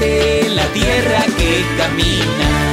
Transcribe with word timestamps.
La 0.00 0.66
tierra 0.72 1.24
que 1.36 1.62
camina. 1.76 2.70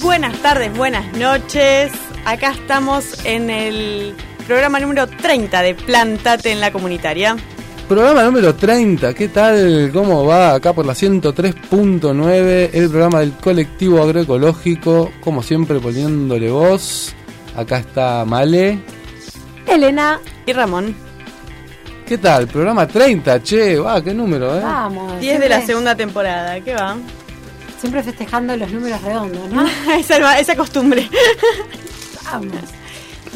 Buenas 0.00 0.40
tardes, 0.40 0.74
buenas 0.74 1.12
noches. 1.18 1.92
Acá 2.24 2.52
estamos 2.52 3.26
en 3.26 3.50
el 3.50 4.16
programa 4.46 4.80
número 4.80 5.06
30 5.06 5.60
de 5.60 5.74
Plantate 5.74 6.50
en 6.50 6.60
la 6.62 6.72
Comunitaria. 6.72 7.36
Programa 7.88 8.24
número 8.24 8.52
30, 8.52 9.14
¿qué 9.14 9.28
tal? 9.28 9.90
¿Cómo 9.92 10.24
va? 10.26 10.54
Acá 10.54 10.72
por 10.72 10.84
la 10.84 10.92
103.9, 10.92 12.70
el 12.72 12.90
programa 12.90 13.20
del 13.20 13.32
colectivo 13.34 14.02
agroecológico, 14.02 15.12
como 15.20 15.40
siempre 15.40 15.78
poniéndole 15.78 16.50
voz. 16.50 17.14
Acá 17.56 17.78
está 17.78 18.24
Male. 18.24 18.80
Elena, 19.68 20.20
Y 20.46 20.52
Ramón, 20.52 20.96
¿Qué 22.06 22.18
tal? 22.18 22.46
Programa 22.48 22.86
30, 22.86 23.42
che, 23.42 23.78
va, 23.78 24.02
qué 24.02 24.14
número, 24.14 24.56
¿eh? 24.56 24.60
vamos. 24.62 25.20
10 25.20 25.40
de 25.40 25.48
la 25.48 25.60
segunda 25.60 25.94
temporada. 25.94 26.60
¿Qué 26.60 26.74
va? 26.74 26.96
Siempre 27.80 28.02
festejando 28.02 28.56
los 28.56 28.70
números 28.70 29.00
redondos, 29.02 29.48
¿no? 29.50 29.64
esa, 29.98 30.38
esa 30.38 30.56
costumbre. 30.56 31.08
Vamos. 32.24 32.56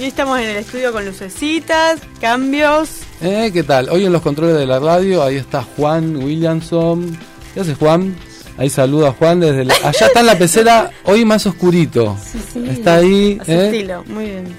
Y 0.00 0.04
hoy 0.04 0.08
estamos 0.08 0.38
en 0.38 0.46
el 0.46 0.56
estudio 0.56 0.92
con 0.92 1.04
lucecitas, 1.04 2.00
cambios. 2.22 2.88
¿Eh? 3.20 3.50
¿Qué 3.52 3.62
tal? 3.62 3.90
Hoy 3.90 4.06
en 4.06 4.12
los 4.14 4.22
controles 4.22 4.56
de 4.56 4.64
la 4.64 4.78
radio, 4.78 5.22
ahí 5.22 5.36
está 5.36 5.62
Juan 5.76 6.16
Williamson. 6.16 7.18
¿Qué 7.52 7.60
hace 7.60 7.74
Juan? 7.74 8.16
Ahí 8.56 8.70
saluda 8.70 9.10
a 9.10 9.12
Juan 9.12 9.40
desde 9.40 9.66
la... 9.66 9.74
Allá 9.74 10.06
está 10.06 10.20
en 10.20 10.26
la 10.26 10.38
pecera, 10.38 10.90
hoy 11.04 11.26
más 11.26 11.44
oscurito. 11.44 12.16
sí. 12.50 12.64
Está 12.66 12.94
ahí, 12.94 13.36
A 13.42 13.44
su 13.44 13.50
¿eh? 13.50 13.66
estilo, 13.66 14.02
muy 14.06 14.24
bien. 14.24 14.56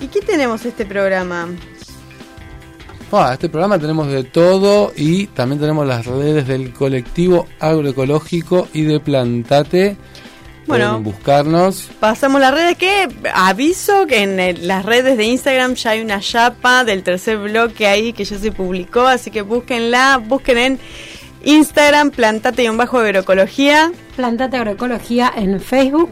¿Y 0.00 0.08
qué 0.08 0.20
tenemos 0.20 0.64
este 0.64 0.84
programa? 0.84 1.46
Ah, 3.12 3.30
este 3.34 3.48
programa 3.48 3.78
tenemos 3.78 4.08
de 4.08 4.24
todo 4.24 4.92
y 4.96 5.28
también 5.28 5.60
tenemos 5.60 5.86
las 5.86 6.06
redes 6.06 6.48
del 6.48 6.72
colectivo 6.72 7.46
agroecológico 7.60 8.66
y 8.72 8.82
de 8.82 8.98
Plantate. 8.98 9.96
Bueno. 10.70 10.88
Pueden 10.88 11.04
buscarnos. 11.04 11.88
Pasamos 12.00 12.40
las 12.40 12.54
redes 12.54 12.76
que 12.78 13.08
aviso 13.34 14.06
que 14.06 14.22
en 14.22 14.40
el- 14.40 14.66
las 14.66 14.84
redes 14.86 15.16
de 15.18 15.24
Instagram 15.24 15.74
ya 15.74 15.90
hay 15.90 16.00
una 16.00 16.20
chapa 16.20 16.84
del 16.84 17.02
tercer 17.02 17.36
bloque 17.38 17.86
ahí 17.86 18.12
que 18.12 18.24
ya 18.24 18.38
se 18.38 18.50
publicó, 18.52 19.06
así 19.06 19.30
que 19.30 19.42
búsquenla, 19.42 20.16
busquen 20.24 20.58
en 20.58 20.78
Instagram 21.44 22.10
plantate-agroecología 22.10 23.92
Plantate 24.16 24.56
agroecología 24.56 25.32
en 25.36 25.60
Facebook 25.60 26.10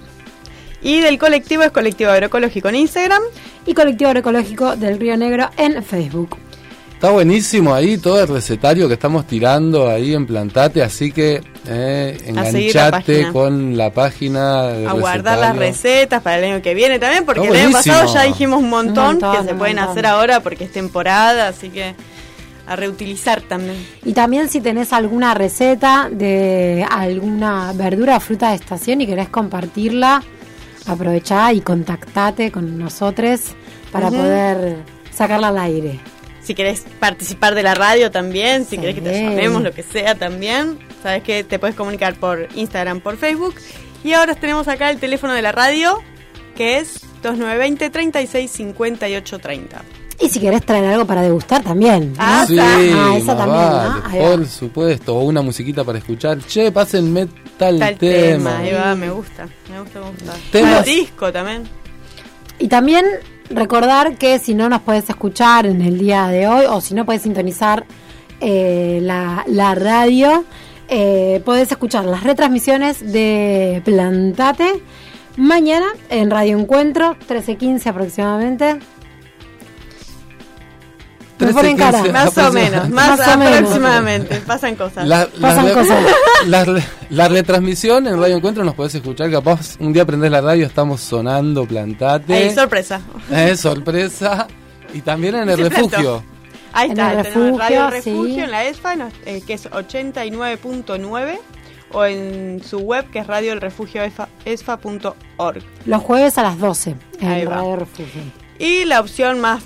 y 0.80 1.00
del 1.00 1.18
colectivo 1.18 1.62
es 1.64 1.70
colectivo 1.72 2.10
agroecológico 2.10 2.68
en 2.68 2.76
Instagram. 2.76 3.22
y 3.66 3.74
colectivo 3.74 4.08
agroecológico 4.08 4.76
del 4.76 4.98
Río 4.98 5.16
Negro 5.16 5.50
en 5.58 5.82
Facebook. 5.84 6.36
Está 6.98 7.12
buenísimo 7.12 7.72
ahí 7.72 7.96
todo 7.96 8.20
el 8.20 8.26
recetario 8.26 8.88
que 8.88 8.94
estamos 8.94 9.24
tirando 9.24 9.88
ahí 9.88 10.14
en 10.14 10.26
Plantate, 10.26 10.82
así 10.82 11.12
que 11.12 11.40
eh, 11.68 12.18
la 12.32 12.48
enganchate 12.48 13.30
con 13.30 13.76
la 13.76 13.92
página 13.92 14.64
de 14.64 14.88
A 14.88 14.94
guardar 14.94 15.38
las 15.38 15.54
recetas 15.54 16.20
para 16.20 16.38
el 16.38 16.52
año 16.52 16.60
que 16.60 16.74
viene 16.74 16.98
también, 16.98 17.24
porque 17.24 17.46
el 17.46 17.54
año 17.54 17.70
pasado 17.70 18.12
ya 18.12 18.24
dijimos 18.24 18.58
un 18.58 18.68
montón, 18.68 19.14
Un 19.14 19.20
montón, 19.20 19.36
que 19.36 19.48
se 19.48 19.54
pueden 19.54 19.76
montón. 19.76 19.92
hacer 19.92 20.06
ahora 20.06 20.40
porque 20.40 20.64
es 20.64 20.72
temporada, 20.72 21.46
así 21.46 21.68
que 21.68 21.94
a 22.66 22.74
reutilizar 22.74 23.42
también. 23.42 23.76
Y 24.04 24.12
también 24.12 24.48
si 24.48 24.60
tenés 24.60 24.92
alguna 24.92 25.34
receta 25.34 26.08
de 26.10 26.84
alguna 26.90 27.74
verdura 27.74 28.16
o 28.16 28.20
fruta 28.20 28.48
de 28.48 28.56
estación 28.56 29.02
y 29.02 29.06
querés 29.06 29.28
compartirla, 29.28 30.20
aprovechá 30.84 31.52
y 31.52 31.60
contactate 31.60 32.50
con 32.50 32.76
nosotros 32.76 33.54
para 33.92 34.08
poder 34.08 34.78
sacarla 35.12 35.46
al 35.46 35.58
aire. 35.58 36.00
Si 36.48 36.54
querés 36.54 36.84
participar 36.98 37.54
de 37.54 37.62
la 37.62 37.74
radio 37.74 38.10
también, 38.10 38.64
si 38.64 38.76
Sí. 38.76 38.78
querés 38.78 38.94
que 38.94 39.02
te 39.02 39.22
llamemos, 39.22 39.60
lo 39.62 39.70
que 39.72 39.82
sea 39.82 40.14
también, 40.14 40.78
sabes 41.02 41.22
que 41.22 41.44
te 41.44 41.58
puedes 41.58 41.76
comunicar 41.76 42.14
por 42.14 42.48
Instagram, 42.54 43.00
por 43.00 43.18
Facebook. 43.18 43.54
Y 44.02 44.14
ahora 44.14 44.34
tenemos 44.34 44.66
acá 44.66 44.88
el 44.90 44.98
teléfono 44.98 45.34
de 45.34 45.42
la 45.42 45.52
radio, 45.52 46.02
que 46.56 46.78
es 46.78 47.00
2920 47.22 47.90
36 47.90 48.50
58 48.50 49.38
30. 49.38 49.82
Y 50.20 50.30
si 50.30 50.40
querés 50.40 50.64
traer 50.64 50.86
algo 50.86 51.04
para 51.04 51.20
degustar 51.20 51.62
también. 51.62 52.12
¿no? 52.14 52.18
Ah, 52.18 52.46
Sí, 52.48 52.56
Ah, 52.58 53.14
esa 53.14 53.36
también, 53.36 53.62
vale, 54.08 54.18
por 54.38 54.46
supuesto, 54.46 55.16
o 55.16 55.24
una 55.24 55.42
musiquita 55.42 55.84
para 55.84 55.98
escuchar. 55.98 56.38
Che, 56.46 56.72
pásenme 56.72 57.28
tal, 57.58 57.78
Tal 57.78 57.98
tema. 57.98 58.52
tema, 58.52 58.58
ahí 58.60 58.72
va, 58.72 58.94
me 58.94 59.10
gusta, 59.10 59.46
me 59.70 59.80
gusta, 59.82 60.00
me 60.00 60.06
gusta. 60.12 60.32
Temas- 60.50 60.88
El 60.88 60.94
disco 60.96 61.30
también. 61.30 61.64
Y 62.58 62.68
también 62.68 63.04
recordar 63.50 64.16
que 64.16 64.38
si 64.38 64.54
no 64.54 64.68
nos 64.68 64.82
puedes 64.82 65.08
escuchar 65.08 65.66
en 65.66 65.80
el 65.80 65.98
día 65.98 66.28
de 66.28 66.46
hoy 66.46 66.66
o 66.68 66.80
si 66.80 66.94
no 66.94 67.04
puedes 67.04 67.22
sintonizar 67.22 67.84
eh, 68.40 69.00
la, 69.02 69.44
la 69.46 69.74
radio, 69.74 70.44
eh, 70.88 71.42
podés 71.44 71.70
escuchar 71.70 72.04
las 72.04 72.24
retransmisiones 72.24 73.12
de 73.12 73.82
Plantate 73.84 74.82
mañana 75.36 75.86
en 76.10 76.30
Radio 76.30 76.58
Encuentro, 76.58 77.16
13.15 77.28 77.86
aproximadamente. 77.86 78.78
Me 81.40 81.46
13, 81.46 81.54
ponen 81.54 81.76
cara. 81.76 81.98
15, 82.02 82.12
Más 82.12 82.38
o 82.38 82.52
menos, 82.52 82.88
más, 82.90 83.18
Más 83.18 83.28
o 83.28 83.38
menos. 83.38 83.54
aproximadamente, 83.58 84.36
pasan 84.46 84.74
cosas. 84.76 85.06
La, 85.06 85.28
la 85.36 85.48
Pasan 85.48 85.66
re- 85.66 85.72
cosas. 85.72 86.04
la 86.46 86.82
la 87.10 87.28
retransmisión 87.28 88.06
en 88.06 88.20
Radio 88.20 88.36
Encuentro 88.36 88.64
nos 88.64 88.74
podés 88.74 88.94
escuchar. 88.96 89.30
Capaz 89.30 89.76
un 89.78 89.92
día 89.92 90.04
prendés 90.04 90.30
la 90.30 90.40
radio, 90.40 90.66
estamos 90.66 91.00
sonando 91.00 91.64
Plantate. 91.66 92.34
Ahí, 92.34 92.54
sorpresa. 92.54 93.00
Eh, 93.30 93.56
sorpresa. 93.56 94.46
Y 94.94 95.00
también 95.02 95.34
en 95.36 95.48
el 95.50 95.56
Se 95.56 95.70
plantó. 95.70 95.88
refugio. 95.90 96.24
Ahí 96.72 96.86
En 96.90 96.98
está, 96.98 97.12
el 97.12 97.22
tenemos 97.22 97.58
Radio 97.60 97.90
refugio, 97.90 98.34
sí. 98.34 98.40
en 98.40 98.50
la 98.50 98.64
ESFA, 98.66 98.94
eh, 99.26 99.42
que 99.46 99.54
es 99.54 99.70
89.9, 99.70 101.38
o 101.92 102.04
en 102.04 102.62
su 102.62 102.78
web, 102.80 103.08
que 103.10 103.20
es 103.20 103.26
radioelrefugioesfa.org. 103.26 105.62
Los 105.86 106.02
jueves 106.02 106.36
a 106.38 106.42
las 106.42 106.58
12 106.58 106.94
en 107.20 107.28
Ahí 107.28 107.44
va. 107.44 107.56
Radio 107.56 107.76
Refugio. 107.76 108.22
Y 108.58 108.84
la 108.84 109.00
opción 109.00 109.40
más 109.40 109.64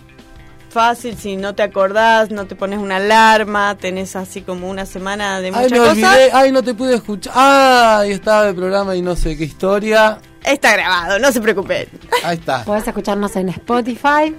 fácil, 0.72 1.16
si 1.16 1.36
no 1.36 1.54
te 1.54 1.62
acordás, 1.62 2.30
no 2.30 2.46
te 2.46 2.56
pones 2.56 2.78
una 2.78 2.96
alarma, 2.96 3.76
tenés 3.76 4.16
así 4.16 4.42
como 4.42 4.68
una 4.68 4.86
semana 4.86 5.40
de 5.40 5.48
Ay, 5.48 5.52
muchas 5.52 5.70
me 5.72 5.78
cosas, 5.78 5.96
olvidé. 5.96 6.30
Ay, 6.32 6.52
no 6.52 6.62
te 6.62 6.74
pude 6.74 6.94
escuchar. 6.96 7.32
Ay, 7.36 8.12
estaba 8.12 8.48
el 8.48 8.54
programa 8.54 8.96
y 8.96 9.02
no 9.02 9.14
sé 9.14 9.36
qué 9.36 9.44
historia. 9.44 10.18
está 10.44 10.72
grabado, 10.72 11.18
no 11.18 11.30
se 11.30 11.40
preocupen. 11.40 11.86
Ahí 12.24 12.36
está. 12.38 12.64
Podés 12.64 12.86
escucharnos 12.88 13.36
en 13.36 13.50
Spotify. 13.50 14.34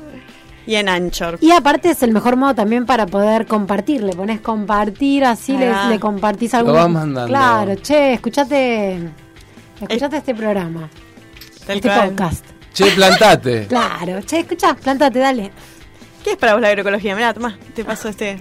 Y 0.65 0.75
en 0.75 0.87
Anchor. 0.87 1.37
Y 1.41 1.51
aparte 1.51 1.89
es 1.89 2.03
el 2.03 2.11
mejor 2.13 2.37
modo 2.37 2.55
también 2.55 2.85
para 2.85 3.05
poder 3.05 3.45
compartir. 3.47 4.01
Le 4.01 4.13
pones 4.13 4.39
compartir, 4.39 5.25
así 5.25 5.53
Ahí 5.57 5.89
le, 5.89 5.99
compartís 5.99 6.53
algo. 6.53 6.71
vas 6.71 6.89
mandando. 6.89 7.27
Claro, 7.27 7.75
che, 7.75 8.13
escuchate, 8.13 8.97
escuchate 9.81 10.17
este 10.17 10.33
programa, 10.33 10.89
este 11.67 11.81
cual. 11.81 12.09
podcast. 12.11 12.45
Che, 12.73 12.85
plantate. 12.91 13.65
Claro, 13.69 14.21
che, 14.25 14.39
escucha, 14.39 14.73
plántate, 14.73 15.19
dale. 15.19 15.51
¿Qué 16.23 16.31
es 16.31 16.37
para 16.37 16.53
vos 16.53 16.61
la 16.61 16.69
agroecología? 16.69 17.15
Mirá, 17.15 17.33
tomá, 17.33 17.57
te 17.75 17.83
paso 17.83 18.09
este. 18.09 18.39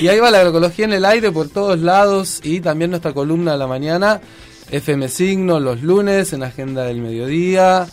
Y 0.00 0.08
ahí 0.08 0.18
va 0.18 0.30
la 0.30 0.38
agroecología 0.38 0.86
en 0.86 0.92
el 0.94 1.04
aire 1.04 1.30
por 1.30 1.48
todos 1.48 1.78
lados 1.78 2.40
y 2.42 2.60
también 2.60 2.90
nuestra 2.90 3.12
columna 3.12 3.52
de 3.52 3.58
la 3.58 3.66
mañana, 3.66 4.20
FM 4.70 5.08
Signo 5.08 5.60
los 5.60 5.82
lunes 5.82 6.32
en 6.32 6.42
Agenda 6.42 6.84
del 6.84 7.00
Mediodía, 7.00 7.86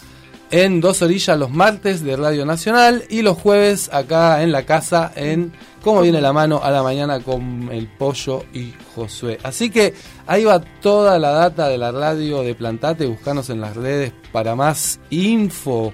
en 0.52 0.80
Dos 0.80 1.02
Orillas 1.02 1.38
los 1.38 1.52
martes 1.52 2.04
de 2.04 2.16
Radio 2.16 2.46
Nacional 2.46 3.04
y 3.10 3.24
los 3.24 3.38
jueves 3.38 3.90
acá 3.92 4.42
en 4.42 4.52
la 4.52 4.66
casa 4.66 5.12
en 5.16 5.52
Cómo 5.82 6.02
viene 6.02 6.22
la 6.22 6.34
mano 6.34 6.62
a 6.64 6.72
la 6.72 6.84
mañana 6.84 7.22
con 7.22 7.70
el 7.72 7.88
pollo 7.88 8.44
y 8.54 8.74
Josué. 8.94 9.38
Así 9.44 9.70
que 9.70 9.94
ahí 10.26 10.44
va 10.44 10.60
toda 10.60 11.18
la 11.18 11.32
data 11.32 11.70
de 11.70 11.78
la 11.78 11.92
radio 11.92 12.44
de 12.44 12.56
Plantate, 12.56 13.06
buscanos 13.06 13.50
en 13.50 13.62
las 13.62 13.76
redes 13.76 14.12
para 14.32 14.56
más 14.56 15.00
info. 15.10 15.94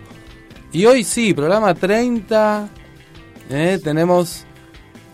Y 0.74 0.88
hoy 0.88 1.04
sí, 1.04 1.36
programa 1.36 1.76
30, 1.76 2.68
eh, 3.52 3.80
tenemos 3.84 4.44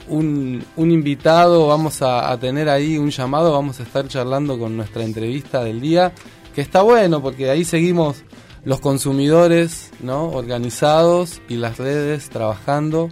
un, 0.08 0.64
un 0.78 0.92
invitado, 0.92 1.68
vamos 1.68 2.02
a, 2.02 2.32
a 2.32 2.40
tener 2.40 2.70
ahí 2.70 2.98
un 2.98 3.10
llamado, 3.10 3.52
vamos 3.52 3.82
a 3.82 3.84
estar 3.84 4.08
charlando 4.08 4.58
con 4.58 4.78
nuestra 4.78 5.04
entrevista 5.04 5.62
del 5.62 5.82
día, 5.82 6.14
que 6.56 6.62
está 6.62 6.82
bueno 6.82 7.22
porque 7.22 7.50
ahí 7.50 7.66
seguimos 7.66 8.24
los 8.64 8.80
consumidores, 8.80 9.92
¿no? 10.00 10.30
Organizados 10.30 11.42
y 11.50 11.56
las 11.56 11.78
redes 11.78 12.30
trabajando. 12.30 13.10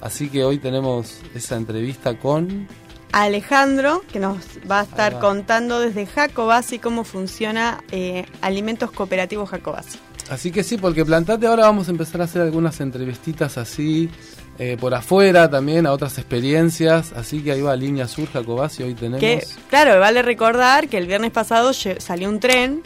Así 0.00 0.30
que 0.30 0.44
hoy 0.44 0.58
tenemos 0.58 1.20
esa 1.34 1.56
entrevista 1.56 2.18
con 2.18 2.68
Alejandro, 3.12 4.02
que 4.10 4.18
nos 4.18 4.38
va 4.68 4.80
a 4.80 4.84
estar 4.84 5.16
va. 5.16 5.20
contando 5.20 5.78
desde 5.78 6.06
Jacobasi 6.06 6.78
cómo 6.78 7.04
funciona 7.04 7.84
eh, 7.90 8.24
Alimentos 8.40 8.90
Cooperativos 8.90 9.50
Jacobasi. 9.50 9.98
Así 10.32 10.50
que 10.50 10.64
sí, 10.64 10.78
porque 10.78 11.04
Plantate 11.04 11.46
ahora 11.46 11.64
vamos 11.66 11.88
a 11.88 11.90
empezar 11.90 12.22
a 12.22 12.24
hacer 12.24 12.40
algunas 12.40 12.80
entrevistitas 12.80 13.58
así, 13.58 14.08
eh, 14.58 14.78
por 14.80 14.94
afuera 14.94 15.50
también, 15.50 15.86
a 15.86 15.92
otras 15.92 16.16
experiencias. 16.16 17.12
Así 17.12 17.42
que 17.42 17.52
ahí 17.52 17.60
va 17.60 17.76
Línea 17.76 18.08
Sur, 18.08 18.28
Jacobasi, 18.32 18.82
hoy 18.82 18.94
tenemos... 18.94 19.20
Que, 19.20 19.44
claro, 19.68 20.00
vale 20.00 20.22
recordar 20.22 20.88
que 20.88 20.96
el 20.96 21.06
viernes 21.06 21.32
pasado 21.32 21.72
salió 21.74 22.30
un 22.30 22.40
tren, 22.40 22.80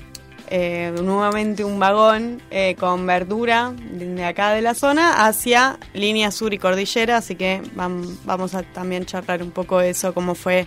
eh, 0.50 0.92
nuevamente 1.02 1.62
un 1.62 1.78
vagón 1.78 2.42
eh, 2.50 2.74
con 2.78 3.06
verdura 3.06 3.72
de 3.92 4.24
acá 4.24 4.52
de 4.52 4.62
la 4.62 4.74
zona 4.74 5.26
hacia 5.26 5.78
línea 5.94 6.32
sur 6.32 6.52
y 6.52 6.58
cordillera, 6.58 7.16
así 7.18 7.36
que 7.36 7.62
vam- 7.76 8.16
vamos 8.24 8.54
a 8.56 8.62
también 8.64 9.06
charlar 9.06 9.40
un 9.42 9.52
poco 9.52 9.80
eso, 9.80 10.12
cómo 10.14 10.34
fue 10.34 10.66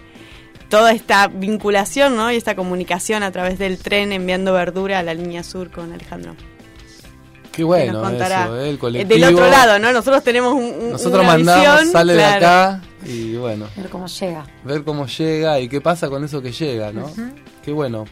toda 0.69 0.91
esta 0.93 1.27
vinculación 1.27 2.15
¿no? 2.15 2.31
y 2.31 2.35
esta 2.37 2.55
comunicación 2.55 3.23
a 3.23 3.31
través 3.31 3.57
del 3.59 3.77
tren 3.79 4.11
enviando 4.13 4.53
verdura 4.53 4.99
a 4.99 5.03
la 5.03 5.13
línea 5.13 5.43
sur 5.43 5.71
con 5.71 5.91
Alejandro. 5.91 6.35
Qué 7.51 7.57
que 7.57 7.63
bueno 7.63 7.93
nos 7.93 8.03
contará. 8.09 8.45
eso, 8.45 8.57
eh, 8.59 8.69
el 8.69 8.75
Eh, 8.75 8.79
colectivo. 8.79 9.25
Del 9.25 9.33
otro 9.35 9.49
lado, 9.49 9.79
¿no? 9.79 9.91
Nosotros 9.91 10.23
tenemos 10.23 10.53
un, 10.53 10.63
un- 10.63 10.91
Nosotros 10.91 11.21
una 11.23 11.33
mandamos, 11.33 11.65
visión, 11.81 11.91
sale 11.91 12.13
claro. 12.13 12.29
de 12.39 12.45
acá 12.45 12.81
y 13.05 13.35
bueno, 13.35 13.65
ver 13.75 13.89
cómo 13.89 14.07
llega. 14.07 14.45
ver 14.63 14.83
cómo 14.83 15.05
llega 15.07 15.59
y 15.59 15.67
qué 15.69 15.81
pasa 15.81 16.09
con 16.09 16.23
eso 16.23 16.41
que 16.41 16.51
llega, 16.51 16.91
¿no? 16.91 17.11
Qué 17.63 17.71
bueno. 17.71 18.05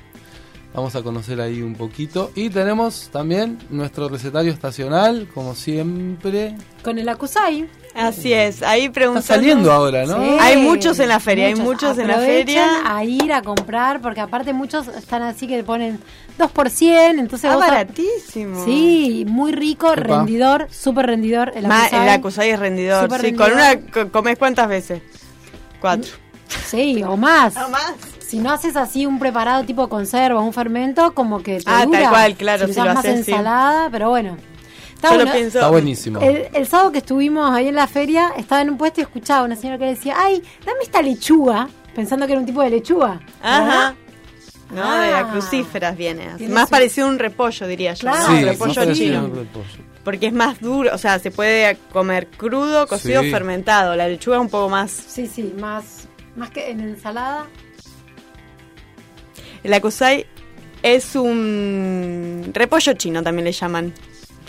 Vamos 0.74 0.96
a 0.96 1.02
conocer 1.02 1.42
ahí 1.42 1.62
un 1.64 1.74
poquito. 1.76 2.32
Y 2.36 2.50
tenemos 2.52 3.10
también 3.12 3.58
nuestro 3.72 4.10
recetario 4.10 4.52
estacional, 4.52 5.28
como 5.34 5.56
siempre. 5.56 6.56
Con 6.84 7.00
el 7.00 7.10
Acusai. 7.10 7.68
Así 7.98 8.32
es, 8.32 8.62
ahí 8.64 8.82
Está 8.84 8.94
preguntando. 8.94 9.28
saliendo 9.28 9.72
ahora, 9.72 10.06
¿no? 10.06 10.24
Sí. 10.24 10.38
Hay 10.40 10.58
muchos 10.58 11.00
en 11.00 11.10
la 11.10 11.20
feria, 11.20 11.48
hay 11.48 11.56
muchos 11.56 11.98
en 11.98 12.08
la 12.08 12.18
feria. 12.18 12.68
a 12.86 13.04
ir 13.04 13.34
a 13.34 13.42
comprar, 13.42 14.02
porque 14.02 14.22
aparte 14.22 14.54
muchos 14.54 14.88
están 14.88 15.24
así 15.24 15.48
que 15.48 15.64
ponen 15.64 16.00
2 16.38 16.52
por 16.52 16.70
100, 16.70 17.20
entonces 17.20 17.50
Ah, 17.50 17.56
vos- 17.56 17.66
baratísimo. 17.66 18.64
Sí, 18.66 19.26
muy 19.28 19.52
rico, 19.52 19.96
rendidor, 19.96 20.68
súper 20.72 21.08
rendidor. 21.08 21.52
El 21.56 21.68
Ma- 21.68 21.86
Acusai. 21.86 22.04
el 22.04 22.10
acusai 22.10 22.50
es 22.52 22.60
rendidor. 22.60 23.20
Sí, 23.20 23.34
con 23.34 23.52
una 23.52 23.80
co- 23.80 24.10
comes 24.12 24.38
cuántas 24.38 24.68
veces? 24.70 25.02
Cuatro. 25.82 26.12
Sí, 26.66 27.04
o 27.04 27.18
más. 27.18 27.56
¿No 27.56 27.70
más? 27.70 27.94
Si 28.26 28.40
no 28.40 28.52
haces 28.52 28.76
así 28.76 29.06
un 29.06 29.20
preparado 29.20 29.64
tipo 29.64 29.88
conserva, 29.90 30.42
un 30.42 30.54
fermento, 30.54 31.14
como 31.14 31.42
que 31.42 31.58
te 31.60 31.64
Ah, 31.66 31.80
tal 31.80 31.88
dura. 31.88 32.10
cual, 32.10 32.36
claro, 32.36 32.68
Si, 32.68 32.74
si 32.74 32.80
lo 32.80 32.86
más 32.88 32.98
haces, 32.98 33.26
sí. 33.26 33.32
ensalada, 33.32 33.90
pero 33.90 34.10
bueno. 34.10 34.38
Está 34.98 35.10
Yo 35.10 35.16
bueno. 35.16 35.32
lo 35.32 35.38
pienso. 35.38 35.58
Está 35.60 35.70
buenísimo. 35.70 36.20
El, 36.22 36.48
el 36.54 36.68
sábado 36.68 36.92
que 36.92 36.98
estuvimos 36.98 37.50
ahí 37.52 37.68
en 37.68 37.76
la 37.76 37.86
feria, 37.88 38.32
estaba 38.36 38.62
en 38.62 38.72
un 38.72 38.78
puesto 38.78 39.00
y 39.00 39.04
escuchaba 39.04 39.42
a 39.42 39.44
una 39.44 39.56
señora 39.56 39.78
que 39.78 39.86
decía, 39.86 40.16
ay, 40.18 40.42
dame 40.66 40.80
esta 40.82 41.02
lechuga, 41.04 41.70
pensando 41.96 42.26
que 42.26 42.32
era 42.34 42.40
un 42.40 42.48
tipo 42.48 42.62
de 42.64 42.72
lechuga. 42.72 43.20
Ajá. 43.42 43.96
No, 44.72 44.82
de 45.00 45.08
Ah. 45.08 45.22
las 45.22 45.32
crucíferas 45.32 45.96
viene. 45.96 46.26
Más 46.50 46.66
su- 46.66 46.72
parecido 46.72 47.08
a 47.08 47.10
un 47.12 47.20
repollo, 47.20 47.68
diría 47.68 47.94
yo. 47.94 48.02
Claro. 48.02 48.28
Un 48.34 48.36
Ah, 48.38 48.42
repollo 48.42 48.94
chino. 48.94 49.20
a 49.20 49.24
un 49.24 49.36
repollo. 49.36 49.66
Porque 50.04 50.28
es 50.28 50.34
más 50.34 50.60
duro, 50.60 50.90
o 50.94 50.98
sea, 50.98 51.20
se 51.20 51.32
puede 51.32 51.78
comer 51.94 52.28
crudo, 52.28 52.88
cocido, 52.88 53.22
Sí. 53.22 53.30
fermentado. 53.30 53.96
La 53.96 54.08
lechuga 54.08 54.38
es 54.38 54.42
un 54.42 54.50
poco 54.50 54.68
más. 54.70 54.90
Sí, 54.92 55.28
sí, 55.28 55.54
más, 55.60 56.08
más 56.36 56.50
que 56.50 56.72
en 56.72 56.80
ensalada. 56.82 57.46
El 59.64 59.74
acusai 59.74 60.26
es 60.82 61.16
un 61.16 62.50
repollo 62.54 62.94
chino, 62.94 63.22
también 63.22 63.46
le 63.46 63.52
llaman. 63.52 63.94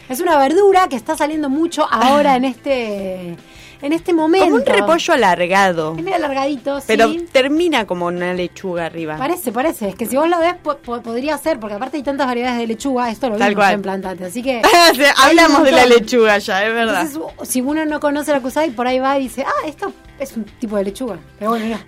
Es 0.09 0.21
una 0.21 0.39
verdura 0.39 0.89
que 0.89 0.97
está 0.97 1.17
saliendo 1.17 1.49
mucho 1.51 1.87
ahora 1.91 2.37
en 2.37 2.45
este 2.45 3.37
en 3.81 3.93
este 3.93 4.13
momento. 4.13 4.47
Como 4.47 4.57
un 4.57 4.67
repollo 4.67 5.15
alargado. 5.15 5.95
Es 5.97 6.03
medio 6.03 6.17
alargadito, 6.17 6.81
sí. 6.81 6.87
Pero 6.89 7.11
termina 7.31 7.87
como 7.87 8.07
una 8.07 8.35
lechuga 8.35 8.87
arriba. 8.87 9.17
Parece, 9.17 9.53
parece. 9.53 9.91
Es 9.91 9.95
que 9.95 10.05
si 10.07 10.17
vos 10.17 10.29
lo 10.29 10.41
ves, 10.41 10.55
po- 10.61 10.79
po- 10.79 11.01
podría 11.01 11.39
ser, 11.39 11.61
porque 11.61 11.77
aparte 11.77 11.97
hay 11.99 12.03
tantas 12.03 12.27
variedades 12.27 12.59
de 12.59 12.67
lechuga, 12.67 13.09
esto 13.11 13.29
lo 13.31 13.37
Tal 13.37 13.51
vimos 13.51 13.63
cual. 13.63 13.75
en 13.75 13.83
Plantate. 13.83 14.25
Así 14.25 14.43
que. 14.43 14.63
Hablamos 15.23 15.63
de 15.63 15.71
la 15.73 15.87
lechuga 15.87 16.39
ya, 16.39 16.65
es 16.67 16.75
verdad. 16.75 17.03
Entonces, 17.07 17.49
si 17.49 17.61
uno 17.61 17.85
no 17.85 18.01
conoce 18.01 18.33
la 18.33 18.39
acusai, 18.39 18.71
por 18.71 18.87
ahí 18.89 18.99
va 18.99 19.17
y 19.19 19.23
dice, 19.25 19.45
ah, 19.47 19.67
esto 19.67 19.93
es 20.19 20.37
un 20.37 20.45
tipo 20.45 20.77
de 20.77 20.85
lechuga. 20.85 21.19
Pero 21.39 21.51
bueno, 21.53 21.67
mira. 21.67 21.81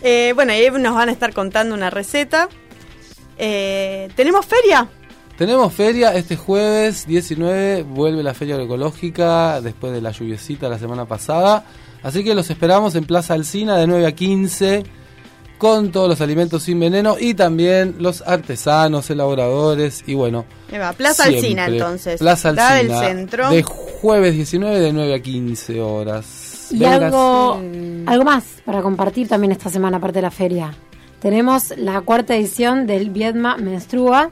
Eh, 0.00 0.32
bueno, 0.34 0.52
ahí 0.52 0.70
nos 0.70 0.94
van 0.94 1.10
a 1.10 1.12
estar 1.12 1.34
contando 1.34 1.74
una 1.74 1.90
receta. 1.90 2.48
Eh, 3.38 4.08
¿Tenemos 4.16 4.46
feria? 4.46 4.88
Tenemos 5.36 5.74
feria 5.74 6.14
este 6.14 6.34
jueves 6.34 7.06
19, 7.06 7.82
vuelve 7.82 8.22
la 8.22 8.32
feria 8.32 8.54
agroecológica 8.54 9.60
después 9.60 9.92
de 9.92 10.00
la 10.00 10.10
lluviecita 10.10 10.66
la 10.70 10.78
semana 10.78 11.04
pasada. 11.04 11.62
Así 12.02 12.24
que 12.24 12.34
los 12.34 12.48
esperamos 12.48 12.94
en 12.94 13.04
Plaza 13.04 13.34
Alcina 13.34 13.76
de 13.76 13.86
9 13.86 14.06
a 14.06 14.12
15 14.12 14.84
con 15.58 15.92
todos 15.92 16.08
los 16.08 16.22
alimentos 16.22 16.62
sin 16.62 16.80
veneno 16.80 17.16
y 17.20 17.34
también 17.34 17.96
los 17.98 18.22
artesanos, 18.22 19.10
elaboradores 19.10 20.04
y 20.06 20.14
bueno. 20.14 20.46
Va, 20.72 20.94
Plaza 20.94 21.24
siempre. 21.24 21.38
Alsina 21.38 21.66
entonces. 21.66 22.18
Plaza 22.18 22.52
La 22.52 22.74
del 22.76 22.90
centro. 22.90 23.50
De 23.50 23.62
jueves 23.62 24.34
19 24.34 24.80
de 24.80 24.92
9 24.94 25.14
a 25.14 25.20
15 25.20 25.80
horas. 25.82 26.68
Y 26.70 26.82
algo, 26.84 27.60
algo 28.06 28.24
más 28.24 28.44
para 28.64 28.80
compartir 28.80 29.28
también 29.28 29.52
esta 29.52 29.68
semana, 29.68 29.98
aparte 29.98 30.16
de 30.16 30.22
la 30.22 30.30
feria. 30.30 30.72
Tenemos 31.20 31.74
la 31.76 32.00
cuarta 32.00 32.34
edición 32.34 32.86
del 32.86 33.10
Viedma 33.10 33.58
Menstrua 33.58 34.30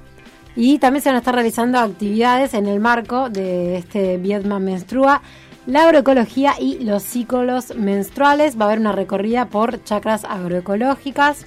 y 0.57 0.79
también 0.79 1.03
se 1.03 1.09
van 1.09 1.17
a 1.17 1.19
estar 1.19 1.35
realizando 1.35 1.79
actividades 1.79 2.55
en 2.55 2.67
el 2.67 2.81
marco 2.81 3.29
de 3.29 3.77
este 3.77 4.19
Viedma 4.19 4.61
Menstrua, 4.61 5.23
la 5.67 5.85
agroecología 5.85 6.55
y 6.61 6.85
los 6.85 7.03
ciclos 7.03 7.75
menstruales. 7.77 8.59
Va 8.59 8.65
a 8.65 8.69
haber 8.69 8.79
una 8.79 8.93
recorrida 8.93 9.47
por 9.47 9.83
chacras 9.83 10.25
agroecológicas. 10.25 11.45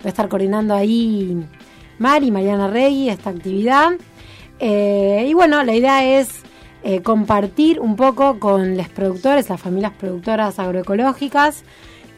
Va 0.00 0.06
a 0.06 0.08
estar 0.08 0.28
coordinando 0.28 0.74
ahí 0.74 1.44
Mari, 1.98 2.30
Mariana 2.30 2.68
Regui, 2.68 3.08
esta 3.08 3.30
actividad. 3.30 3.92
Eh, 4.58 5.26
y 5.28 5.34
bueno, 5.34 5.62
la 5.62 5.74
idea 5.74 6.18
es 6.18 6.42
eh, 6.82 7.02
compartir 7.02 7.80
un 7.80 7.96
poco 7.96 8.40
con 8.40 8.76
los 8.76 8.88
productores, 8.88 9.48
las 9.48 9.60
familias 9.60 9.92
productoras 9.98 10.58
agroecológicas, 10.58 11.64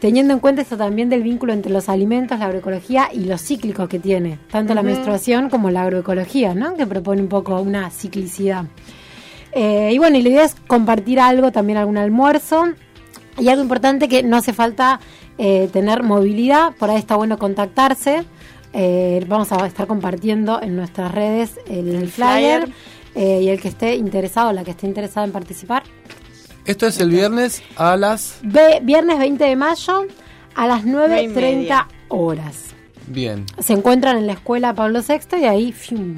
teniendo 0.00 0.33
en 0.35 0.40
cuenta 0.40 0.62
esto 0.62 0.76
también 0.76 1.09
del 1.09 1.23
vínculo 1.23 1.52
entre 1.52 1.71
los 1.71 1.88
alimentos, 1.88 2.38
la 2.38 2.47
agroecología 2.47 3.09
y 3.12 3.25
los 3.25 3.42
cíclicos 3.42 3.88
que 3.88 3.99
tiene, 3.99 4.38
tanto 4.50 4.75
la 4.75 4.83
menstruación 4.83 5.50
como 5.50 5.71
la 5.71 5.83
agroecología, 5.83 6.54
¿no? 6.54 6.75
que 6.75 6.87
propone 6.87 7.23
un 7.23 7.28
poco 7.28 7.61
una 7.61 7.90
ciclicidad. 7.90 8.64
Eh, 9.52 9.90
y 9.92 9.99
bueno, 9.99 10.16
y 10.16 10.23
la 10.23 10.28
idea 10.28 10.45
es 10.45 10.54
compartir 10.66 11.21
algo, 11.21 11.52
también 11.52 11.78
algún 11.78 11.99
almuerzo. 11.99 12.64
Y 13.38 13.49
algo 13.49 13.62
importante 13.62 14.09
que 14.09 14.23
no 14.23 14.37
hace 14.37 14.52
falta 14.52 15.00
eh, 15.38 15.69
tener 15.73 16.02
movilidad, 16.02 16.75
por 16.75 16.90
ahí 16.90 16.99
está 16.99 17.16
bueno 17.16 17.38
contactarse. 17.38 18.25
Eh, 18.73 19.25
vamos 19.28 19.50
a 19.52 19.66
estar 19.66 19.87
compartiendo 19.87 20.61
en 20.62 20.76
nuestras 20.76 21.12
redes 21.12 21.59
el, 21.66 21.88
El 21.95 22.09
flyer, 22.09 22.69
flyer. 23.12 23.42
y 23.42 23.49
el 23.49 23.61
que 23.61 23.69
esté 23.69 23.97
interesado, 23.97 24.52
la 24.52 24.62
que 24.62 24.73
esté 24.73 24.87
interesada 24.87 25.26
en 25.26 25.33
participar. 25.33 25.83
Esto 26.67 26.87
es 26.87 27.00
el 27.00 27.11
viernes 27.11 27.62
a 27.76 27.97
las... 27.97 28.38
Ve- 28.43 28.81
viernes 28.83 29.19
20 29.19 29.43
de 29.45 29.57
mayo 29.57 30.07
a 30.55 30.67
las 30.67 30.85
Nueve 30.85 31.23
y 31.23 31.26
9.30 31.29 31.35
media. 31.35 31.88
horas. 32.09 32.57
Bien. 33.07 33.47
Se 33.59 33.73
encuentran 33.73 34.17
en 34.19 34.26
la 34.26 34.35
escuela 34.35 34.75
Pablo 34.75 35.00
VI 35.07 35.40
y 35.40 35.45
ahí... 35.45 35.73
fium. 35.73 36.17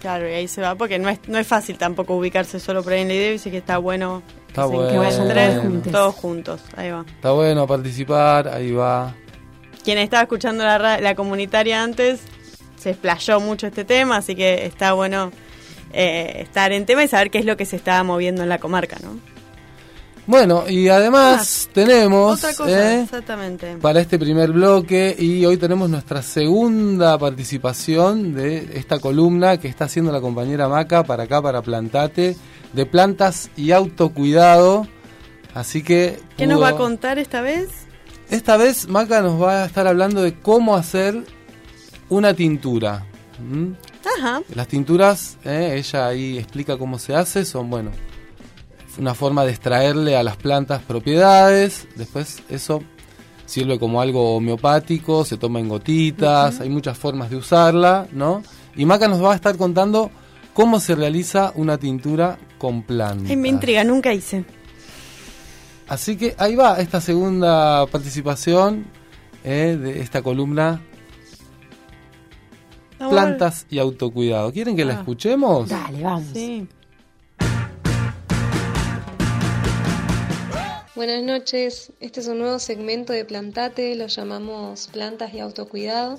Claro, 0.00 0.28
y 0.28 0.32
ahí 0.32 0.48
se 0.48 0.60
va, 0.62 0.74
porque 0.76 0.98
no 0.98 1.08
es, 1.08 1.18
no 1.28 1.38
es 1.38 1.46
fácil 1.46 1.76
tampoco 1.76 2.14
ubicarse 2.16 2.60
solo 2.60 2.82
por 2.84 2.92
ahí 2.92 3.02
en 3.02 3.08
la 3.08 3.14
idea, 3.14 3.38
sí 3.38 3.50
que 3.50 3.58
está 3.58 3.78
bueno 3.78 4.22
Está 4.48 4.62
que 4.62 4.68
se 4.68 4.74
bueno. 4.76 4.92
encuentren 5.02 5.52
todos 5.52 5.62
juntos. 5.62 5.92
todos 5.92 6.14
juntos. 6.14 6.60
Ahí 6.76 6.90
va. 6.90 7.04
Está 7.08 7.30
bueno 7.32 7.66
participar, 7.66 8.48
ahí 8.48 8.70
va. 8.72 9.14
Quien 9.84 9.98
estaba 9.98 10.22
escuchando 10.22 10.64
la, 10.64 10.78
ra- 10.78 11.00
la 11.00 11.14
comunitaria 11.16 11.82
antes 11.82 12.20
se 12.78 12.90
explayó 12.90 13.40
mucho 13.40 13.66
este 13.66 13.84
tema, 13.84 14.18
así 14.18 14.36
que 14.36 14.66
está 14.66 14.92
bueno 14.92 15.32
eh, 15.92 16.42
estar 16.42 16.70
en 16.72 16.86
tema 16.86 17.02
y 17.02 17.08
saber 17.08 17.30
qué 17.30 17.38
es 17.38 17.44
lo 17.44 17.56
que 17.56 17.64
se 17.64 17.74
está 17.76 18.00
moviendo 18.04 18.42
en 18.44 18.48
la 18.48 18.58
comarca, 18.58 18.98
¿no? 19.02 19.18
Bueno, 20.28 20.68
y 20.68 20.88
además 20.88 21.70
tenemos 21.72 22.36
Otra 22.44 22.54
cosa, 22.54 22.96
eh, 22.96 23.02
exactamente. 23.02 23.78
para 23.78 23.98
este 23.98 24.18
primer 24.18 24.52
bloque 24.52 25.16
y 25.18 25.46
hoy 25.46 25.56
tenemos 25.56 25.88
nuestra 25.88 26.20
segunda 26.20 27.16
participación 27.16 28.34
de 28.34 28.72
esta 28.74 28.98
columna 28.98 29.56
que 29.56 29.68
está 29.68 29.86
haciendo 29.86 30.12
la 30.12 30.20
compañera 30.20 30.68
Maca 30.68 31.02
para 31.02 31.22
acá, 31.22 31.40
para 31.40 31.62
Plantate, 31.62 32.36
de 32.74 32.84
plantas 32.84 33.50
y 33.56 33.72
autocuidado. 33.72 34.86
Así 35.54 35.82
que... 35.82 36.20
¿Qué 36.36 36.46
nos 36.46 36.60
va 36.60 36.68
a 36.68 36.76
contar 36.76 37.18
esta 37.18 37.40
vez? 37.40 37.70
Esta 38.28 38.58
vez 38.58 38.86
Maca 38.86 39.22
nos 39.22 39.40
va 39.42 39.62
a 39.62 39.64
estar 39.64 39.86
hablando 39.86 40.20
de 40.20 40.38
cómo 40.38 40.76
hacer 40.76 41.24
una 42.10 42.34
tintura. 42.34 43.06
¿Mm? 43.38 43.72
Ajá. 44.18 44.42
Las 44.54 44.68
tinturas, 44.68 45.38
eh, 45.46 45.76
ella 45.78 46.06
ahí 46.06 46.36
explica 46.36 46.76
cómo 46.76 46.98
se 46.98 47.14
hace, 47.14 47.46
son, 47.46 47.70
bueno, 47.70 47.92
una 48.98 49.14
forma 49.14 49.44
de 49.44 49.50
extraerle 49.50 50.16
a 50.16 50.22
las 50.22 50.36
plantas 50.36 50.82
propiedades. 50.82 51.86
Después 51.96 52.42
eso 52.48 52.82
sirve 53.46 53.78
como 53.78 54.00
algo 54.00 54.36
homeopático, 54.36 55.24
se 55.24 55.36
toma 55.36 55.60
en 55.60 55.68
gotitas, 55.68 56.60
hay 56.60 56.68
muchas 56.68 56.96
formas 56.98 57.30
de 57.30 57.36
usarla, 57.36 58.06
¿no? 58.12 58.42
Y 58.76 58.84
Maca 58.84 59.08
nos 59.08 59.22
va 59.22 59.32
a 59.32 59.36
estar 59.36 59.56
contando 59.56 60.10
cómo 60.54 60.80
se 60.80 60.94
realiza 60.94 61.52
una 61.54 61.78
tintura 61.78 62.38
con 62.58 62.82
plantas. 62.82 63.30
Ay, 63.30 63.36
me 63.36 63.48
intriga, 63.48 63.84
nunca 63.84 64.12
hice. 64.12 64.44
Así 65.88 66.16
que 66.16 66.34
ahí 66.38 66.54
va 66.56 66.78
esta 66.80 67.00
segunda 67.00 67.86
participación 67.86 68.84
eh, 69.44 69.78
de 69.80 70.00
esta 70.00 70.22
columna 70.22 70.82
Plantas 72.98 73.64
y 73.70 73.78
autocuidado. 73.78 74.52
¿Quieren 74.52 74.74
que 74.74 74.84
la 74.84 74.94
Ah. 74.94 74.98
escuchemos? 74.98 75.68
Dale, 75.68 76.02
vamos. 76.02 76.24
Sí. 76.34 76.66
Buenas 80.98 81.22
noches, 81.22 81.92
este 82.00 82.18
es 82.18 82.26
un 82.26 82.40
nuevo 82.40 82.58
segmento 82.58 83.12
de 83.12 83.24
Plantate, 83.24 83.94
lo 83.94 84.08
llamamos 84.08 84.88
Plantas 84.88 85.32
y 85.32 85.38
Autocuidado. 85.38 86.18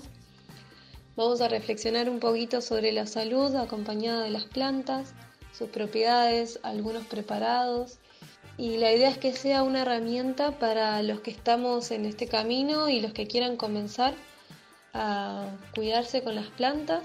Vamos 1.17 1.41
a 1.41 1.50
reflexionar 1.50 2.09
un 2.09 2.21
poquito 2.21 2.62
sobre 2.62 2.93
la 2.93 3.05
salud 3.05 3.53
acompañada 3.57 4.24
de 4.24 4.29
las 4.29 4.45
plantas, 4.45 5.13
sus 5.51 5.67
propiedades, 5.67 6.62
algunos 6.63 7.05
preparados. 7.07 7.98
Y 8.57 8.77
la 8.77 8.93
idea 8.93 9.09
es 9.09 9.17
que 9.17 9.33
sea 9.33 9.63
una 9.63 9.81
herramienta 9.81 10.57
para 10.59 11.03
los 11.03 11.19
que 11.19 11.31
estamos 11.31 11.91
en 11.91 12.05
este 12.05 12.27
camino 12.27 12.88
y 12.88 13.01
los 13.01 13.12
que 13.12 13.27
quieran 13.27 13.57
comenzar 13.57 14.13
a 14.93 15.57
cuidarse 15.75 16.24
con 16.24 16.36
las 16.36 16.48
plantas. 16.51 17.03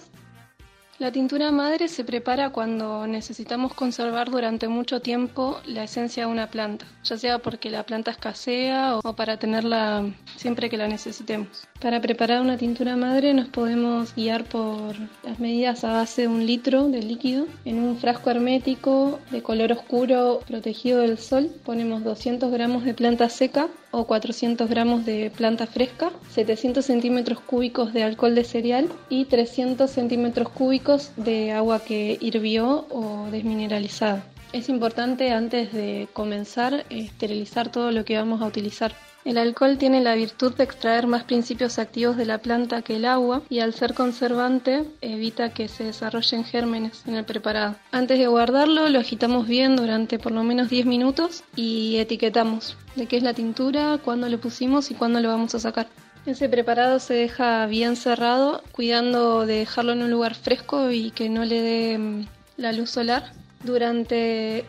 La 1.00 1.10
tintura 1.10 1.50
madre 1.50 1.88
se 1.88 2.04
prepara 2.04 2.50
cuando 2.50 3.06
necesitamos 3.08 3.74
conservar 3.74 4.30
durante 4.30 4.68
mucho 4.68 5.00
tiempo 5.00 5.60
la 5.66 5.82
esencia 5.82 6.26
de 6.26 6.30
una 6.30 6.46
planta, 6.46 6.86
ya 7.02 7.18
sea 7.18 7.40
porque 7.40 7.68
la 7.68 7.82
planta 7.82 8.12
escasea 8.12 8.98
o 9.02 9.16
para 9.16 9.36
tenerla 9.36 10.04
siempre 10.36 10.70
que 10.70 10.76
la 10.76 10.86
necesitemos. 10.86 11.66
Para 11.84 12.00
preparar 12.00 12.40
una 12.40 12.56
tintura 12.56 12.96
madre 12.96 13.34
nos 13.34 13.48
podemos 13.48 14.14
guiar 14.14 14.44
por 14.44 14.96
las 15.22 15.38
medidas 15.38 15.84
a 15.84 15.92
base 15.92 16.22
de 16.22 16.28
un 16.28 16.46
litro 16.46 16.88
de 16.88 17.02
líquido. 17.02 17.44
En 17.66 17.78
un 17.78 17.98
frasco 17.98 18.30
hermético 18.30 19.20
de 19.30 19.42
color 19.42 19.70
oscuro 19.70 20.40
protegido 20.46 21.00
del 21.00 21.18
sol 21.18 21.50
ponemos 21.62 22.02
200 22.02 22.50
gramos 22.50 22.84
de 22.84 22.94
planta 22.94 23.28
seca 23.28 23.68
o 23.90 24.06
400 24.06 24.66
gramos 24.66 25.04
de 25.04 25.30
planta 25.36 25.66
fresca, 25.66 26.10
700 26.30 26.82
centímetros 26.82 27.38
cúbicos 27.40 27.92
de 27.92 28.04
alcohol 28.04 28.34
de 28.34 28.44
cereal 28.44 28.88
y 29.10 29.26
300 29.26 29.90
centímetros 29.90 30.48
cúbicos 30.48 31.12
de 31.18 31.52
agua 31.52 31.80
que 31.80 32.16
hirvió 32.18 32.86
o 32.88 33.28
desmineralizada. 33.30 34.24
Es 34.54 34.70
importante 34.70 35.32
antes 35.32 35.70
de 35.74 36.08
comenzar 36.14 36.86
esterilizar 36.88 37.70
todo 37.70 37.90
lo 37.90 38.06
que 38.06 38.16
vamos 38.16 38.40
a 38.40 38.46
utilizar. 38.46 38.92
El 39.24 39.38
alcohol 39.38 39.78
tiene 39.78 40.02
la 40.02 40.14
virtud 40.14 40.54
de 40.54 40.64
extraer 40.64 41.06
más 41.06 41.24
principios 41.24 41.78
activos 41.78 42.18
de 42.18 42.26
la 42.26 42.38
planta 42.38 42.82
que 42.82 42.96
el 42.96 43.06
agua 43.06 43.40
y 43.48 43.60
al 43.60 43.72
ser 43.72 43.94
conservante 43.94 44.84
evita 45.00 45.54
que 45.54 45.66
se 45.68 45.84
desarrollen 45.84 46.44
gérmenes 46.44 47.02
en 47.06 47.14
el 47.14 47.24
preparado. 47.24 47.76
Antes 47.90 48.18
de 48.18 48.26
guardarlo 48.26 48.90
lo 48.90 48.98
agitamos 48.98 49.48
bien 49.48 49.76
durante 49.76 50.18
por 50.18 50.32
lo 50.32 50.42
menos 50.42 50.68
10 50.68 50.84
minutos 50.84 51.42
y 51.56 51.96
etiquetamos 51.96 52.76
de 52.96 53.06
qué 53.06 53.16
es 53.16 53.22
la 53.22 53.32
tintura, 53.32 53.98
cuándo 54.04 54.28
lo 54.28 54.38
pusimos 54.38 54.90
y 54.90 54.94
cuándo 54.94 55.20
lo 55.20 55.28
vamos 55.28 55.54
a 55.54 55.60
sacar. 55.60 55.86
Ese 56.26 56.50
preparado 56.50 57.00
se 57.00 57.14
deja 57.14 57.64
bien 57.66 57.96
cerrado, 57.96 58.62
cuidando 58.72 59.46
de 59.46 59.60
dejarlo 59.60 59.92
en 59.92 60.02
un 60.02 60.10
lugar 60.10 60.34
fresco 60.34 60.90
y 60.90 61.10
que 61.12 61.30
no 61.30 61.46
le 61.46 61.62
dé 61.62 61.98
mm, 61.98 62.26
la 62.58 62.72
luz 62.72 62.90
solar 62.90 63.32
durante 63.62 64.66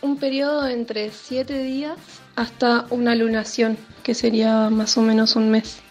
un 0.00 0.16
periodo 0.16 0.66
entre 0.66 1.10
7 1.10 1.62
días 1.62 2.21
hasta 2.36 2.86
una 2.90 3.14
lunación, 3.14 3.76
que 4.02 4.14
sería 4.14 4.70
más 4.70 4.96
o 4.96 5.02
menos 5.02 5.36
un 5.36 5.50
mes. 5.50 5.82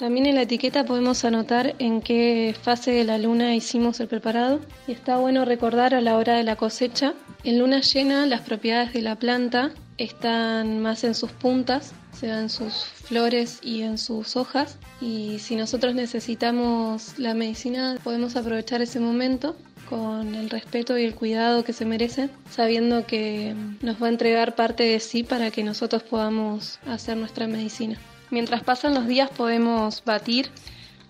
También 0.00 0.24
en 0.24 0.36
la 0.36 0.42
etiqueta 0.42 0.86
podemos 0.86 1.26
anotar 1.26 1.74
en 1.78 2.00
qué 2.00 2.56
fase 2.62 2.90
de 2.90 3.04
la 3.04 3.18
luna 3.18 3.54
hicimos 3.54 4.00
el 4.00 4.08
preparado 4.08 4.60
y 4.86 4.92
está 4.92 5.18
bueno 5.18 5.44
recordar 5.44 5.94
a 5.94 6.00
la 6.00 6.16
hora 6.16 6.36
de 6.36 6.42
la 6.42 6.56
cosecha. 6.56 7.12
En 7.44 7.58
luna 7.58 7.82
llena 7.82 8.24
las 8.24 8.40
propiedades 8.40 8.94
de 8.94 9.02
la 9.02 9.16
planta 9.16 9.72
están 9.98 10.80
más 10.80 11.04
en 11.04 11.14
sus 11.14 11.32
puntas, 11.32 11.92
o 12.14 12.16
sea, 12.16 12.40
en 12.40 12.48
sus 12.48 12.72
flores 12.84 13.58
y 13.62 13.82
en 13.82 13.98
sus 13.98 14.36
hojas 14.36 14.78
y 15.02 15.38
si 15.38 15.54
nosotros 15.54 15.94
necesitamos 15.94 17.18
la 17.18 17.34
medicina 17.34 17.98
podemos 18.02 18.36
aprovechar 18.36 18.80
ese 18.80 19.00
momento 19.00 19.54
con 19.90 20.36
el 20.36 20.48
respeto 20.48 20.96
y 20.96 21.04
el 21.04 21.16
cuidado 21.16 21.64
que 21.64 21.72
se 21.72 21.84
merecen, 21.84 22.30
sabiendo 22.48 23.04
que 23.04 23.56
nos 23.82 24.00
va 24.00 24.06
a 24.06 24.10
entregar 24.10 24.54
parte 24.54 24.84
de 24.84 25.00
sí 25.00 25.24
para 25.24 25.50
que 25.50 25.64
nosotros 25.64 26.04
podamos 26.04 26.78
hacer 26.86 27.16
nuestra 27.16 27.48
medicina. 27.48 27.98
Mientras 28.30 28.62
pasan 28.62 28.94
los 28.94 29.08
días 29.08 29.28
podemos 29.30 30.04
batir 30.04 30.48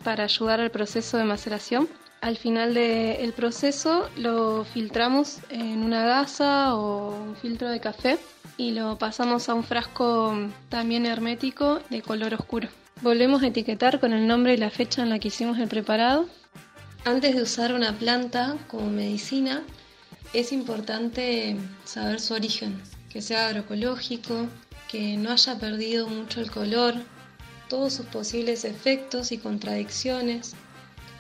para 0.03 0.25
ayudar 0.25 0.61
al 0.61 0.71
proceso 0.71 1.19
de 1.19 1.25
maceración. 1.25 1.89
Al 2.23 2.39
final 2.39 2.73
del 2.73 3.33
proceso 3.35 4.09
lo 4.17 4.65
filtramos 4.65 5.41
en 5.51 5.83
una 5.83 6.05
gasa 6.07 6.75
o 6.75 7.15
un 7.15 7.37
filtro 7.37 7.69
de 7.69 7.81
café 7.81 8.19
y 8.57 8.71
lo 8.73 8.97
pasamos 8.97 9.51
a 9.51 9.55
un 9.55 9.65
frasco 9.65 10.35
también 10.71 11.05
hermético 11.05 11.81
de 11.91 12.01
color 12.01 12.33
oscuro. 12.33 12.69
Volvemos 13.03 13.43
a 13.43 13.49
etiquetar 13.49 14.01
con 14.01 14.15
el 14.15 14.27
nombre 14.27 14.55
y 14.55 14.57
la 14.57 14.71
fecha 14.71 15.03
en 15.03 15.11
la 15.11 15.19
que 15.19 15.29
hicimos 15.29 15.59
el 15.59 15.69
preparado 15.69 16.27
antes 17.05 17.35
de 17.35 17.43
usar 17.43 17.73
una 17.73 17.99
planta 17.99 18.57
como 18.69 18.91
medicina, 18.91 19.63
es 20.33 20.53
importante 20.53 21.57
saber 21.85 22.21
su 22.21 22.35
origen, 22.35 22.81
que 23.09 23.23
sea 23.23 23.49
agroecológico, 23.49 24.47
que 24.89 25.17
no 25.17 25.33
haya 25.33 25.59
perdido 25.59 26.09
mucho 26.09 26.41
el 26.41 26.51
color, 26.51 26.95
todos 27.69 27.95
sus 27.95 28.07
posibles 28.07 28.65
efectos 28.65 29.33
y 29.33 29.39
contradicciones, 29.39 30.55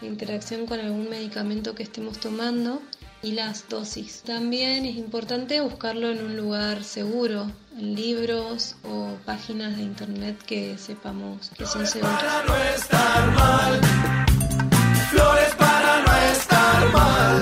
la 0.00 0.08
interacción 0.08 0.66
con 0.66 0.80
algún 0.80 1.08
medicamento 1.08 1.75
que 1.75 1.82
estemos 1.82 2.18
tomando 2.18 2.82
y 3.22 3.32
las 3.32 3.68
dosis. 3.68 4.22
También 4.22 4.87
es 4.87 4.96
importante 4.96 5.60
buscarlo 5.60 6.10
en 6.10 6.25
un 6.25 6.37
lugar 6.37 6.82
seguro, 6.84 7.50
en 7.76 7.94
libros 7.94 8.76
o 8.82 9.16
páginas 9.25 9.76
de 9.76 9.82
internet 9.82 10.37
que 10.46 10.78
sepamos 10.78 11.50
que 11.50 11.66
son 11.66 11.87
seguras. 11.87 12.22
Flores 12.44 12.87
para 12.88 13.30
no 15.12 15.50
estar 16.87 16.92
mal. 16.92 17.40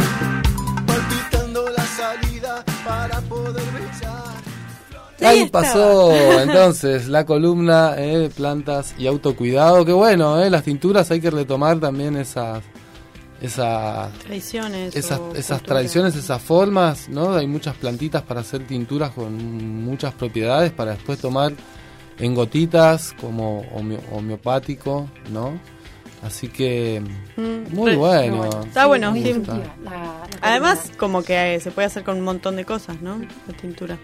Palpitando 0.87 1.69
la 1.71 1.85
salida 1.85 2.65
para 2.85 3.21
poder 3.23 3.65
brillar. 3.73 5.29
Ahí 5.31 5.49
pasó 5.51 6.13
entonces 6.41 7.09
la 7.09 7.27
columna 7.27 7.95
eh, 7.99 8.31
plantas 8.35 8.95
y 8.99 9.07
autocuidado. 9.07 9.85
Que 9.85 9.93
bueno, 9.93 10.41
eh, 10.43 10.49
las 10.51 10.63
tinturas 10.65 11.11
hay 11.11 11.21
que 11.21 11.31
retomar 11.31 11.79
también 11.81 12.17
esas 12.17 12.63
esas 13.41 14.13
Tradiciones. 14.19 14.97
esas, 14.97 15.21
esas 15.37 15.63
tradiciones, 15.63 16.17
esas 16.17 16.43
formas, 16.43 17.09
¿no? 17.09 17.35
Hay 17.35 17.47
muchas 17.47 17.77
plantitas 17.77 18.23
para 18.23 18.41
hacer 18.41 18.67
tinturas 18.67 19.13
con 19.13 19.85
muchas 19.85 20.13
propiedades 20.15 20.73
para 20.73 20.93
después 20.93 21.21
tomar 21.21 21.53
en 22.19 22.35
gotitas 22.35 23.15
como 23.21 23.63
homeo- 23.77 24.03
homeopático, 24.13 25.09
¿no? 25.33 25.53
Así 26.23 26.49
que 26.49 27.01
Mm, 27.37 27.75
muy 27.75 27.93
re- 27.93 27.97
bueno. 27.97 28.37
muy 28.37 28.67
Está 28.67 28.87
bueno, 28.87 29.13
sí. 29.15 29.21
efectiva 29.29 29.57
la- 29.85 29.91
la 29.91 30.23
Además, 30.43 30.91
como 30.97 31.23
que 31.23 31.55
eh, 31.55 31.61
se 31.61 31.71
puede 31.71 31.87
hacer 31.87 32.03
con 32.03 32.17
un 32.19 32.25
montón 32.25 32.57
de 32.57 32.65
cosas, 32.65 33.01
¿no? 33.01 33.19
La 33.47 33.55
tintura. 33.57 33.97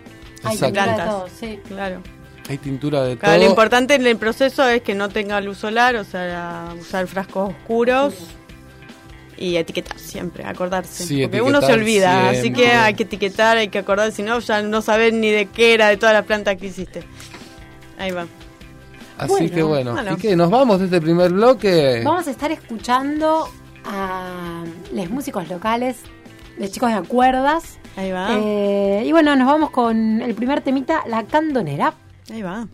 Hay 0.44 0.56
tintura 0.56 0.87
de 0.97 1.02
todo, 1.02 1.28
sí. 1.40 1.59
Claro. 1.66 2.02
Hay 2.49 2.59
tintura 2.59 3.02
de 3.04 3.16
Claro, 3.16 3.35
lo 3.37 3.40
todo. 3.40 3.50
importante 3.50 3.94
en 3.94 4.06
el 4.06 4.16
proceso 4.16 4.68
es 4.68 4.83
que 4.83 4.94
no 4.94 5.09
tenga 5.09 5.40
luz 5.40 5.59
solar, 5.59 5.97
o 5.97 6.04
sea, 6.04 6.66
usar 6.78 7.06
frascos 7.06 7.50
oscuros 7.50 8.14
y 9.37 9.56
etiquetar 9.56 9.99
siempre, 9.99 10.44
acordarse. 10.44 11.04
Sí, 11.06 11.23
Porque 11.23 11.40
uno 11.42 11.61
se 11.62 11.73
olvida, 11.73 12.30
así 12.30 12.52
que 12.52 12.68
hay 12.73 12.94
que 12.94 13.02
etiquetar, 13.04 13.56
hay 13.56 13.68
que 13.68 13.78
acordar, 13.78 14.12
si 14.12 14.23
no, 14.23 14.38
ya 14.38 14.62
no 14.62 14.83
sabes 14.83 15.12
ni 15.12 15.30
de 15.30 15.47
qué 15.47 15.75
era, 15.75 15.88
de 15.88 15.97
todas 15.97 16.14
las 16.14 16.25
plantas 16.26 16.56
que 16.56 16.66
hiciste. 16.66 17.02
Ahí 17.99 18.11
va. 18.12 18.26
Así 19.18 19.28
Bueno, 19.30 19.54
que 19.54 19.62
bueno. 19.62 19.92
bueno. 19.92 20.12
¿Y 20.12 20.16
qué? 20.16 20.37
¿Nos 20.37 20.50
vamos 20.50 20.78
de 20.80 20.87
este 20.87 21.00
primer 21.00 21.33
bloque? 21.33 22.02
Vamos 22.04 22.26
a 22.26 22.30
estar 22.30 22.50
escuchando 22.50 23.49
a 23.85 24.64
los 24.92 25.11
músicos 25.11 25.49
locales, 25.49 25.99
los 26.59 26.71
chicos 26.73 26.90
de 26.90 26.97
Acuerdas. 26.97 27.78
Ahí 27.97 28.11
va. 28.11 28.28
Eh, 28.38 29.04
y 29.06 29.12
bueno, 29.12 29.37
nos 29.37 29.47
vamos 29.47 29.71
con 29.71 30.21
el 30.21 30.35
primer 30.35 30.62
temita, 30.62 31.04
La 31.06 31.23
Candonera. 31.25 31.94
Ahí 32.33 32.42
va. 32.42 32.66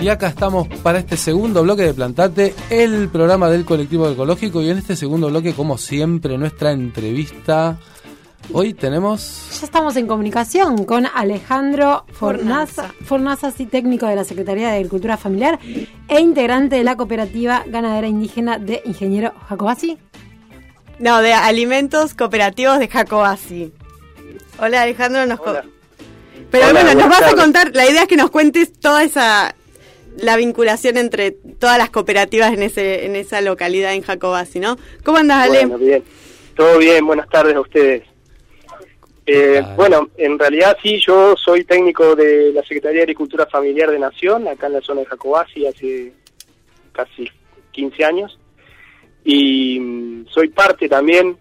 Y 0.00 0.08
acá 0.10 0.28
estamos 0.28 0.68
para 0.82 1.00
este 1.00 1.16
segundo 1.16 1.64
bloque 1.64 1.82
de 1.82 1.92
Plantate, 1.92 2.54
el 2.70 3.08
programa 3.08 3.50
del 3.50 3.64
colectivo 3.64 4.08
ecológico. 4.08 4.62
Y 4.62 4.70
en 4.70 4.78
este 4.78 4.94
segundo 4.94 5.26
bloque, 5.26 5.54
como 5.54 5.76
siempre, 5.76 6.38
nuestra 6.38 6.70
entrevista. 6.70 7.78
Hoy 8.52 8.74
tenemos. 8.74 9.48
Ya 9.58 9.66
estamos 9.66 9.96
en 9.96 10.06
comunicación 10.06 10.84
con 10.84 11.06
Alejandro 11.12 12.06
Fornaza, 12.12 12.94
Fornaza, 13.04 13.50
sí, 13.50 13.66
técnico 13.66 14.06
de 14.06 14.14
la 14.14 14.22
Secretaría 14.22 14.70
de 14.70 14.76
Agricultura 14.76 15.16
Familiar 15.16 15.58
e 16.06 16.20
integrante 16.20 16.76
de 16.76 16.84
la 16.84 16.96
cooperativa 16.96 17.64
ganadera 17.66 18.06
indígena 18.06 18.58
de 18.58 18.82
Ingeniero 18.84 19.32
Jacobasi. 19.48 19.98
No, 21.00 21.20
de 21.22 21.32
alimentos 21.32 22.14
cooperativos 22.14 22.78
de 22.78 22.86
Jacobasi. 22.86 23.72
Hola 24.60 24.82
Alejandro, 24.82 25.26
nos 25.26 25.40
Pero 25.40 26.68
Hola, 26.68 26.84
bueno, 26.84 27.00
nos 27.00 27.08
vas 27.08 27.32
a 27.32 27.34
contar, 27.34 27.72
la 27.74 27.88
idea 27.88 28.02
es 28.02 28.08
que 28.08 28.16
nos 28.16 28.30
cuentes 28.30 28.72
toda 28.72 29.02
esa 29.02 29.54
la 30.18 30.36
vinculación 30.36 30.96
entre 30.96 31.30
todas 31.30 31.78
las 31.78 31.90
cooperativas 31.90 32.52
en 32.52 32.62
ese 32.62 33.06
en 33.06 33.16
esa 33.16 33.40
localidad 33.40 33.94
en 33.94 34.02
Jacobasi, 34.02 34.60
¿no? 34.60 34.76
¿Cómo 35.04 35.18
andas, 35.18 35.48
Ale? 35.48 35.66
Bueno, 35.66 35.78
bien. 35.78 36.04
Todo 36.54 36.78
bien, 36.78 37.06
buenas 37.06 37.28
tardes 37.28 37.54
a 37.54 37.60
ustedes. 37.60 38.02
Eh, 39.30 39.62
bueno, 39.76 40.08
en 40.16 40.38
realidad 40.38 40.76
sí, 40.82 40.98
yo 41.06 41.36
soy 41.36 41.64
técnico 41.64 42.16
de 42.16 42.50
la 42.52 42.62
Secretaría 42.62 43.00
de 43.00 43.02
Agricultura 43.02 43.46
Familiar 43.46 43.90
de 43.90 43.98
Nación, 43.98 44.48
acá 44.48 44.68
en 44.68 44.72
la 44.72 44.80
zona 44.80 45.00
de 45.00 45.06
Jacobasi, 45.06 45.66
hace 45.66 46.12
casi 46.92 47.28
15 47.72 48.04
años. 48.04 48.38
Y 49.24 49.78
mm, 49.78 50.28
soy 50.30 50.48
parte 50.48 50.88
también, 50.88 51.36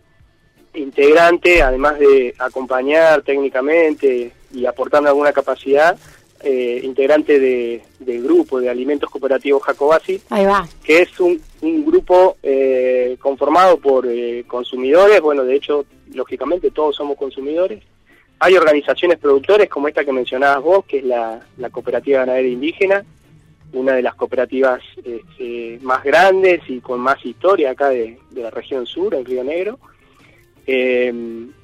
integrante, 0.74 1.62
además 1.62 1.98
de 1.98 2.36
acompañar 2.38 3.22
técnicamente 3.22 4.34
y 4.54 4.66
aportando 4.66 5.10
alguna 5.10 5.32
capacidad, 5.32 5.98
eh, 6.41 6.80
integrante 6.84 7.39
de, 7.39 7.82
del 8.00 8.23
grupo 8.23 8.60
de 8.60 8.69
alimentos 8.69 9.10
cooperativos 9.10 9.63
Jacobasi, 9.63 10.21
Ahí 10.30 10.45
va. 10.45 10.67
que 10.84 11.02
es 11.02 11.19
un, 11.19 11.41
un 11.62 11.86
grupo 11.86 12.38
eh, 12.43 13.17
conformado 13.19 13.78
por 13.80 14.06
eh, 14.08 14.43
consumidores, 14.47 15.19
bueno, 15.21 15.43
de 15.43 15.56
hecho, 15.56 15.86
lógicamente 16.13 16.71
todos 16.71 16.95
somos 16.95 17.17
consumidores. 17.17 17.84
Hay 18.39 18.56
organizaciones 18.56 19.17
productores 19.17 19.67
como 19.67 19.88
esta 19.88 20.06
que 20.06 20.12
mencionabas 20.12 20.63
vos, 20.63 20.86
que 20.86 21.00
es 21.00 21.04
la, 21.04 21.41
la 21.58 21.69
Cooperativa 21.71 22.19
Ganadera 22.19 22.47
Indígena, 22.47 23.04
una 23.73 23.93
de 23.93 24.02
las 24.02 24.15
cooperativas 24.15 24.82
este, 25.04 25.80
más 25.82 26.04
grandes 26.04 26.62
y 26.67 26.80
con 26.80 27.00
más 27.00 27.23
historia 27.26 27.71
acá 27.71 27.89
de, 27.89 28.19
de 28.30 28.41
la 28.41 28.52
región 28.52 28.86
sur, 28.86 29.15
en 29.15 29.26
Río 29.26 29.43
Negro. 29.43 29.80
Eh, 30.70 31.14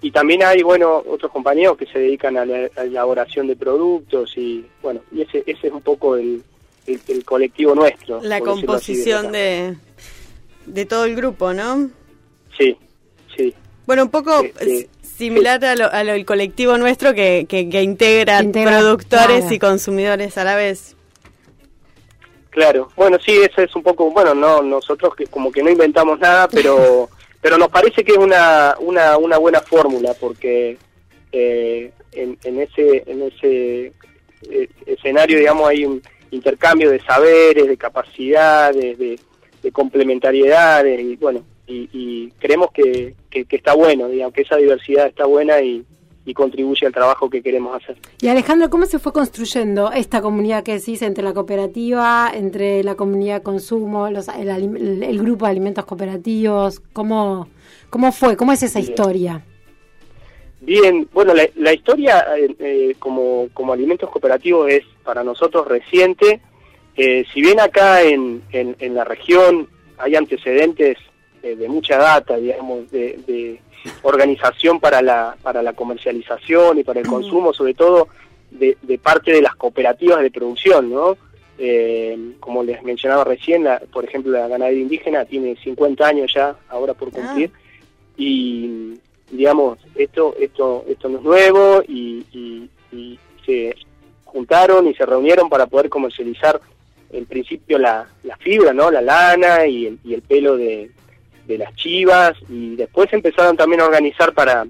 y 0.02 0.12
también 0.12 0.44
hay, 0.44 0.63
bueno, 0.63 1.04
otros 1.08 1.32
compañeros 1.32 1.78
que 1.78 1.86
se 1.86 2.00
dedican 2.00 2.38
a 2.38 2.46
la, 2.46 2.68
elaboración 2.78 3.48
de 3.48 3.56
productos 3.56 4.38
y, 4.38 4.66
bueno, 4.82 5.02
y 5.12 5.22
ese, 5.22 5.44
ese 5.46 5.68
es 5.68 5.74
un 5.74 5.82
poco 5.82 6.16
el, 6.16 6.42
el, 6.88 7.00
el 7.10 7.26
colectivo 7.26 7.76
nuestro. 7.76 8.22
La 8.22 8.38
así, 8.38 8.46
composición 8.46 9.32
de 9.34 9.76
de 10.66 10.86
todo 10.86 11.06
el 11.06 11.16
grupo, 11.16 11.54
¿no? 11.54 11.89
Sí, 12.58 12.78
sí. 13.36 13.54
Bueno, 13.86 14.04
un 14.04 14.10
poco 14.10 14.44
Este, 14.44 14.89
similar 15.02 15.63
a 15.66 15.76
lo, 15.76 15.92
a 15.92 16.04
lo 16.04 16.13
del 16.13 16.26
colectivo 16.26 16.78
nuestro 16.78 17.13
que, 17.13 17.46
que, 17.48 17.70
que 17.70 17.82
integra, 17.82 18.39
productores 18.39 19.39
claro. 19.42 19.54
y 19.54 19.60
consumidores 19.60 20.38
a 20.38 20.44
la 20.44 20.56
vez. 20.56 20.96
Claro, 22.50 22.89
bueno, 22.96 23.18
sí, 23.24 23.32
ese 23.32 23.63
es 23.63 23.76
un 23.76 23.82
poco, 23.82 24.12
bueno, 24.12 24.36
no, 24.36 24.62
nosotros 24.62 25.16
que 25.16 25.26
como 25.26 25.52
que 25.52 25.63
no 25.63 25.72
inventamos 25.72 26.20
nada, 26.20 26.48
pero 26.48 27.10
pero 27.43 27.58
nos 27.58 27.67
parece 27.67 28.06
que 28.06 28.13
es 28.13 28.17
una, 28.17 28.73
una, 28.79 29.17
una 29.17 29.38
buena 29.38 29.60
fórmula 29.60 30.15
porque 30.17 30.77
eh, 31.34 31.91
en, 32.13 32.38
en 32.41 32.62
ese 32.62 33.03
en 33.06 33.21
ese 33.23 33.91
eh, 34.49 34.69
escenario, 34.86 35.38
digamos, 35.38 35.67
hay 35.67 35.84
un 35.84 36.01
intercambio 36.32 36.89
de 36.89 37.01
saberes, 37.01 37.67
de 37.67 37.75
capacidades, 37.75 38.97
de, 38.97 39.19
de 39.62 39.71
complementariedades 39.73 41.01
y 41.01 41.17
bueno, 41.17 41.43
y, 41.67 41.89
y 41.91 42.32
creemos 42.39 42.71
que, 42.71 43.13
que, 43.29 43.43
que 43.43 43.58
está 43.58 43.73
bueno, 43.73 44.08
digamos, 44.08 44.34
que 44.34 44.43
esa 44.43 44.56
diversidad 44.56 45.08
está 45.08 45.25
buena 45.25 45.60
y, 45.60 45.84
y 46.25 46.33
contribuye 46.33 46.86
al 46.88 46.93
trabajo 46.93 47.29
que 47.29 47.41
queremos 47.41 47.75
hacer. 47.75 47.97
Y 48.21 48.27
Alejandro, 48.29 48.69
¿cómo 48.69 48.86
se 48.86 48.97
fue 48.99 49.12
construyendo 49.12 49.91
esta 49.91 50.21
comunidad 50.21 50.63
que 50.63 50.73
decís 50.73 51.01
entre 51.01 51.23
la 51.23 51.33
cooperativa, 51.33 52.31
entre 52.33 52.81
la 52.83 52.95
comunidad 52.95 53.39
de 53.39 53.43
consumo, 53.43 54.09
los, 54.09 54.27
el, 54.29 54.47
el- 54.49 55.03
el 55.03 55.17
grupo 55.19 55.45
de 55.45 55.51
alimentos 55.51 55.83
cooperativos? 55.86 56.79
¿Cómo, 56.93 57.47
cómo 57.89 58.12
fue? 58.13 58.38
¿Cómo 58.38 58.51
es 58.53 58.63
esa 58.63 58.79
Bien. 58.79 58.89
historia? 58.91 59.45
Bien, 60.62 61.09
bueno, 61.13 61.33
la, 61.33 61.45
la 61.55 61.73
historia 61.73 62.25
eh, 62.38 62.55
eh, 62.59 62.95
como, 62.99 63.49
como 63.53 63.73
alimentos 63.73 64.09
cooperativos 64.09 64.69
es 64.71 64.83
para 65.03 65.23
nosotros 65.23 65.67
reciente. 65.67 66.39
Eh, 66.95 67.25
si 67.33 67.41
bien 67.41 67.59
acá 67.59 68.01
en, 68.01 68.41
en, 68.51 68.75
en 68.79 68.95
la 68.95 69.03
región 69.03 69.67
hay 69.97 70.15
antecedentes 70.15 70.97
eh, 71.41 71.55
de 71.57 71.67
mucha 71.67 71.97
data, 71.97 72.38
digamos, 72.38 72.89
de, 72.91 73.19
de 73.27 73.59
organización 74.02 74.80
para 74.80 75.02
la, 75.02 75.36
para 75.41 75.62
la 75.63 75.74
comercialización 75.74 76.80
y 76.80 76.84
para 76.84 77.00
el 77.02 77.08
consumo, 77.08 77.54
sobre 77.54 77.74
todo 77.74 78.08
de, 78.52 78.78
de 78.82 78.98
parte 78.98 79.32
de 79.32 79.41
las 79.41 79.56
cooperativas 79.56 80.22
de 80.22 80.32
producción, 80.32 80.91
¿no? 80.91 81.17
Eh, 81.58 82.17
como 82.39 82.63
les 82.63 82.82
mencionaba 82.84 83.24
recién, 83.24 83.63
la- 83.63 83.80
por 83.91 84.04
ejemplo, 84.06 84.32
la 84.32 84.48
ganadería 84.48 84.82
indígena 84.82 85.26
tiene 85.26 85.56
50 85.63 86.06
años 86.08 86.32
ya, 86.34 86.56
ahora 86.69 86.93
por 86.93 87.12
cumplir, 87.12 87.52
y 88.17 88.93
digamos, 89.32 89.80
esto 89.96 90.36
esto 90.39 90.86
esto 90.88 91.10
no 91.10 91.17
es 91.19 91.24
nuevo 91.24 91.84
y, 91.88 92.26
y- 92.32 92.69
y 92.91 93.19
se 93.46 93.76
juntaron 94.26 94.88
y 94.88 94.93
se 94.93 95.06
reunieron 95.06 95.50
para 95.50 95.65
poder 95.67 95.89
comercializar 95.89 96.60
en 97.12 97.26
principio 97.26 97.78
la, 97.78 98.08
la 98.24 98.38
fibra, 98.38 98.74
¿no? 98.74 98.89
La 98.91 99.02
lana 99.02 99.65
y 99.67 99.86
el, 99.88 100.00
y 100.04 100.13
el 100.15 100.22
pelo 100.24 100.58
de, 100.58 100.89
de 101.47 101.58
las 101.58 101.75
chivas 101.75 102.34
y 102.49 102.75
después 102.75 103.12
empezaron 103.13 103.58
también 103.58 103.82
a 103.82 103.86
organizar 103.86 104.34
para 104.34 104.65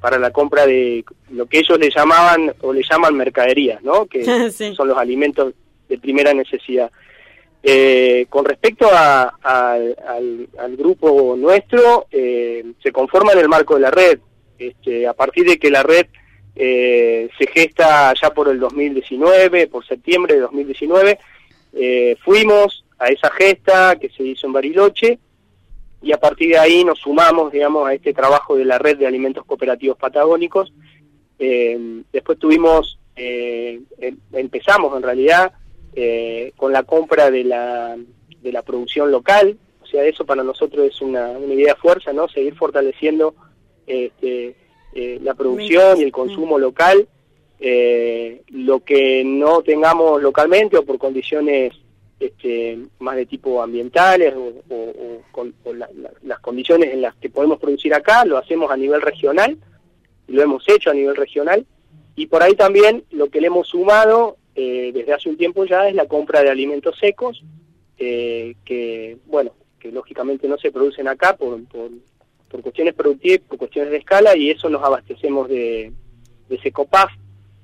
para 0.00 0.18
la 0.18 0.30
compra 0.30 0.66
de 0.66 1.02
lo 1.30 1.46
que 1.46 1.60
ellos 1.60 1.78
le 1.78 1.88
llamaban 1.90 2.54
o 2.60 2.74
le 2.74 2.82
llaman 2.82 3.14
mercaderías, 3.16 3.82
¿no? 3.82 4.04
Que 4.04 4.22
Sí. 4.52 4.74
son 4.74 4.88
los 4.88 4.98
alimentos 4.98 5.54
de 5.88 5.98
primera 5.98 6.34
necesidad. 6.34 6.90
Eh, 7.62 8.26
con 8.28 8.44
respecto 8.44 8.86
a- 8.92 9.34
al 9.42 10.76
grupo 10.76 11.34
nuestro, 11.38 12.06
eh, 12.10 12.62
se 12.82 12.92
conforma 12.92 13.32
en 13.32 13.38
el 13.38 13.48
marco 13.48 13.74
de 13.76 13.80
la 13.80 13.90
red. 13.90 14.18
Este, 14.58 15.06
a 15.06 15.14
partir 15.14 15.46
de 15.46 15.58
que 15.58 15.70
la 15.70 15.82
red 15.82 16.06
eh, 16.56 17.28
se 17.38 17.46
gesta 17.48 18.12
ya 18.20 18.30
por 18.30 18.48
el 18.48 18.60
2019, 18.60 19.66
por 19.68 19.84
septiembre 19.86 20.34
de 20.34 20.40
2019, 20.42 21.18
eh, 21.72 22.16
fuimos 22.24 22.84
a 22.98 23.08
esa 23.08 23.30
gesta 23.32 23.96
que 23.98 24.08
se 24.10 24.22
hizo 24.22 24.46
en 24.46 24.52
Bariloche 24.52 25.18
y 26.04 26.12
a 26.12 26.18
partir 26.20 26.50
de 26.50 26.58
ahí 26.58 26.84
nos 26.84 26.98
sumamos, 26.98 27.50
digamos, 27.50 27.88
a 27.88 27.94
este 27.94 28.12
trabajo 28.12 28.56
de 28.56 28.64
la 28.64 28.78
red 28.78 28.98
de 28.98 29.06
alimentos 29.06 29.44
cooperativos 29.44 29.96
patagónicos. 29.96 30.72
Eh, 31.38 32.02
después 32.12 32.38
tuvimos, 32.38 32.98
eh, 33.16 33.80
em- 33.98 34.18
empezamos 34.32 34.96
en 34.96 35.02
realidad 35.02 35.52
eh, 35.96 36.52
con 36.56 36.72
la 36.72 36.82
compra 36.82 37.30
de 37.30 37.44
la, 37.44 37.96
de 38.42 38.52
la 38.52 38.62
producción 38.62 39.10
local, 39.10 39.56
o 39.82 39.86
sea, 39.86 40.04
eso 40.04 40.24
para 40.26 40.42
nosotros 40.42 40.86
es 40.86 41.00
una, 41.00 41.30
una 41.30 41.54
idea 41.54 41.74
de 41.74 41.80
fuerza, 41.80 42.12
¿no? 42.12 42.28
Seguir 42.28 42.54
fortaleciendo 42.54 43.34
este, 43.86 44.56
eh, 44.94 45.18
la 45.22 45.34
producción 45.34 46.00
y 46.00 46.02
el 46.02 46.12
consumo 46.12 46.58
local, 46.58 47.08
eh, 47.60 48.42
lo 48.48 48.80
que 48.80 49.22
no 49.24 49.62
tengamos 49.62 50.20
localmente 50.20 50.76
o 50.76 50.84
por 50.84 50.98
condiciones 50.98 51.72
este, 52.24 52.78
más 53.00 53.16
de 53.16 53.26
tipo 53.26 53.62
ambientales 53.62 54.34
o, 54.34 54.52
las 56.22 56.40
condiciones 56.40 56.92
en 56.92 57.02
las 57.02 57.14
que 57.16 57.28
podemos 57.28 57.58
producir 57.58 57.92
acá, 57.92 58.24
lo 58.24 58.38
hacemos 58.38 58.70
a 58.70 58.76
nivel 58.76 59.02
regional, 59.02 59.58
lo 60.28 60.42
hemos 60.42 60.66
hecho 60.68 60.90
a 60.90 60.94
nivel 60.94 61.16
regional, 61.16 61.66
y 62.16 62.26
por 62.26 62.42
ahí 62.42 62.54
también 62.54 63.04
lo 63.10 63.28
que 63.28 63.40
le 63.40 63.48
hemos 63.48 63.68
sumado 63.68 64.38
eh, 64.54 64.90
desde 64.94 65.12
hace 65.12 65.28
un 65.28 65.36
tiempo 65.36 65.64
ya 65.64 65.88
es 65.88 65.94
la 65.94 66.06
compra 66.06 66.42
de 66.42 66.50
alimentos 66.50 66.96
secos, 66.98 67.42
eh, 67.98 68.54
que, 68.64 69.18
bueno, 69.26 69.52
que 69.78 69.92
lógicamente 69.92 70.48
no 70.48 70.56
se 70.56 70.72
producen 70.72 71.08
acá 71.08 71.36
por, 71.36 71.62
por, 71.64 71.90
por 72.48 72.62
cuestiones 72.62 72.94
productivas, 72.94 73.40
por 73.40 73.58
cuestiones 73.58 73.90
de 73.90 73.98
escala, 73.98 74.34
y 74.36 74.50
eso 74.50 74.70
nos 74.70 74.82
abastecemos 74.82 75.48
de, 75.48 75.92
de 76.48 76.58
Secopaf, 76.60 77.10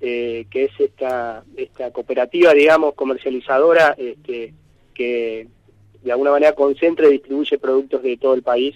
eh, 0.00 0.46
que 0.50 0.64
es 0.64 0.72
esta, 0.78 1.44
esta 1.56 1.90
cooperativa, 1.90 2.54
digamos, 2.54 2.94
comercializadora, 2.94 3.94
este, 3.98 4.54
que 4.94 5.46
de 6.02 6.12
alguna 6.12 6.30
manera 6.30 6.54
concentra 6.54 7.06
y 7.08 7.12
distribuye 7.12 7.58
productos 7.58 8.02
de 8.02 8.16
todo 8.16 8.34
el 8.34 8.42
país, 8.42 8.74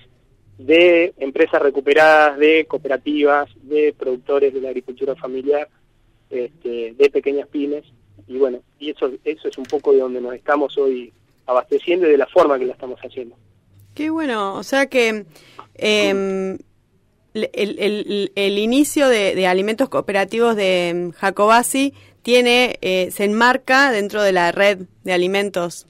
de 0.59 1.15
empresas 1.19 1.61
recuperadas, 1.63 2.39
de 2.39 2.67
cooperativas, 2.67 3.49
de 3.63 3.95
productores 3.99 4.53
de 4.53 4.61
la 4.61 4.69
agricultura 4.69 5.15
familiar, 5.15 5.69
este, 6.31 6.95
de 6.95 7.11
pequeñas 7.11 7.49
pymes, 7.49 7.85
y 8.27 8.37
bueno, 8.37 8.61
y 8.79 8.91
eso, 8.91 9.11
eso 9.25 9.49
es 9.49 9.59
un 9.59 9.65
poco 9.65 9.93
de 9.93 10.01
donde 10.01 10.21
nos 10.21 10.35
estamos 10.35 10.77
hoy 10.79 11.13
abasteciendo 11.47 12.07
y 12.07 12.11
de 12.11 12.19
la 12.19 12.27
forma 12.27 12.59
que 12.59 12.67
la 12.67 12.73
estamos 12.73 13.01
haciendo. 13.01 13.37
Qué 13.95 14.11
bueno, 14.11 14.55
o 14.57 14.63
sea 14.63 14.87
que 14.87 15.25
eh, 15.75 16.59
el, 17.35 17.51
el, 17.53 18.33
el, 18.35 18.59
inicio 18.59 19.09
de, 19.09 19.35
de, 19.35 19.47
alimentos 19.47 19.89
cooperativos 19.89 20.55
de 20.55 20.89
em, 20.89 21.13
Jacobasi 21.13 21.93
tiene, 22.23 22.79
eh, 22.81 23.11
se 23.11 23.25
enmarca 23.25 23.91
dentro 23.91 24.23
de 24.23 24.33
la 24.33 24.53
red 24.53 24.87
de 25.03 25.13
alimentos. 25.13 25.87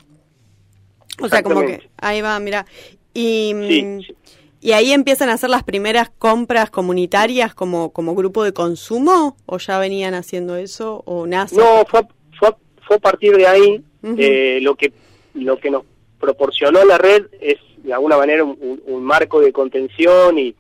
O 1.20 1.28
sea, 1.28 1.42
como 1.42 1.61
que 1.61 1.88
ahí 1.98 2.22
va, 2.22 2.38
mira. 2.40 2.66
Y, 3.12 3.52
sí, 3.68 4.04
sí. 4.07 4.16
y 4.61 4.72
ahí 4.72 4.92
empiezan 4.92 5.28
a 5.28 5.35
hacer 5.35 5.50
las 5.50 5.62
primeras 5.62 6.11
compras 6.11 6.70
comunitarias 6.70 7.54
como, 7.54 7.92
como 7.92 8.14
grupo 8.14 8.42
de 8.42 8.52
consumo, 8.52 9.37
o 9.46 9.59
ya 9.59 9.78
venían 9.78 10.14
haciendo 10.14 10.57
eso, 10.57 11.02
o 11.04 11.26
nace. 11.26 11.57
No, 11.57 11.85
fue, 11.87 12.02
fue, 12.38 12.57
fue 12.87 12.96
a 12.96 13.00
partir 13.00 13.37
de 13.37 13.46
ahí 13.46 13.85
uh 14.02 14.09
-huh. 14.09 14.16
eh, 14.18 14.59
lo 14.61 14.74
que 14.74 14.92
lo 15.35 15.59
que 15.59 15.70
nos 15.70 15.85
proporcionó 16.18 16.85
la 16.85 16.96
red 16.96 17.26
es 17.40 17.59
de 17.76 17.92
alguna 17.92 18.16
manera 18.16 18.44
un 18.44 19.04
marco 19.04 19.40
de 19.40 19.52
contención 19.52 20.38
y, 20.38 20.54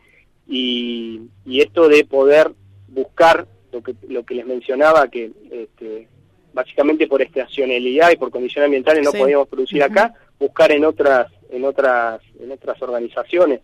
y, 0.46 1.22
y, 1.44 1.60
esto 1.60 1.88
de 1.88 2.04
poder 2.04 2.52
buscar 2.88 3.46
lo 3.72 3.82
que, 3.82 3.94
lo 4.08 4.24
que 4.24 4.34
les 4.34 4.46
mencionaba, 4.46 5.08
que 5.08 5.32
este, 5.50 6.08
básicamente 6.52 7.06
por 7.06 7.22
estacionalidad 7.22 8.10
y 8.12 8.16
por 8.16 8.30
condiciones 8.30 8.66
ambientales 8.66 9.04
no 9.04 9.10
sí. 9.10 9.18
podíamos 9.18 9.48
producir 9.48 9.82
uh 9.82 9.86
-huh. 9.86 9.90
acá, 9.90 10.14
buscar 10.38 10.72
en 10.72 10.84
otras, 10.84 11.32
en 11.50 11.64
otras, 11.64 12.20
en 12.40 12.52
otras 12.52 12.80
organizaciones. 12.82 13.60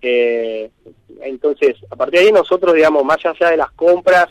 Eh, 0.00 0.70
entonces, 1.22 1.76
a 1.90 1.96
partir 1.96 2.20
de 2.20 2.26
ahí 2.26 2.32
nosotros, 2.32 2.74
digamos, 2.74 3.04
más 3.04 3.24
allá 3.24 3.50
de 3.50 3.56
las 3.56 3.70
compras 3.72 4.28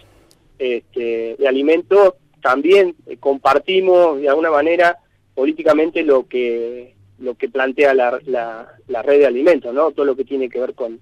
este, 0.57 1.35
de 1.37 1.47
alimentos, 1.47 2.13
también 2.41 2.95
eh, 3.05 3.17
compartimos 3.17 4.21
de 4.21 4.29
alguna 4.29 4.51
manera 4.51 4.97
políticamente 5.35 6.03
lo 6.03 6.27
que 6.27 6.95
lo 7.19 7.35
que 7.35 7.49
plantea 7.49 7.95
la, 7.95 8.19
la, 8.25 8.75
la 8.87 9.01
red 9.01 9.19
de 9.19 9.25
alimentos, 9.25 9.73
¿no? 9.73 9.91
Todo 9.91 10.05
lo 10.05 10.15
que 10.15 10.23
tiene 10.23 10.49
que 10.49 10.59
ver 10.59 10.75
con, 10.75 10.99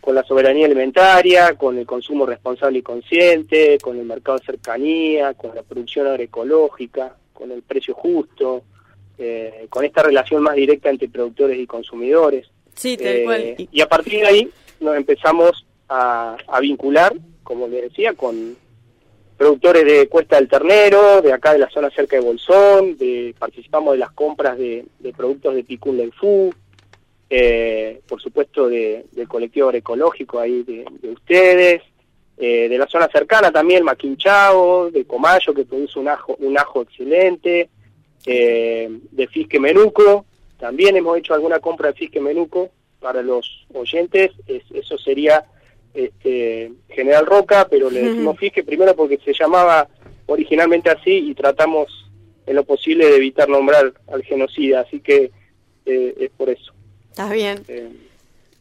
con 0.00 0.14
la 0.14 0.22
soberanía 0.22 0.66
alimentaria, 0.66 1.54
con 1.56 1.78
el 1.78 1.86
consumo 1.86 2.24
responsable 2.26 2.78
y 2.78 2.82
consciente, 2.82 3.78
con 3.78 3.98
el 3.98 4.06
mercado 4.06 4.38
de 4.38 4.44
cercanía, 4.44 5.34
con 5.34 5.54
la 5.54 5.62
producción 5.62 6.06
agroecológica, 6.06 7.16
con 7.32 7.50
el 7.50 7.62
precio 7.62 7.94
justo, 7.94 8.62
eh, 9.18 9.66
con 9.68 9.84
esta 9.84 10.02
relación 10.02 10.42
más 10.42 10.54
directa 10.54 10.88
entre 10.88 11.08
productores 11.08 11.58
y 11.58 11.66
consumidores. 11.66 12.48
Sí, 12.74 12.96
tal 12.96 13.06
eh, 13.06 13.24
cual. 13.24 13.54
Y 13.70 13.80
a 13.80 13.88
partir 13.88 14.20
de 14.20 14.26
ahí 14.26 14.50
nos 14.80 14.96
empezamos 14.96 15.66
a, 15.88 16.36
a 16.46 16.60
vincular, 16.60 17.14
como 17.42 17.68
les 17.68 17.82
decía, 17.82 18.14
con 18.14 18.56
productores 19.36 19.84
de 19.84 20.06
Cuesta 20.08 20.36
del 20.36 20.48
Ternero, 20.48 21.22
de 21.22 21.32
acá 21.32 21.52
de 21.52 21.58
la 21.58 21.70
zona 21.70 21.90
cerca 21.90 22.16
de 22.16 22.22
Bolsón, 22.22 22.96
de, 22.98 23.34
participamos 23.38 23.92
de 23.92 23.98
las 23.98 24.12
compras 24.12 24.58
de, 24.58 24.84
de 24.98 25.12
productos 25.12 25.54
de 25.54 25.64
Picún 25.64 25.96
Lenfú, 25.96 26.54
eh, 27.30 28.00
por 28.08 28.20
supuesto 28.20 28.68
de, 28.68 29.06
del 29.12 29.28
colectivo 29.28 29.68
agroecológico 29.68 30.40
ahí 30.40 30.64
de, 30.64 30.84
de 31.00 31.10
ustedes, 31.10 31.82
eh, 32.36 32.68
de 32.68 32.78
la 32.78 32.88
zona 32.88 33.06
cercana 33.08 33.52
también, 33.52 33.84
Maquinchao, 33.84 34.90
de 34.90 35.04
Comayo, 35.04 35.54
que 35.54 35.64
produce 35.64 35.98
un 35.98 36.08
ajo, 36.08 36.36
un 36.40 36.58
ajo 36.58 36.82
excelente, 36.82 37.68
eh, 38.26 38.90
de 39.10 39.26
Fisque 39.28 39.60
Menuco, 39.60 40.24
también 40.58 40.96
hemos 40.96 41.18
hecho 41.18 41.34
alguna 41.34 41.60
compra 41.60 41.88
de 41.88 41.94
Fisque 41.94 42.20
Menuco 42.20 42.70
para 42.98 43.22
los 43.22 43.66
oyentes, 43.74 44.32
es, 44.46 44.62
eso 44.72 44.98
sería 44.98 45.44
este, 45.94 46.72
General 46.88 47.26
Roca, 47.26 47.68
pero 47.70 47.90
le 47.90 48.02
decimos 48.08 48.38
Fisque 48.38 48.64
primero 48.64 48.96
porque 48.96 49.18
se 49.24 49.32
llamaba 49.32 49.88
originalmente 50.26 50.90
así 50.90 51.30
y 51.30 51.34
tratamos 51.34 52.10
en 52.46 52.56
lo 52.56 52.64
posible 52.64 53.06
de 53.06 53.16
evitar 53.16 53.48
nombrar 53.48 53.92
al 54.10 54.22
genocida, 54.24 54.80
así 54.80 55.00
que 55.00 55.30
eh, 55.86 56.14
es 56.18 56.30
por 56.36 56.48
eso. 56.50 56.72
Está 57.10 57.28
bien. 57.32 57.62
Eh, 57.68 57.92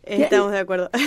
Estamos 0.03 0.51
de 0.51 0.59
acuerdo. 0.59 0.89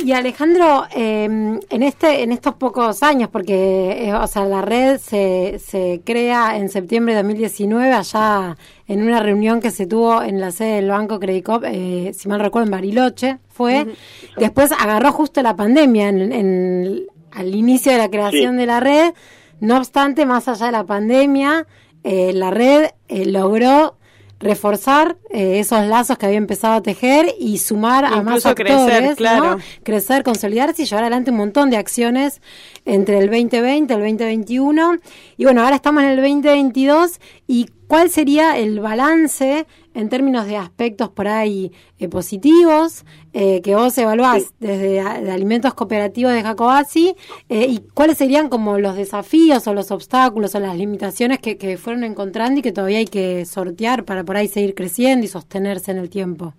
Y 0.00 0.12
Alejandro, 0.12 0.84
eh, 0.94 1.24
en 1.24 1.82
este, 1.82 2.22
en 2.22 2.30
estos 2.30 2.54
pocos 2.54 3.02
años, 3.02 3.30
porque 3.30 4.06
eh, 4.06 4.14
o 4.14 4.26
sea, 4.28 4.44
la 4.44 4.62
red 4.62 4.98
se, 4.98 5.58
se 5.58 6.02
crea 6.04 6.56
en 6.56 6.68
septiembre 6.68 7.14
de 7.14 7.22
2019 7.24 7.92
allá 7.92 8.56
en 8.86 9.02
una 9.02 9.18
reunión 9.18 9.60
que 9.60 9.72
se 9.72 9.88
tuvo 9.88 10.22
en 10.22 10.40
la 10.40 10.52
sede 10.52 10.76
del 10.76 10.90
Banco 10.90 11.18
Credicop, 11.18 11.64
eh, 11.66 12.12
si 12.16 12.28
mal 12.28 12.38
recuerdo 12.38 12.66
en 12.66 12.70
Bariloche, 12.70 13.38
fue. 13.48 13.82
Uh 13.82 13.86
-huh. 13.86 13.94
Después 14.36 14.70
agarró 14.70 15.10
justo 15.10 15.42
la 15.42 15.56
pandemia 15.56 16.08
en, 16.10 16.32
en, 16.32 17.06
al 17.32 17.52
inicio 17.52 17.90
de 17.90 17.98
la 17.98 18.08
creación 18.08 18.52
sí. 18.52 18.58
de 18.58 18.66
la 18.66 18.78
red. 18.78 19.14
No 19.58 19.78
obstante, 19.78 20.26
más 20.26 20.46
allá 20.46 20.66
de 20.66 20.72
la 20.72 20.84
pandemia, 20.84 21.66
eh, 22.04 22.32
la 22.32 22.52
red 22.52 22.90
eh, 23.08 23.26
logró 23.26 23.97
reforzar 24.40 25.16
eh, 25.30 25.58
esos 25.58 25.84
lazos 25.86 26.16
que 26.16 26.26
había 26.26 26.38
empezado 26.38 26.74
a 26.74 26.82
tejer 26.82 27.34
y 27.40 27.58
sumar 27.58 28.04
a 28.04 28.22
más 28.22 28.46
actores, 28.46 28.72
crecer, 28.72 29.16
claro. 29.16 29.56
¿no? 29.56 29.62
crecer, 29.82 30.22
consolidarse 30.22 30.82
y 30.82 30.86
llevar 30.86 31.04
adelante 31.04 31.30
un 31.30 31.38
montón 31.38 31.70
de 31.70 31.76
acciones 31.76 32.40
entre 32.88 33.18
el 33.18 33.26
2020 33.26 33.92
y 33.92 33.96
el 33.96 34.02
2021. 34.02 34.98
Y 35.36 35.44
bueno, 35.44 35.62
ahora 35.62 35.76
estamos 35.76 36.02
en 36.02 36.10
el 36.10 36.16
2022 36.16 37.20
y 37.46 37.66
¿cuál 37.86 38.10
sería 38.10 38.58
el 38.58 38.80
balance 38.80 39.66
en 39.94 40.08
términos 40.08 40.46
de 40.46 40.56
aspectos 40.56 41.08
por 41.10 41.28
ahí 41.28 41.72
eh, 41.98 42.08
positivos 42.08 43.04
eh, 43.32 43.60
que 43.62 43.74
vos 43.74 43.96
evaluás 43.98 44.42
sí. 44.42 44.48
desde 44.60 45.00
a, 45.00 45.20
de 45.20 45.30
alimentos 45.30 45.74
cooperativos 45.74 46.32
de 46.32 46.42
Jacobasi 46.42 47.14
eh, 47.48 47.66
y 47.68 47.80
cuáles 47.94 48.18
serían 48.18 48.48
como 48.48 48.78
los 48.78 48.96
desafíos 48.96 49.66
o 49.66 49.74
los 49.74 49.90
obstáculos 49.90 50.54
o 50.54 50.60
las 50.60 50.76
limitaciones 50.76 51.38
que, 51.38 51.56
que, 51.58 51.76
fueron 51.76 52.04
encontrando 52.04 52.60
y 52.60 52.62
que 52.62 52.72
todavía 52.72 52.98
hay 52.98 53.06
que 53.06 53.44
sortear 53.44 54.04
para 54.04 54.24
por 54.24 54.36
ahí 54.36 54.48
seguir 54.48 54.74
creciendo 54.74 55.24
y 55.24 55.28
sostenerse 55.28 55.90
en 55.90 55.98
el 55.98 56.10
tiempo? 56.10 56.54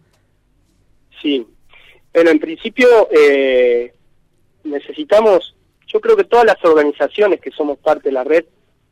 Sí, 1.21 1.45
bueno, 2.13 2.31
en 2.31 2.39
principio 2.39 2.87
eh, 3.11 3.93
necesitamos, 4.63 5.55
yo 5.91 5.99
creo 5.99 6.15
que 6.15 6.23
todas 6.23 6.45
las 6.45 6.63
organizaciones 6.63 7.41
que 7.41 7.51
somos 7.51 7.77
parte 7.79 8.09
de 8.09 8.13
la 8.13 8.23
red, 8.23 8.45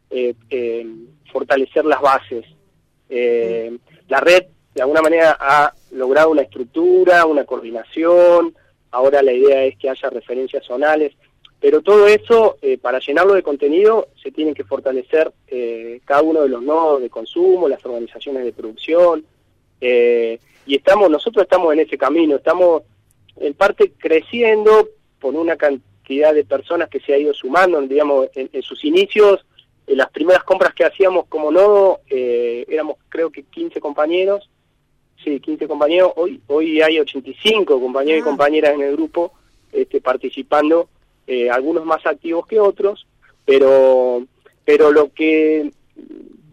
eh, 0.09 0.85
fortalecer 1.31 1.85
las 1.85 2.01
bases. 2.01 2.45
Eh, 3.09 3.77
la 4.07 4.19
red 4.19 4.45
de 4.73 4.81
alguna 4.81 5.01
manera 5.01 5.37
ha 5.39 5.73
logrado 5.91 6.29
una 6.29 6.43
estructura, 6.43 7.25
una 7.25 7.45
coordinación, 7.45 8.55
ahora 8.91 9.21
la 9.21 9.33
idea 9.33 9.63
es 9.63 9.77
que 9.77 9.89
haya 9.89 10.09
referencias 10.09 10.65
zonales, 10.65 11.13
pero 11.59 11.81
todo 11.81 12.07
eso, 12.07 12.57
eh, 12.61 12.77
para 12.77 12.99
llenarlo 12.99 13.33
de 13.33 13.41
contenido, 13.41 14.09
se 14.21 14.31
tienen 14.31 14.53
que 14.53 14.63
fortalecer 14.63 15.31
eh, 15.47 16.01
cada 16.05 16.21
uno 16.21 16.43
de 16.43 16.49
los 16.49 16.61
nodos 16.61 17.01
de 17.01 17.09
consumo, 17.09 17.67
las 17.67 17.83
organizaciones 17.83 18.45
de 18.45 18.53
producción, 18.53 19.25
eh, 19.81 20.39
y 20.67 20.75
estamos, 20.75 21.09
nosotros 21.09 21.43
estamos 21.43 21.73
en 21.73 21.79
ese 21.79 21.97
camino, 21.97 22.35
estamos 22.35 22.83
en 23.37 23.53
parte 23.55 23.93
creciendo 23.97 24.89
por 25.19 25.33
una 25.33 25.55
cantidad 26.07 26.33
de 26.33 26.45
personas 26.45 26.89
que 26.89 27.01
se 27.01 27.13
ha 27.13 27.17
ido 27.17 27.33
sumando, 27.33 27.81
digamos, 27.81 28.29
en, 28.33 28.49
en 28.53 28.61
sus 28.61 28.83
inicios, 28.85 29.45
en 29.85 29.97
las 29.97 30.09
primeras 30.09 30.43
compras 30.43 30.73
que 30.73 30.85
hacíamos 30.85 31.25
como 31.27 31.51
nodo, 31.51 31.99
eh, 32.09 32.65
éramos 32.69 32.95
creo 33.09 33.29
que 33.29 33.43
15 33.43 33.81
compañeros, 33.81 34.49
sí, 35.21 35.41
15 35.41 35.67
compañeros, 35.67 36.13
hoy 36.15 36.39
hoy 36.47 36.81
hay 36.81 36.99
85 36.99 37.81
compañeros 37.81 38.21
ah. 38.21 38.21
y 38.21 38.29
compañeras 38.29 38.73
en 38.73 38.81
el 38.83 38.93
grupo 38.93 39.33
este, 39.73 39.99
participando, 39.99 40.87
eh, 41.27 41.49
algunos 41.49 41.83
más 41.83 42.05
activos 42.05 42.47
que 42.47 42.59
otros, 42.59 43.05
pero 43.45 44.23
pero 44.63 44.91
lo 44.91 45.11
que 45.11 45.71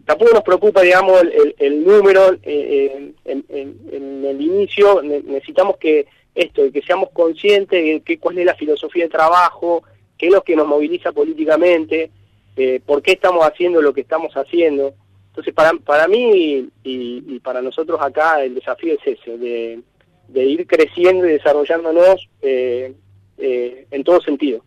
tampoco 0.05 0.33
nos 0.33 0.43
preocupa, 0.43 0.81
digamos, 0.81 1.21
el, 1.21 1.31
el, 1.31 1.55
el 1.59 1.85
número 1.85 2.37
eh, 2.43 3.13
en, 3.23 3.45
en, 3.49 3.77
en, 3.91 4.25
el 4.25 4.41
inicio, 4.41 5.01
necesitamos 5.01 5.77
que 5.77 6.07
esto, 6.35 6.71
que 6.71 6.81
seamos 6.81 7.09
conscientes 7.11 7.83
de 7.83 8.01
que, 8.01 8.19
cuál 8.19 8.37
es 8.37 8.45
la 8.45 8.55
filosofía 8.55 9.05
de 9.05 9.09
trabajo, 9.09 9.83
qué 10.17 10.27
es 10.27 10.33
lo 10.33 10.43
que 10.43 10.55
nos 10.55 10.67
moviliza 10.67 11.11
políticamente, 11.11 12.11
eh, 12.57 12.79
por 12.85 13.01
qué 13.01 13.13
estamos 13.13 13.45
haciendo 13.45 13.81
lo 13.81 13.93
que 13.93 14.01
estamos 14.01 14.33
haciendo. 14.35 14.93
Entonces, 15.29 15.53
para, 15.53 15.73
para 15.73 16.07
mí 16.07 16.69
y, 16.83 17.39
para 17.39 17.61
nosotros 17.61 17.99
acá 18.01 18.43
el 18.43 18.55
desafío 18.55 18.93
es 18.93 19.19
ese, 19.19 19.37
de, 19.37 19.79
de 20.27 20.45
ir 20.45 20.67
creciendo 20.67 21.25
y 21.25 21.33
desarrollándonos 21.33 22.29
eh, 22.41 22.93
eh, 23.37 23.87
en 23.91 24.03
todo 24.03 24.21
sentido, 24.21 24.63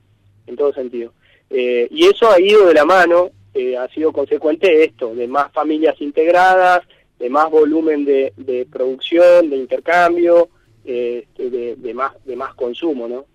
en 0.47 0.57
todo 0.57 0.73
sentido. 0.73 1.13
Eh, 1.51 1.89
y 1.91 2.07
eso 2.07 2.31
ha 2.31 2.41
ido 2.41 2.67
de 2.67 2.75
la 2.75 2.85
mano 2.85 3.31
eh, 3.55 3.77
ha 3.77 3.89
sido 3.89 4.13
consecuente 4.13 4.85
esto, 4.85 5.15
de 5.15 5.27
más 5.27 5.51
familias 5.53 6.01
integradas, 6.01 6.83
de 7.19 7.29
más 7.29 7.51
volumen 7.51 8.05
de, 8.05 8.33
de 8.37 8.67
producción, 8.67 9.51
de 9.51 9.57
intercambio, 9.57 10.49
eh, 10.91 11.27
de, 11.37 11.77
de, 11.77 11.95
más 11.95 12.13
de 12.25 12.35
más 12.35 12.55
consumo, 12.55 13.07
¿no? 13.07 13.27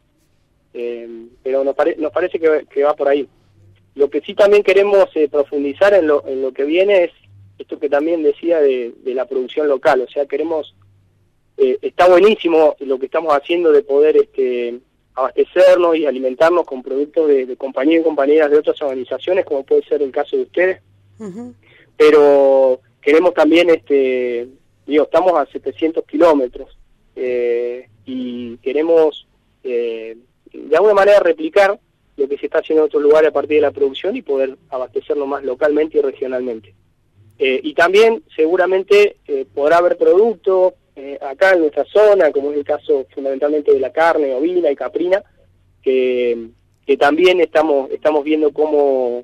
Eh, 0.73 1.27
pero 1.43 1.63
nos, 1.63 1.75
pare, 1.75 1.95
nos 1.97 2.11
parece 2.11 2.39
que, 2.39 2.65
que, 2.67 2.83
va 2.83 2.95
por 2.95 3.07
ahí. 3.07 3.27
Lo 3.93 4.09
que 4.09 4.21
sí 4.21 4.33
también 4.33 4.63
queremos 4.63 5.07
eh, 5.13 5.29
profundizar 5.29 5.93
en 5.93 6.07
lo, 6.07 6.25
en 6.27 6.41
lo 6.41 6.51
que 6.51 6.63
viene 6.63 7.03
es 7.03 7.11
esto 7.59 7.77
que 7.77 7.89
también 7.89 8.23
decía 8.23 8.59
de, 8.59 8.93
de 9.03 9.13
la 9.13 9.25
producción 9.25 9.67
local, 9.67 10.01
o 10.01 10.07
sea, 10.07 10.25
queremos, 10.25 10.75
eh, 11.57 11.77
está 11.83 12.09
buenísimo 12.09 12.75
lo 12.79 12.97
que 12.97 13.05
estamos 13.05 13.31
haciendo 13.35 13.71
de 13.71 13.83
poder 13.83 14.17
este, 14.17 14.79
abastecernos 15.13 15.95
y 15.95 16.07
alimentarnos 16.07 16.65
con 16.65 16.81
productos 16.81 17.27
de, 17.27 17.45
de 17.45 17.55
compañías 17.55 18.01
y 18.01 18.03
compañeras 18.03 18.49
de 18.49 18.57
otras 18.57 18.81
organizaciones, 18.81 19.45
como 19.45 19.63
puede 19.63 19.83
ser 19.83 20.01
el 20.01 20.11
caso 20.11 20.35
de 20.37 20.43
ustedes, 20.43 20.81
uh 21.19 21.25
-huh. 21.25 21.53
pero 21.95 22.81
queremos 22.99 23.35
también, 23.35 23.69
este, 23.69 24.47
digo, 24.87 25.03
estamos 25.03 25.33
a 25.33 25.45
700 25.45 26.03
kilómetros 26.05 26.75
eh, 27.15 27.87
y 28.05 28.57
queremos 28.57 29.27
eh, 29.63 30.17
de 30.51 30.75
alguna 30.75 30.93
manera 30.93 31.19
replicar 31.19 31.79
lo 32.15 32.27
que 32.27 32.37
se 32.37 32.45
está 32.45 32.59
haciendo 32.59 32.83
en 32.83 32.87
otros 32.87 33.03
lugares 33.03 33.29
a 33.29 33.33
partir 33.33 33.57
de 33.57 33.61
la 33.61 33.71
producción 33.71 34.15
y 34.15 34.21
poder 34.21 34.57
abastecernos 34.69 35.27
más 35.27 35.43
localmente 35.43 35.97
y 35.97 36.01
regionalmente. 36.01 36.73
Eh, 37.39 37.59
y 37.63 37.73
también 37.73 38.23
seguramente 38.35 39.17
eh, 39.27 39.45
podrá 39.53 39.77
haber 39.77 39.97
producto 39.97 40.75
eh, 40.95 41.17
acá 41.21 41.53
en 41.53 41.61
nuestra 41.61 41.85
zona, 41.85 42.31
como 42.31 42.51
es 42.51 42.57
el 42.57 42.63
caso 42.63 43.07
fundamentalmente 43.13 43.73
de 43.73 43.79
la 43.79 43.91
carne 43.91 44.35
ovina 44.35 44.69
y 44.69 44.75
caprina, 44.75 45.23
que, 45.81 46.49
que 46.85 46.97
también 46.97 47.41
estamos, 47.41 47.89
estamos 47.89 48.23
viendo 48.23 48.51
cómo, 48.53 49.23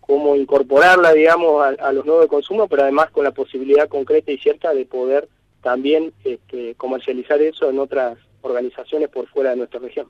cómo 0.00 0.36
incorporarla, 0.36 1.12
digamos, 1.12 1.60
a, 1.62 1.88
a, 1.88 1.92
los 1.92 2.06
nuevos 2.06 2.24
de 2.24 2.28
consumo, 2.28 2.68
pero 2.68 2.82
además 2.82 3.10
con 3.10 3.24
la 3.24 3.32
posibilidad 3.32 3.88
concreta 3.88 4.30
y 4.30 4.38
cierta 4.38 4.72
de 4.72 4.86
poder 4.86 5.28
también 5.68 6.14
este, 6.24 6.74
comercializar 6.76 7.42
eso 7.42 7.68
en 7.68 7.78
otras 7.78 8.16
organizaciones 8.40 9.10
por 9.10 9.28
fuera 9.28 9.50
de 9.50 9.56
nuestra 9.56 9.78
región. 9.78 10.08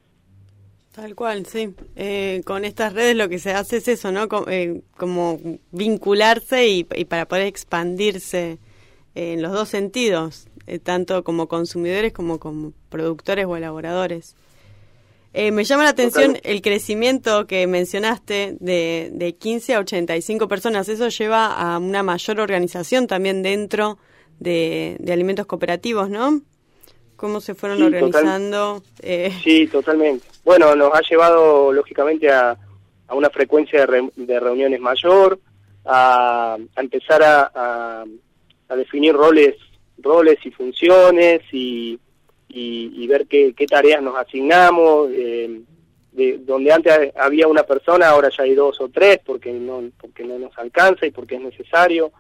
Tal 0.95 1.17
cual, 1.17 1.47
sí. 1.47 1.75
Eh, 1.97 2.43
con 2.45 2.65
estas 2.65 2.93
redes 2.93 3.17
lo 3.17 3.29
que 3.29 3.41
se 3.41 3.51
hace 3.51 3.79
es 3.79 3.89
eso, 3.89 4.13
¿no? 4.13 4.29
Como, 4.29 4.49
eh, 4.49 4.83
como 4.97 5.41
vincularse 5.73 6.69
y, 6.69 6.87
y, 6.95 7.05
para 7.07 7.27
poder 7.27 7.47
expandirse 7.47 8.59
en 9.17 9.43
los 9.43 9.51
dos 9.51 9.69
sentidos, 9.69 10.47
eh, 10.69 10.79
tanto 10.79 11.25
como 11.25 11.49
consumidores 11.49 12.13
como 12.13 12.39
como 12.39 12.73
productores 12.89 13.47
o 13.47 13.57
elaboradores. 13.57 14.37
Eh, 15.35 15.51
me 15.51 15.65
llama 15.65 15.83
la 15.83 15.91
atención 15.91 16.39
el 16.45 16.63
crecimiento 16.63 17.49
que 17.49 17.67
mencionaste 17.67 18.57
de, 18.61 19.11
de 19.13 19.35
15 19.35 19.75
a 19.75 19.81
85 19.81 20.47
personas. 20.47 20.89
Eso 20.89 21.09
lleva 21.09 21.47
a 21.53 21.79
una 21.79 22.05
mayor 22.05 22.39
organización 22.39 23.09
también 23.09 23.43
dentro 23.43 23.97
de, 23.97 24.09
de 24.39 25.13
alimentos 25.13 25.47
cooperativos, 25.47 26.11
¿no? 26.11 26.43
¿Cómo 27.19 27.41
se 27.41 27.57
fueron 27.57 27.79
sí, 27.79 27.85
organizando? 27.85 28.75
Total, 28.75 28.93
eh. 29.03 29.33
Sí, 29.43 29.67
totalmente. 29.67 30.25
Bueno, 30.45 30.77
nos 30.77 30.95
ha 30.95 31.01
llevado 31.01 31.73
lógicamente 31.73 32.31
a, 32.31 32.57
a 33.09 33.15
una 33.17 33.29
frecuencia 33.29 33.81
de, 33.81 33.87
re, 33.87 34.09
de, 34.15 34.39
reuniones 34.39 34.79
mayor, 34.79 35.41
a, 35.85 36.57
a 36.77 36.81
empezar 36.81 37.21
a, 37.25 37.51
a, 37.53 38.05
a, 38.69 38.77
definir 38.77 39.15
roles, 39.15 39.57
roles 39.99 40.39
y 40.45 40.53
funciones 40.53 41.43
y, 41.51 41.99
y, 42.49 43.03
y 43.03 43.07
ver 43.09 43.27
qué, 43.27 43.53
qué, 43.53 43.67
tareas 43.67 44.01
nos 44.01 44.17
asignamos. 44.17 45.11
Eh, 45.11 45.61
de, 46.13 46.39
donde 46.39 46.73
antes 46.73 47.13
había 47.17 47.49
una 47.49 47.65
persona, 47.65 48.11
ahora 48.11 48.29
ya 48.31 48.45
hay 48.45 48.55
dos 48.55 48.81
o 48.81 48.91
tres 48.91 49.19
porque 49.27 49.53
no, 49.53 49.83
porque 50.01 50.23
no 50.23 50.39
nos 50.39 50.57
alcanza 50.57 51.05
y 51.05 51.11
porque 51.11 51.35
es 51.35 51.41
necesario. 51.41 52.13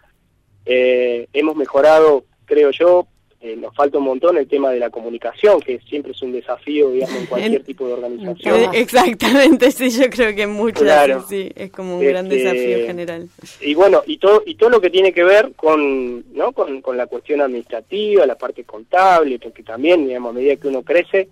Eh, 0.70 1.26
hemos 1.32 1.56
mejorado, 1.56 2.24
creo 2.44 2.70
yo, 2.70 3.06
eh, 3.40 3.56
nos 3.56 3.74
falta 3.74 3.96
un 3.96 4.04
montón 4.04 4.36
el 4.36 4.46
tema 4.46 4.70
de 4.70 4.78
la 4.78 4.90
comunicación, 4.90 5.60
que 5.60 5.78
siempre 5.88 6.12
es 6.12 6.20
un 6.20 6.32
desafío, 6.32 6.90
digamos, 6.90 7.16
en 7.16 7.26
cualquier 7.26 7.64
tipo 7.64 7.86
de 7.86 7.94
organización. 7.94 8.74
Exactamente, 8.74 9.70
sí, 9.70 9.88
yo 9.90 10.10
creo 10.10 10.34
que 10.34 10.46
muchas 10.46 10.82
claro. 10.82 11.24
sí, 11.26 11.50
es 11.54 11.70
como 11.70 11.94
un 11.96 12.02
este, 12.02 12.12
gran 12.12 12.28
desafío 12.28 12.86
general. 12.86 13.28
Y 13.62 13.74
bueno, 13.74 14.02
y 14.06 14.18
todo 14.18 14.42
y 14.44 14.56
todo 14.56 14.68
lo 14.68 14.80
que 14.80 14.90
tiene 14.90 15.12
que 15.12 15.24
ver 15.24 15.52
con, 15.56 16.24
¿no? 16.34 16.52
con, 16.52 16.82
con 16.82 16.98
la 16.98 17.06
cuestión 17.06 17.40
administrativa, 17.40 18.26
la 18.26 18.36
parte 18.36 18.64
contable, 18.64 19.38
porque 19.38 19.62
también, 19.62 20.06
digamos, 20.06 20.30
a 20.30 20.34
medida 20.34 20.56
que 20.56 20.68
uno 20.68 20.82
crece, 20.82 21.28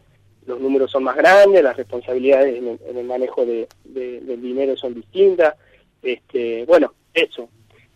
los 0.47 0.61
números 0.61 0.91
son 0.91 1.05
más 1.05 1.17
grandes, 1.17 1.63
las 1.63 1.77
responsabilidades 1.77 2.57
en 2.57 2.69
el, 2.69 2.79
en 2.89 2.97
el 2.97 3.05
manejo 3.05 3.45
de, 3.45 3.69
de, 3.85 4.21
del 4.21 4.41
dinero 4.41 4.77
son 4.77 4.95
distintas. 4.95 5.57
Este, 6.03 6.65
bueno, 6.67 6.95
eso. 7.13 7.49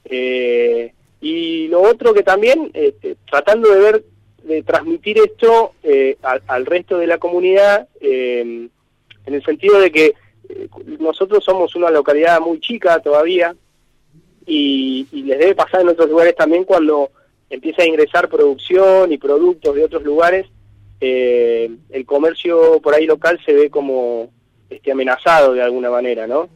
Eh, 0.05 0.93
y 1.21 1.69
lo 1.69 1.83
otro 1.83 2.15
que 2.15 2.23
también, 2.23 2.71
este, 2.75 3.17
tratando 3.29 3.71
de 3.71 3.81
ver, 3.81 4.05
de 4.43 4.63
transmitir 4.63 5.19
esto 5.19 5.73
eh, 5.83 6.17
al, 6.23 6.43
al, 6.47 6.67
resto 6.67 6.99
de 6.99 7.07
la 7.07 7.19
comunidad, 7.19 7.89
eh, 8.01 8.69
en 9.27 9.35
el 9.35 9.45
sentido 9.45 9.79
de 9.79 9.93
que 9.93 10.15
eh, 10.49 10.69
nosotros 10.99 11.45
somos 11.45 11.75
una 11.77 11.91
localidad 11.91 12.41
muy 12.41 12.61
chica 12.61 13.01
todavía, 13.01 13.55
y, 14.47 15.07
y, 15.13 15.23
les 15.23 15.39
debe 15.39 15.55
pasar 15.55 15.83
en 15.83 15.91
otros 15.91 16.09
lugares 16.09 16.35
también 16.35 16.65
cuando 16.65 17.11
empieza 17.51 17.83
a 17.83 17.87
ingresar 17.87 18.29
producción 18.29 19.13
y 19.13 19.19
productos 19.19 19.75
de 19.75 19.85
otros 19.85 20.03
lugares, 20.03 20.47
eh, 21.01 21.71
el 21.91 22.05
comercio 22.07 22.81
por 22.81 22.95
ahí 22.95 23.07
local 23.07 23.41
se 23.45 23.53
ve 23.55 23.71
como 23.71 24.31
este, 24.69 24.93
amenazado 24.93 25.55
de 25.55 25.63
alguna 25.63 25.91
manera, 25.91 26.27
¿no? 26.27 26.49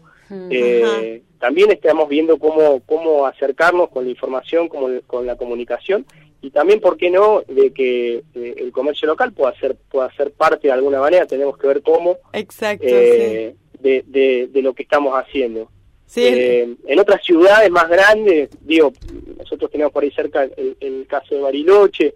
Eh, 0.50 1.22
también 1.44 1.70
estamos 1.70 2.08
viendo 2.08 2.38
cómo, 2.38 2.80
cómo 2.86 3.26
acercarnos 3.26 3.90
con 3.90 4.04
la 4.04 4.10
información, 4.10 4.66
como, 4.66 4.88
con 5.06 5.26
la 5.26 5.36
comunicación 5.36 6.06
y 6.40 6.48
también, 6.48 6.80
¿por 6.80 6.96
qué 6.96 7.10
no?, 7.10 7.42
de 7.46 7.70
que 7.70 8.22
eh, 8.34 8.54
el 8.56 8.72
comercio 8.72 9.06
local 9.06 9.34
pueda 9.34 9.54
ser, 9.58 9.76
pueda 9.90 10.10
ser 10.14 10.32
parte 10.32 10.68
de 10.68 10.72
alguna 10.72 11.00
manera, 11.00 11.26
tenemos 11.26 11.58
que 11.58 11.66
ver 11.66 11.82
cómo 11.82 12.16
Exacto, 12.32 12.86
eh, 12.88 13.54
sí. 13.72 13.78
de, 13.78 14.04
de, 14.06 14.48
de, 14.50 14.62
lo 14.62 14.72
que 14.72 14.84
estamos 14.84 15.12
haciendo. 15.12 15.68
Sí. 16.06 16.22
Eh, 16.24 16.76
en 16.86 16.98
otras 16.98 17.22
ciudades 17.22 17.70
más 17.70 17.90
grandes, 17.90 18.48
digo, 18.62 18.94
nosotros 19.36 19.70
tenemos 19.70 19.92
por 19.92 20.02
ahí 20.02 20.12
cerca 20.12 20.44
el, 20.44 20.78
el 20.80 21.06
caso 21.06 21.34
de 21.34 21.42
Bariloche, 21.42 22.14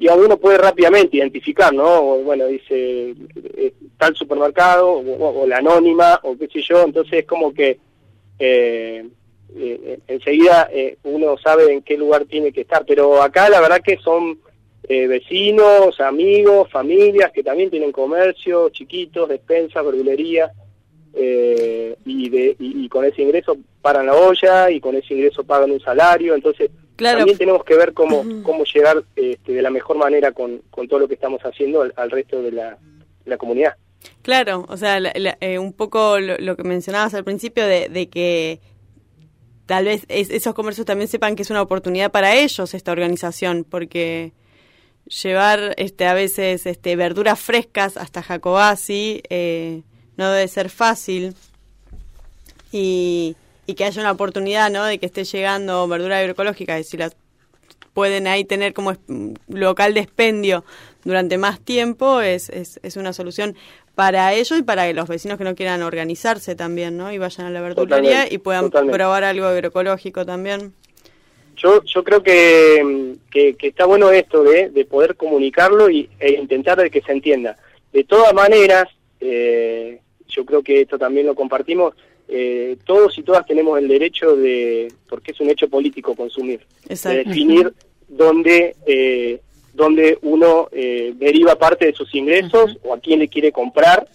y 0.00 0.08
uno 0.08 0.36
puede 0.36 0.58
rápidamente 0.58 1.16
identificar, 1.16 1.72
¿no? 1.72 2.18
Bueno, 2.18 2.46
dice 2.46 3.14
tal 3.98 4.16
supermercado 4.16 4.90
o, 4.90 5.42
o, 5.42 5.46
la 5.46 5.58
anónima 5.58 6.18
o 6.24 6.36
qué 6.36 6.48
sé 6.48 6.60
yo, 6.60 6.82
entonces 6.82 7.20
es 7.20 7.24
como 7.24 7.54
que 7.54 7.78
eh, 8.44 9.06
eh, 9.54 9.98
enseguida 10.08 10.68
eh, 10.72 10.96
uno 11.04 11.36
sabe 11.38 11.72
en 11.72 11.82
qué 11.82 11.96
lugar 11.96 12.24
tiene 12.24 12.52
que 12.52 12.62
estar, 12.62 12.84
pero 12.86 13.22
acá 13.22 13.48
la 13.48 13.60
verdad 13.60 13.80
que 13.80 13.98
son 13.98 14.38
eh, 14.88 15.06
vecinos, 15.06 16.00
amigos, 16.00 16.70
familias 16.70 17.30
que 17.32 17.44
también 17.44 17.70
tienen 17.70 17.92
comercio, 17.92 18.70
chiquitos, 18.70 19.28
despensas, 19.28 19.84
verdulería, 19.84 20.50
eh, 21.14 21.94
y, 22.04 22.30
de, 22.30 22.56
y, 22.58 22.84
y, 22.84 22.88
con 22.88 23.04
ese 23.04 23.22
ingreso 23.22 23.56
paran 23.82 24.06
la 24.06 24.14
olla 24.14 24.70
y 24.70 24.80
con 24.80 24.96
ese 24.96 25.14
ingreso 25.14 25.44
pagan 25.44 25.70
un 25.70 25.80
salario, 25.80 26.34
entonces 26.34 26.70
claro. 26.96 27.18
también 27.18 27.38
tenemos 27.38 27.64
que 27.64 27.76
ver 27.76 27.92
cómo, 27.92 28.24
cómo 28.42 28.64
llegar 28.64 29.04
este, 29.14 29.52
de 29.52 29.62
la 29.62 29.70
mejor 29.70 29.98
manera 29.98 30.32
con, 30.32 30.62
con 30.70 30.88
todo 30.88 31.00
lo 31.00 31.08
que 31.08 31.14
estamos 31.14 31.42
haciendo 31.42 31.82
al, 31.82 31.92
al 31.96 32.10
resto 32.10 32.42
de 32.42 32.52
la, 32.52 32.70
de 32.70 33.30
la 33.30 33.36
comunidad. 33.36 33.74
Claro, 34.22 34.64
o 34.68 34.76
sea, 34.76 35.00
la, 35.00 35.12
eh, 35.40 35.58
un 35.58 35.72
poco 35.72 36.20
lo, 36.20 36.56
que 36.56 36.62
mencionabas 36.62 37.12
al 37.14 37.24
principio 37.24 37.66
de, 37.66 38.08
que 38.08 38.60
tal 39.66 39.86
vez 39.86 40.04
es, 40.08 40.30
esos 40.30 40.54
comercios 40.54 40.86
también 40.86 41.08
sepan 41.08 41.34
que 41.34 41.42
es 41.42 41.50
una 41.50 41.62
oportunidad 41.62 42.12
para 42.12 42.36
ellos 42.36 42.72
esta 42.74 42.92
organización, 42.92 43.64
porque 43.68 44.32
llevar 45.06 45.74
este 45.76 46.06
a 46.06 46.14
veces 46.14 46.66
este 46.66 46.94
verduras 46.94 47.40
frescas 47.40 47.96
hasta 47.96 48.22
Jacobasi 48.22 49.22
eh, 49.28 49.82
no 50.16 50.30
debe 50.30 50.46
ser 50.46 50.70
fácil. 50.70 51.34
Y, 52.70 53.36
y 53.66 53.74
que 53.74 53.84
haya 53.84 54.00
una 54.00 54.12
oportunidad 54.12 54.70
no 54.70 54.84
de 54.84 54.98
que 54.98 55.06
esté 55.06 55.24
llegando 55.24 55.86
verdura 55.88 56.18
agroecológica 56.18 56.78
y 56.78 56.84
si 56.84 56.96
las 56.96 57.16
pueden 57.92 58.26
ahí 58.26 58.44
tener 58.44 58.72
como 58.72 58.94
local 59.48 59.92
de 59.92 60.00
expendio 60.00 60.64
durante 61.04 61.36
más 61.36 61.60
tiempo 61.60 62.22
es, 62.22 62.48
es 62.48 62.96
una 62.96 63.12
solución 63.12 63.54
para 63.94 64.32
ellos 64.34 64.58
y 64.58 64.62
para 64.62 64.90
los 64.92 65.08
vecinos 65.08 65.38
que 65.38 65.44
no 65.44 65.54
quieran 65.54 65.82
organizarse 65.82 66.54
también, 66.54 66.96
¿no? 66.96 67.12
Y 67.12 67.18
vayan 67.18 67.46
a 67.46 67.50
la 67.50 67.60
verdulería 67.60 68.32
y 68.32 68.38
puedan 68.38 68.66
totalmente. 68.66 68.96
probar 68.96 69.24
algo 69.24 69.46
agroecológico 69.46 70.24
también. 70.24 70.72
Yo, 71.56 71.82
yo 71.84 72.02
creo 72.02 72.22
que, 72.22 73.14
que, 73.30 73.54
que 73.54 73.68
está 73.68 73.84
bueno 73.84 74.10
esto 74.10 74.42
de, 74.42 74.70
de 74.70 74.84
poder 74.84 75.16
comunicarlo 75.16 75.90
y, 75.90 76.08
e 76.18 76.32
intentar 76.32 76.80
de 76.80 76.90
que 76.90 77.02
se 77.02 77.12
entienda. 77.12 77.56
De 77.92 78.04
todas 78.04 78.32
maneras, 78.32 78.88
eh, 79.20 80.00
yo 80.26 80.44
creo 80.44 80.62
que 80.62 80.80
esto 80.80 80.98
también 80.98 81.26
lo 81.26 81.34
compartimos, 81.34 81.94
eh, 82.28 82.78
todos 82.84 83.16
y 83.18 83.22
todas 83.22 83.46
tenemos 83.46 83.78
el 83.78 83.88
derecho 83.88 84.34
de, 84.34 84.90
porque 85.08 85.32
es 85.32 85.40
un 85.40 85.50
hecho 85.50 85.68
político 85.68 86.16
consumir, 86.16 86.60
Exacto. 86.88 87.18
de 87.18 87.24
definir 87.24 87.72
dónde, 88.08 88.74
eh, 88.86 89.40
dónde 89.74 90.18
uno 90.22 90.68
eh, 90.72 91.12
deriva 91.16 91.56
parte 91.56 91.86
de 91.86 91.92
sus 91.94 92.14
ingresos 92.14 92.72
uh 92.72 92.74
-huh. 92.74 92.78
o 92.90 92.94
a 92.94 93.00
quién 93.00 93.18
le 93.20 93.28
quiere 93.28 93.52
comprar. 93.52 94.06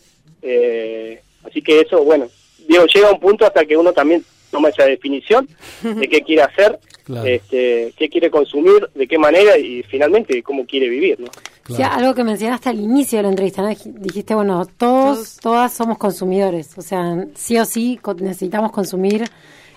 Eh, 0.41 1.19
así 1.45 1.61
que 1.61 1.81
eso, 1.81 2.03
bueno, 2.03 2.27
digo, 2.67 2.85
llega 2.85 3.11
un 3.11 3.19
punto 3.19 3.45
hasta 3.45 3.65
que 3.65 3.75
uno 3.77 3.91
también 3.93 4.23
toma 4.51 4.69
esa 4.69 4.85
definición 4.85 5.47
de 5.83 6.07
qué 6.07 6.21
quiere 6.21 6.43
hacer, 6.43 6.79
Claro. 7.07 7.25
este, 7.25 7.93
qué 7.97 8.09
quiere 8.09 8.29
consumir, 8.29 8.89
de 8.93 9.07
qué 9.07 9.17
manera 9.17 9.57
y 9.57 9.81
finalmente 9.83 10.43
cómo 10.43 10.65
quiere 10.65 10.89
vivir, 10.89 11.17
¿no? 11.21 11.27
Sí, 11.73 11.81
algo 11.81 12.13
que 12.13 12.23
mencionaste 12.25 12.67
al 12.69 12.79
inicio 12.79 13.17
de 13.19 13.23
la 13.23 13.29
entrevista, 13.29 13.65
dijiste, 13.85 14.35
bueno, 14.35 14.65
todos, 14.77 15.37
todas 15.37 15.71
somos 15.73 15.97
consumidores, 15.97 16.77
o 16.77 16.81
sea, 16.81 17.25
sí 17.33 17.57
o 17.57 17.63
sí 17.65 17.97
co- 18.01 18.13
necesitamos 18.13 18.71
consumir, 18.73 19.23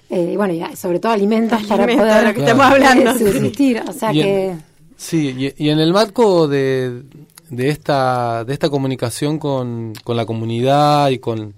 eh, 0.09 0.31
y 0.33 0.37
bueno, 0.37 0.55
y 0.55 0.77
sobre 0.77 0.99
todo 0.99 1.13
alimentos, 1.13 1.63
para 1.69 1.87
poder 1.87 2.27
lo 2.27 2.35
que 2.35 2.41
estamos 2.41 2.67
hablando. 2.73 3.13
subsistir, 3.17 3.81
o 3.89 3.93
sea 3.93 4.13
Y 4.13 4.21
en- 4.23 4.27
que... 4.27 4.70
Sí, 5.01 5.35
y, 5.57 5.65
y 5.65 5.71
en 5.71 5.79
el 5.79 5.95
marco 5.95 6.47
de, 6.47 7.05
de 7.49 7.69
esta 7.71 8.45
de 8.45 8.53
esta 8.53 8.69
comunicación 8.69 9.39
con, 9.39 9.95
con 10.05 10.15
la 10.15 10.27
comunidad 10.27 11.09
y 11.09 11.19
con, 11.19 11.55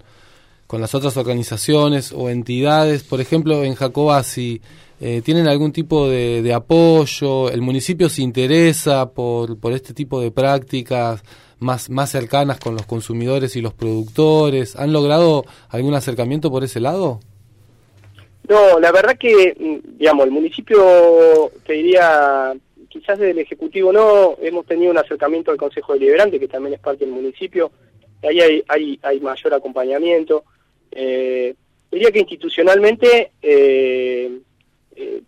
con 0.65 0.79
las 0.79 0.95
otras 0.95 1.17
organizaciones 1.17 2.13
o 2.13 2.29
entidades, 2.29 3.03
por 3.03 3.19
ejemplo, 3.19 3.65
en 3.65 3.75
Jacobasi, 3.75 4.61
eh, 5.01 5.21
¿tienen 5.25 5.49
algún 5.49 5.73
tipo 5.73 6.07
de, 6.07 6.41
de 6.41 6.53
apoyo? 6.53 7.51
¿El 7.51 7.61
municipio 7.61 8.07
se 8.07 8.21
interesa 8.21 9.09
por, 9.09 9.59
por 9.59 9.73
este 9.73 9.93
tipo 9.93 10.21
de 10.21 10.31
prácticas 10.31 11.21
más, 11.59 11.89
más 11.89 12.11
cercanas 12.11 12.61
con 12.61 12.75
los 12.75 12.85
consumidores 12.85 13.57
y 13.57 13.61
los 13.61 13.73
productores? 13.73 14.77
¿Han 14.77 14.93
logrado 14.93 15.43
algún 15.67 15.95
acercamiento 15.95 16.49
por 16.49 16.63
ese 16.63 16.79
lado? 16.79 17.19
No, 18.47 18.79
la 18.79 18.93
verdad 18.93 19.17
que, 19.17 19.53
mm, 19.59 19.97
digamos, 19.97 20.25
el 20.25 20.31
municipio, 20.31 21.51
te 21.65 21.73
diría, 21.73 22.53
quizás 22.93 23.17
desde 23.17 23.31
el 23.31 23.39
Ejecutivo 23.39 23.91
no, 23.91 24.37
hemos 24.39 24.67
tenido 24.67 24.91
un 24.91 24.99
acercamiento 24.99 25.49
al 25.49 25.57
Consejo 25.57 25.93
Deliberante, 25.93 26.39
que 26.39 26.47
también 26.47 26.75
es 26.75 26.79
parte 26.79 27.05
del 27.05 27.13
municipio, 27.13 27.71
ahí 28.21 28.39
hay, 28.39 28.63
hay, 28.67 28.99
hay 29.01 29.19
mayor 29.19 29.55
acompañamiento. 29.55 30.43
Eh, 30.91 31.55
diría 31.91 32.11
que 32.11 32.19
institucionalmente, 32.19 33.31
eh, 33.41 34.37
eh, 34.95 35.21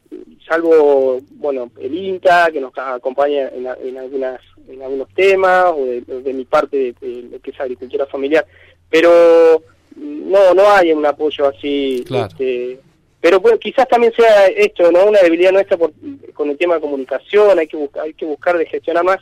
salvo, 0.48 1.20
bueno, 1.32 1.72
el 1.82 1.96
INTA, 1.96 2.52
que 2.52 2.62
nos 2.62 2.72
acompaña 2.78 3.50
en, 3.50 3.66
en 3.66 3.98
algunas 3.98 4.40
en 4.68 4.82
algunos 4.82 5.10
temas, 5.14 5.74
o 5.76 5.86
de, 5.86 6.02
de 6.02 6.34
mi 6.34 6.46
parte, 6.46 6.94
lo 7.02 7.40
que 7.40 7.52
es 7.52 7.60
agricultura 7.60 8.06
familiar, 8.06 8.46
pero 8.90 9.62
mm, 9.96 10.32
no 10.32 10.54
no 10.54 10.70
hay 10.70 10.92
un 10.92 11.06
apoyo 11.06 11.48
así 11.48 12.04
Claro. 12.08 12.28
este, 12.28 12.80
pero 13.26 13.40
bueno, 13.40 13.58
quizás 13.58 13.88
también 13.88 14.14
sea 14.16 14.46
esto, 14.46 14.92
¿no? 14.92 15.06
Una 15.08 15.20
debilidad 15.20 15.52
nuestra 15.52 15.78
por- 15.78 15.94
con 16.36 16.48
el 16.52 16.58
tema 16.60 16.76
de 16.76 16.82
comunicación, 16.82 17.58
hay 17.58 17.66
que 17.66 17.76
buscar, 17.76 18.04
hay 18.04 18.14
que 18.14 18.24
buscar 18.24 18.56
de 18.56 18.68
gestionar 18.68 19.04
más. 19.04 19.18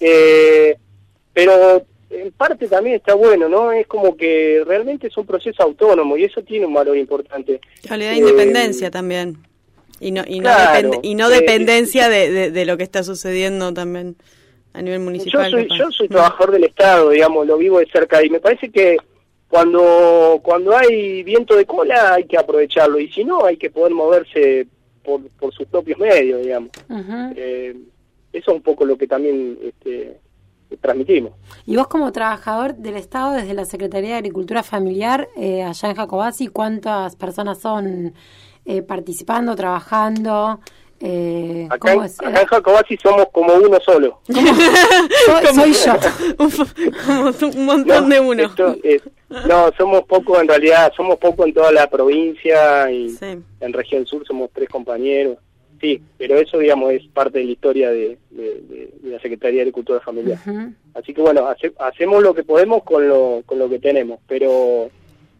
Eh, 0.00 0.76
pero 1.32 1.82
en 2.10 2.30
parte 2.32 2.68
también 2.68 2.96
está 2.96 3.14
bueno, 3.14 3.48
¿no? 3.48 3.72
Es 3.72 3.86
como 3.86 4.18
que 4.18 4.62
realmente 4.66 5.06
es 5.06 5.16
un 5.16 5.24
proceso 5.24 5.62
autónomo 5.62 6.18
y 6.18 6.24
eso 6.24 6.42
tiene 6.42 6.66
un 6.66 6.74
valor 6.74 6.94
importante. 6.98 7.58
De 7.88 8.10
Eh, 8.10 8.16
independencia 8.16 8.90
también. 8.90 9.38
Y 9.98 10.10
no, 10.10 10.24
y 10.26 10.40
no, 10.40 10.50
Claro, 10.50 10.90
y 11.02 11.14
no 11.14 11.30
eh, 11.30 11.34
dependencia 11.40 12.10
de, 12.10 12.30
de, 12.30 12.50
de 12.50 12.64
lo 12.66 12.76
que 12.76 12.82
está 12.82 13.02
sucediendo 13.02 13.72
también 13.72 14.14
a 14.74 14.82
nivel 14.82 14.98
Yo 14.98 15.04
municipal. 15.04 15.50
soy, 15.50 15.62
capaz. 15.62 15.78
yo 15.78 15.90
soy 15.90 16.08
trabajador 16.08 16.50
del 16.50 16.64
Estado, 16.64 17.08
digamos, 17.08 17.46
lo 17.46 17.56
vivo 17.56 17.78
de 17.78 17.86
cerca 17.86 18.22
y 18.22 18.28
me 18.28 18.40
parece 18.40 18.70
que 18.70 18.98
cuando 19.52 20.40
cuando 20.42 20.74
hay 20.74 21.22
viento 21.24 21.54
de 21.54 21.66
cola 21.66 22.14
hay 22.14 22.24
que 22.24 22.38
aprovecharlo 22.38 22.98
y 22.98 23.12
si 23.12 23.22
no 23.22 23.44
hay 23.44 23.58
que 23.58 23.68
poder 23.68 23.92
moverse 23.92 24.66
por, 25.04 25.20
por 25.32 25.52
sus 25.52 25.66
propios 25.66 25.98
medios, 25.98 26.40
digamos. 26.40 26.70
Eh, 27.36 27.76
eso 28.32 28.50
es 28.50 28.56
un 28.56 28.62
poco 28.62 28.86
lo 28.86 28.96
que 28.96 29.06
también 29.06 29.58
este, 29.62 30.18
transmitimos. 30.80 31.32
Y 31.66 31.76
vos 31.76 31.86
como 31.86 32.10
trabajador 32.12 32.76
del 32.76 32.96
Estado 32.96 33.32
desde 33.34 33.52
la 33.52 33.66
Secretaría 33.66 34.12
de 34.12 34.16
Agricultura 34.16 34.62
Familiar, 34.62 35.28
eh, 35.36 35.62
allá 35.62 35.90
en 35.90 35.96
Jacobasi, 35.96 36.46
¿cuántas 36.48 37.16
personas 37.16 37.60
son 37.60 38.14
eh, 38.64 38.80
participando, 38.80 39.54
trabajando? 39.54 40.60
Eh, 41.04 41.66
Acá, 41.68 41.90
¿Cómo 41.92 42.02
en, 42.02 42.06
es? 42.06 42.20
acá 42.20 42.40
en 42.42 42.46
Jacobasi 42.46 42.96
somos 42.96 43.26
como 43.32 43.52
uno 43.54 43.78
solo. 43.80 44.20
Soy, 44.28 45.46
soy 45.54 45.72
yo. 45.72 45.94
Como 47.06 47.30
un 47.58 47.64
montón 47.66 48.08
de 48.08 48.20
uno. 48.20 48.42
esto 48.44 48.76
es- 48.84 49.02
no, 49.48 49.70
somos 49.78 50.02
pocos 50.04 50.40
en 50.40 50.46
realidad, 50.48 50.92
somos 50.96 51.16
pocos 51.18 51.46
en 51.46 51.54
toda 51.54 51.72
la 51.72 51.88
provincia 51.88 52.90
y 52.90 53.08
Sí. 53.10 53.38
en 53.60 53.72
región 53.72 54.06
sur 54.06 54.24
somos 54.26 54.50
tres 54.52 54.68
compañeros. 54.68 55.38
Sí, 55.80 56.00
pero 56.18 56.36
eso, 56.38 56.58
digamos, 56.58 56.92
es 56.92 57.02
parte 57.08 57.38
de 57.40 57.46
la 57.46 57.50
historia 57.52 57.90
de, 57.90 58.18
de- 58.30 58.60
de- 58.60 58.90
de 59.00 59.10
la 59.10 59.18
Secretaría 59.20 59.56
de 59.56 59.62
Agricultura 59.62 60.00
Familiar. 60.00 60.38
Así 60.94 61.12
que 61.14 61.20
bueno, 61.22 61.46
hace- 61.48 61.72
hacemos 61.80 62.22
lo 62.22 62.34
que 62.34 62.44
podemos 62.44 62.84
con 62.84 63.08
lo, 63.08 63.42
con 63.46 63.58
lo 63.58 63.68
que 63.68 63.78
tenemos, 63.80 64.20
pero 64.28 64.88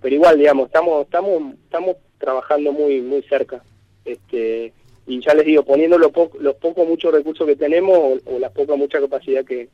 pero 0.00 0.14
igual, 0.16 0.36
digamos, 0.38 0.66
estamos 0.66 1.04
estamos 1.04 1.54
estamos 1.62 1.96
trabajando 2.18 2.72
muy 2.72 3.00
muy 3.02 3.22
cerca. 3.22 3.62
Este 4.04 4.72
y 5.06 5.20
ya 5.20 5.34
les 5.34 5.44
digo, 5.46 5.64
poniendo 5.64 5.98
lo 5.98 6.10
poco, 6.12 6.38
los 6.38 6.54
pocos 6.56 6.86
muchos 6.86 7.12
recursos 7.12 7.46
que 7.46 7.56
tenemos 7.56 7.96
o, 7.98 8.18
o 8.34 8.38
la 8.38 8.50
poca 8.50 8.76
mucha 8.76 9.00
capacidad 9.00 9.44
que, 9.44 9.68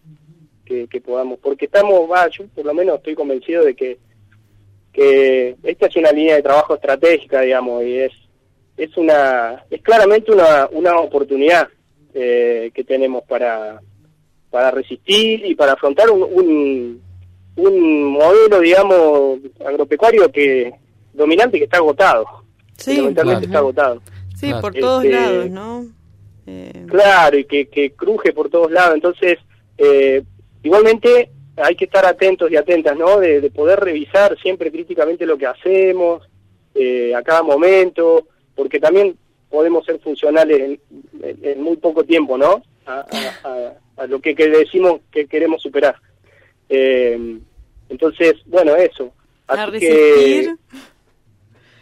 que, 0.65 0.87
que 0.89 1.01
podamos, 1.01 1.39
porque 1.39 1.67
estamos, 1.67 2.11
va, 2.11 2.29
yo 2.29 2.47
por 2.55 2.65
lo 2.65 2.75
menos 2.75 2.97
estoy 2.97 3.15
convencido 3.15 3.65
de 3.65 3.75
que 3.75 3.99
que 4.93 5.55
esta 5.63 5.87
es 5.87 5.97
una 5.97 6.11
línea 6.11 6.37
de 6.37 6.43
trabajo 6.43 6.75
estratégica, 6.75 7.43
digamos, 7.43 7.85
y 7.85 7.99
es 7.99 8.13
es 8.77 8.97
una 8.97 9.65
es 9.71 9.83
claramente 9.83 10.33
una 10.33 10.69
una 10.73 10.99
oportunidad 10.99 11.69
eh, 12.15 12.71
que 12.75 12.85
tenemos 12.85 13.23
para 13.25 13.81
para 14.51 14.71
resistir 14.71 15.45
y 15.45 15.55
para 15.55 15.73
afrontar 15.75 16.11
un, 16.11 16.23
un, 16.23 17.03
un 17.57 18.05
modelo, 18.05 18.61
digamos, 18.61 19.41
agropecuario 19.65 20.33
que 20.33 20.73
dominante 21.13 21.59
que 21.59 21.65
está 21.65 21.77
agotado. 21.77 22.25
Sí, 22.77 22.97
Fundamentalmente 22.97 23.47
Claro. 23.47 23.69
está 23.71 23.83
agotado. 23.85 24.03
Sí 24.39 24.47
Claro. 24.49 24.61
por 24.63 24.75
todos 24.75 25.05
Este, 25.05 25.17
lados, 25.17 25.51
¿no? 25.51 25.87
Eh, 26.47 26.85
Claro, 26.89 27.39
y 27.39 27.45
que, 27.45 27.69
que 27.69 27.93
cruje 27.93 28.33
por 28.33 28.49
todos 28.49 28.71
lados. 28.71 28.95
Entonces, 28.95 29.39
eh, 29.77 30.23
igualmente 30.63 31.31
hay 31.57 31.75
que 31.77 31.85
estar 31.87 32.07
atentos 32.07 32.51
y 32.51 32.57
atentas, 32.57 32.97
¿no? 32.97 33.19
De, 33.19 33.41
de 33.41 33.51
poder 33.51 33.81
revisar 33.81 34.39
siempre 34.41 34.71
críticamente 34.71 35.27
lo 35.27 35.37
que 35.37 35.47
hacemos 35.47 36.29
eh, 36.75 37.15
a 37.15 37.23
cada 37.23 37.43
momento, 37.43 38.29
porque 38.55 38.79
también 38.79 39.17
podemos 39.51 39.85
ser 39.85 39.99
funcionales 40.01 40.61
en, 40.61 40.81
en- 41.23 41.39
en 41.43 41.63
muy 41.63 41.77
poco 41.77 42.05
tiempo, 42.05 42.39
¿no? 42.39 42.63
A, 42.87 43.01
a- 43.01 43.49
a- 43.49 44.03
a 44.03 44.07
lo 44.07 44.21
que, 44.21 44.35
que 44.35 44.49
decimos 44.49 45.01
que 45.11 45.27
queremos 45.27 45.61
superar. 45.61 45.97
Eh, 46.69 47.39
entonces, 47.89 48.35
bueno, 48.47 48.77
eso. 48.77 49.13
a 49.49 49.55
Así 49.55 49.71
resistir, 49.73 50.57
que, 50.71 50.77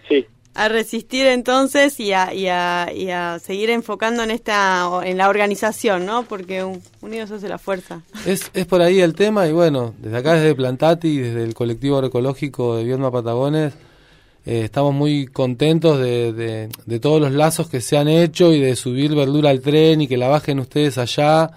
sí. 0.09 0.27
A 0.57 0.69
resistir 0.69 1.27
entonces 1.27 2.01
y 2.01 2.13
a, 2.13 2.33
y 2.33 2.49
a, 2.49 2.91
y 2.95 3.11
a 3.11 3.39
seguir 3.39 3.71
enfocando 3.71 4.23
en 4.23 4.31
esta 4.31 4.89
en 5.05 5.19
la 5.19 5.29
organización, 5.29 6.07
¿no? 6.07 6.23
Porque 6.25 6.65
un- 6.65 6.81
unidos 7.03 7.31
hace 7.31 7.49
la 7.49 7.59
fuerza. 7.59 8.01
Es, 8.25 8.51
es 8.55 8.67
por 8.67 8.81
ahí 8.83 9.01
el 9.01 9.15
tema 9.15 9.47
y 9.47 9.53
bueno, 9.53 9.95
desde 9.99 10.17
acá 10.17 10.35
desde 10.35 10.55
Plantati, 10.55 11.19
desde 11.19 11.43
el 11.45 11.55
colectivo 11.55 11.97
agroecológico 11.97 12.77
de 12.77 12.85
Viedma 12.85 13.11
Patagones, 13.13 13.75
eh, 14.47 14.63
estamos 14.65 14.95
muy 14.95 15.27
contentos 15.27 15.99
de, 15.99 16.33
de, 16.33 16.69
de 16.87 17.01
todos 17.01 17.21
los 17.21 17.33
lazos 17.33 17.69
que 17.69 17.81
se 17.81 17.99
han 17.99 18.09
hecho 18.09 18.53
y 18.53 18.61
de 18.61 18.77
subir 18.77 19.15
verdura 19.15 19.51
al 19.51 19.61
tren 19.61 20.01
y 20.01 20.09
que 20.09 20.17
la 20.17 20.29
bajen 20.29 20.59
ustedes 20.61 20.99
allá. 20.99 21.51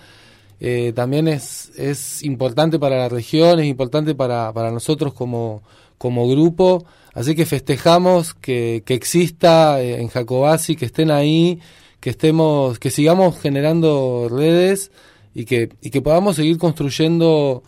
Eh, 0.60 0.92
también 0.94 1.28
es, 1.30 1.72
es 1.78 2.22
importante 2.24 2.80
para 2.80 2.98
la 2.98 3.08
región, 3.08 3.60
es 3.60 3.68
importante 3.68 4.14
para, 4.14 4.52
para 4.52 4.72
nosotros 4.72 5.14
como, 5.14 5.62
como 5.98 6.28
grupo. 6.28 6.84
Así 7.20 7.36
que 7.36 7.46
festejamos 7.46 8.34
que, 8.34 8.82
que 8.86 8.94
exista 8.94 9.82
eh, 9.82 10.00
en 10.00 10.08
Jacobasi, 10.08 10.78
que 10.78 10.86
estén 10.86 11.12
ahí, 11.12 11.60
que 12.00 12.12
estemos, 12.12 12.80
que 12.80 12.92
sigamos 12.92 13.38
generando 13.42 14.30
redes 14.32 14.90
y 15.36 15.44
que, 15.44 15.68
y 15.82 15.90
que 15.90 16.02
podamos 16.02 16.38
seguir 16.38 16.58
construyendo 16.58 17.62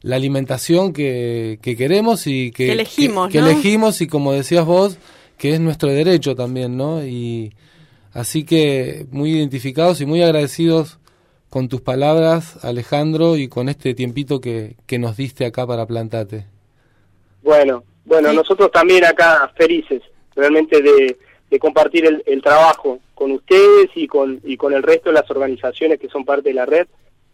la 0.00 0.16
alimentación 0.16 0.94
que, 0.94 1.58
que 1.60 1.76
queremos 1.76 2.26
y 2.26 2.50
que, 2.50 2.64
Que 2.64 2.72
elegimos, 2.72 3.26
que, 3.28 3.32
que 3.34 3.40
¿no? 3.42 3.50
elegimos 3.50 4.00
y 4.00 4.06
como 4.06 4.32
decías 4.32 4.64
vos, 4.64 4.96
que 5.36 5.52
es 5.52 5.60
nuestro 5.60 5.90
derecho 5.90 6.34
también, 6.34 6.78
¿no? 6.78 7.04
Y 7.04 7.52
así 8.14 8.44
que 8.44 9.06
muy 9.10 9.32
identificados 9.32 10.00
y 10.00 10.06
muy 10.06 10.22
agradecidos 10.22 10.98
con 11.50 11.68
tus 11.68 11.82
palabras, 11.82 12.64
Alejandro, 12.64 13.36
y 13.36 13.48
con 13.48 13.68
este 13.68 13.92
tiempito 13.92 14.40
que, 14.40 14.76
que 14.86 14.98
nos 14.98 15.18
diste 15.18 15.44
acá 15.44 15.66
para 15.66 15.84
Plantate. 15.84 16.46
Bueno, 17.42 17.84
bueno, 18.04 18.30
Sí. 18.30 18.36
nosotros 18.36 18.70
también 18.72 19.04
acá 19.04 19.50
felices, 19.56 20.02
realmente 20.36 20.80
de, 20.82 21.16
de 21.50 21.58
compartir 21.58 22.06
el, 22.06 22.22
el 22.26 22.42
trabajo 22.42 22.98
con 23.14 23.30
ustedes 23.32 23.90
y 23.94 24.06
con 24.06 24.40
y 24.44 24.56
con 24.56 24.72
el 24.74 24.82
resto 24.82 25.10
de 25.10 25.14
las 25.14 25.30
organizaciones 25.30 25.98
que 26.00 26.08
son 26.08 26.24
parte 26.24 26.48
de 26.50 26.54
la 26.54 26.66
red. 26.66 26.86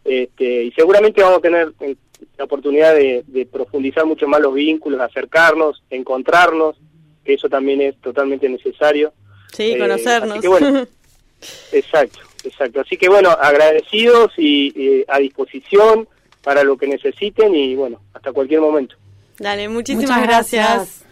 Este, 0.05 0.65
y 0.65 0.73
seguramente 0.73 1.23
vamos 1.23 1.39
a 1.39 1.43
tener 1.43 1.73
eh, 1.81 1.95
la 2.39 2.45
oportunidad 2.45 2.95
de, 2.95 3.23
de 3.27 3.47
profundizar 3.47 4.05
mucho 4.07 4.27
más 4.29 4.41
los 4.41 4.55
vínculos, 4.55 5.01
acercarnos, 5.01 5.83
encontrarnos, 5.91 6.77
que 7.25 7.35
eso 7.35 7.49
también 7.49 7.81
es 7.83 7.97
totalmente 8.01 8.49
necesario. 8.49 9.13
Sí, 9.53 9.73
Eh, 9.73 9.79
conocernos. 9.79 10.31
así 10.33 10.41
que 10.41 10.49
bueno. 10.49 10.87
Exacto, 11.73 12.19
exacto. 12.45 12.81
Así 12.81 12.97
que 12.99 13.09
bueno, 13.09 13.31
agradecidos 13.31 14.33
y, 14.37 14.73
y 14.79 15.05
a 15.09 15.19
disposición 15.19 16.07
para 16.43 16.65
lo 16.65 16.77
que 16.77 16.87
necesiten 16.87 17.55
y 17.55 17.75
bueno, 17.75 18.01
hasta 18.13 18.33
cualquier 18.33 18.61
momento. 18.61 18.97
Dale, 19.41 19.69
muchísimas 19.69 20.05
Muchas 20.11 20.23
gracias. 20.23 20.69
gracias. 20.69 21.03
A 21.03 21.07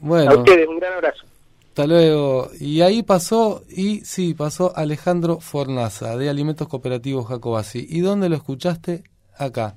Bueno, 0.00 0.38
ustedes 0.40 0.68
un 0.68 0.78
gran 0.78 0.92
abrazo. 0.94 1.24
Hasta 1.68 1.86
luego. 1.86 2.50
Y 2.60 2.80
ahí 2.82 3.02
pasó, 3.02 3.62
y 3.70 4.00
sí, 4.04 4.34
pasó 4.34 4.72
Alejandro 4.76 5.40
Fornaza, 5.40 6.16
de 6.16 6.28
Alimentos 6.28 6.68
Cooperativos 6.68 7.26
Jacobasi. 7.28 7.86
¿Y 7.88 8.00
dónde 8.00 8.28
lo 8.28 8.36
escuchaste? 8.36 9.04
Acá. 9.38 9.74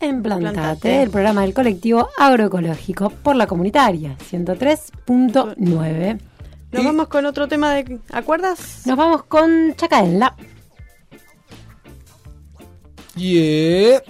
En 0.00 0.22
Plantate, 0.22 0.52
Plantate. 0.54 1.02
el 1.02 1.10
programa 1.10 1.40
del 1.42 1.54
colectivo 1.54 2.08
agroecológico 2.18 3.08
por 3.10 3.34
la 3.34 3.46
comunitaria, 3.46 4.14
103.9. 4.30 6.18
Nos 6.72 6.82
Y- 6.82 6.84
vamos 6.84 7.08
con 7.08 7.24
otro 7.24 7.48
tema 7.48 7.72
de... 7.74 7.98
¿Acuerdas? 8.12 8.82
Nos 8.86 8.96
vamos 8.98 9.24
con 9.24 9.74
Chacaenla. 9.76 10.36
Yeah. 13.14 14.02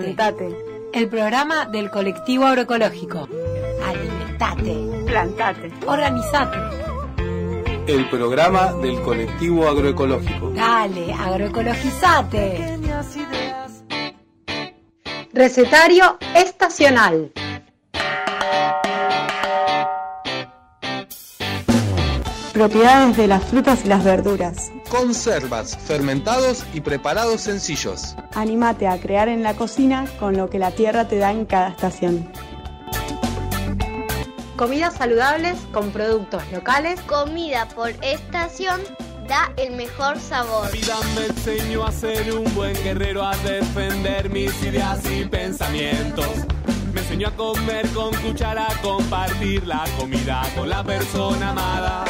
Plantate. 0.00 0.56
El 0.92 1.08
programa 1.08 1.66
del 1.66 1.90
colectivo 1.90 2.46
agroecológico. 2.46 3.28
Alimentate. 3.86 5.04
Plantate. 5.06 5.70
Organizate. 5.86 6.58
El 7.86 8.08
programa 8.08 8.72
del 8.74 9.00
colectivo 9.02 9.68
agroecológico. 9.68 10.50
Dale, 10.50 11.12
agroecologizate. 11.12 12.78
Recetario 15.32 16.18
estacional. 16.34 17.32
Propiedades 22.52 23.16
de 23.16 23.26
las 23.26 23.44
frutas 23.44 23.84
y 23.84 23.88
las 23.88 24.04
verduras. 24.04 24.72
Conservas, 24.90 25.76
fermentados 25.76 26.66
y 26.74 26.80
preparados 26.80 27.42
sencillos. 27.42 28.16
Anímate 28.34 28.88
a 28.88 28.98
crear 28.98 29.28
en 29.28 29.44
la 29.44 29.54
cocina 29.54 30.04
con 30.18 30.36
lo 30.36 30.50
que 30.50 30.58
la 30.58 30.72
tierra 30.72 31.06
te 31.06 31.16
da 31.16 31.30
en 31.30 31.46
cada 31.46 31.68
estación. 31.68 32.28
Comidas 34.56 34.94
saludables 34.94 35.56
con 35.72 35.92
productos 35.92 36.42
locales. 36.50 37.00
Comida 37.02 37.68
por 37.68 37.90
estación 38.02 38.80
da 39.28 39.52
el 39.56 39.76
mejor 39.76 40.18
sabor. 40.18 40.64
La 40.64 40.70
vida 40.72 40.96
me 41.14 41.26
enseñó 41.26 41.86
a 41.86 41.92
ser 41.92 42.34
un 42.34 42.52
buen 42.52 42.74
guerrero, 42.82 43.24
a 43.24 43.36
defender 43.36 44.28
mis 44.28 44.60
ideas 44.64 45.08
y 45.08 45.24
pensamientos. 45.24 46.26
Me 46.92 47.00
enseñó 47.00 47.28
a 47.28 47.36
comer 47.36 47.88
con 47.90 48.12
cuchara, 48.16 48.66
a 48.66 48.82
compartir 48.82 49.64
la 49.68 49.84
comida 49.96 50.42
con 50.56 50.68
la 50.68 50.82
persona 50.82 51.50
amada. 51.50 52.04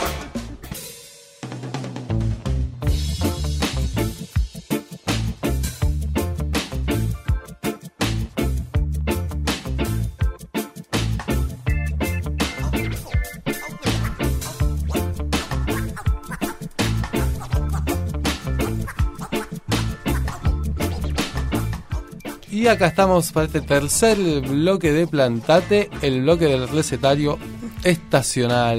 Y 22.60 22.68
acá 22.68 22.88
estamos 22.88 23.32
para 23.32 23.46
este 23.46 23.62
tercer 23.62 24.18
bloque 24.42 24.92
de 24.92 25.06
Plantate, 25.06 25.88
el 26.02 26.20
bloque 26.20 26.44
del 26.44 26.68
recetario 26.68 27.38
estacional. 27.84 28.76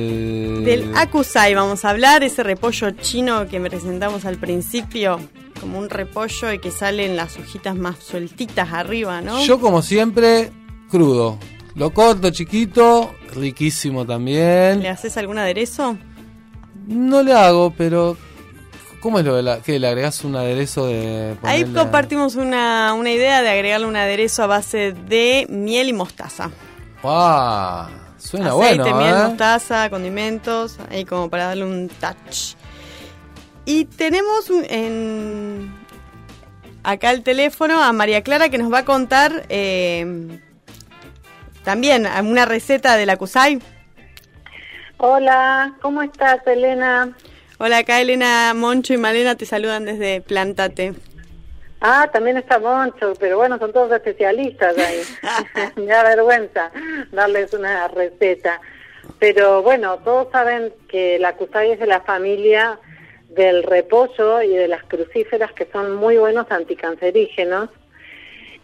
Del 0.63 0.95
Akusai 0.95 1.55
vamos 1.55 1.83
a 1.83 1.89
hablar, 1.89 2.21
ese 2.21 2.43
repollo 2.43 2.91
chino 2.91 3.47
que 3.47 3.59
presentamos 3.59 4.25
al 4.25 4.37
principio, 4.37 5.19
como 5.59 5.79
un 5.79 5.89
repollo 5.89 6.53
y 6.53 6.59
que 6.59 6.69
salen 6.69 7.15
las 7.15 7.39
hojitas 7.39 7.75
más 7.75 7.97
sueltitas 7.97 8.71
arriba, 8.71 9.19
¿no? 9.19 9.43
Yo 9.43 9.59
como 9.59 9.81
siempre, 9.81 10.51
crudo. 10.87 11.39
Lo 11.73 11.91
corto 11.91 12.29
chiquito, 12.29 13.15
riquísimo 13.33 14.05
también. 14.05 14.83
¿Le 14.83 14.89
haces 14.89 15.17
algún 15.17 15.39
aderezo? 15.39 15.97
No 16.85 17.23
le 17.23 17.33
hago, 17.33 17.73
pero 17.75 18.15
¿cómo 19.01 19.19
es 19.19 19.25
lo 19.25 19.35
de 19.35 19.43
la 19.43 19.59
que 19.61 19.77
le 19.79 19.87
agregas 19.87 20.23
un 20.23 20.35
aderezo 20.35 20.87
de 20.87 21.35
Ahí 21.43 21.63
ponerle- 21.65 21.73
compartimos 21.79 22.35
una, 22.35 22.93
una 22.93 23.11
idea 23.11 23.41
de 23.41 23.49
agregarle 23.49 23.87
un 23.87 23.95
aderezo 23.97 24.43
a 24.43 24.47
base 24.47 24.93
de 24.93 25.45
miel 25.49 25.89
y 25.89 25.93
mostaza. 25.93 26.51
¡Guau! 27.01 27.89
Suena 28.17 28.49
Aceite, 28.51 28.77
bueno, 28.83 28.97
miel, 28.97 29.13
¿eh? 29.15 29.23
mostaza, 29.29 29.89
condimentos, 29.89 30.77
ahí 30.91 31.03
como 31.05 31.29
para 31.29 31.47
darle 31.47 31.65
un 31.65 31.89
touch. 31.89 32.55
Y 33.65 33.85
tenemos 33.85 34.49
un- 34.49 34.65
en 34.69 35.73
acá 36.83 37.11
el 37.11 37.23
teléfono 37.23 37.81
a 37.81 37.91
María 37.93 38.21
Clara 38.21 38.49
que 38.49 38.57
nos 38.59 38.71
va 38.71 38.79
a 38.79 38.85
contar 38.85 39.45
eh, 39.49 40.39
también 41.63 42.07
una 42.23 42.45
receta 42.45 42.95
de 42.95 43.05
la 43.07 43.17
Kusai. 43.17 43.59
Hola, 44.97 45.73
¿cómo 45.81 46.01
estás, 46.03 46.45
Elena? 46.45 47.15
Hola, 47.63 47.77
acá 47.77 48.01
Elena 48.01 48.55
Moncho 48.55 48.91
y 48.95 48.97
Malena 48.97 49.35
te 49.35 49.45
saludan 49.45 49.85
desde 49.85 50.21
Plantate. 50.21 50.95
Ah, 51.79 52.09
también 52.11 52.37
está 52.37 52.57
Moncho, 52.57 53.13
pero 53.19 53.37
bueno, 53.37 53.59
son 53.59 53.71
todos 53.71 53.91
especialistas 53.91 54.75
ahí. 54.79 55.03
Me 55.75 55.85
da 55.85 56.01
vergüenza 56.01 56.71
darles 57.11 57.53
una 57.53 57.87
receta. 57.87 58.59
Pero 59.19 59.61
bueno, 59.61 59.99
todos 59.99 60.31
saben 60.31 60.73
que 60.89 61.19
la 61.19 61.35
cusay 61.35 61.73
es 61.73 61.79
de 61.79 61.85
la 61.85 62.01
familia 62.01 62.79
del 63.29 63.61
repollo 63.61 64.41
y 64.41 64.55
de 64.55 64.67
las 64.67 64.83
crucíferas 64.85 65.53
que 65.53 65.67
son 65.71 65.93
muy 65.93 66.17
buenos 66.17 66.49
anticancerígenos. 66.49 67.69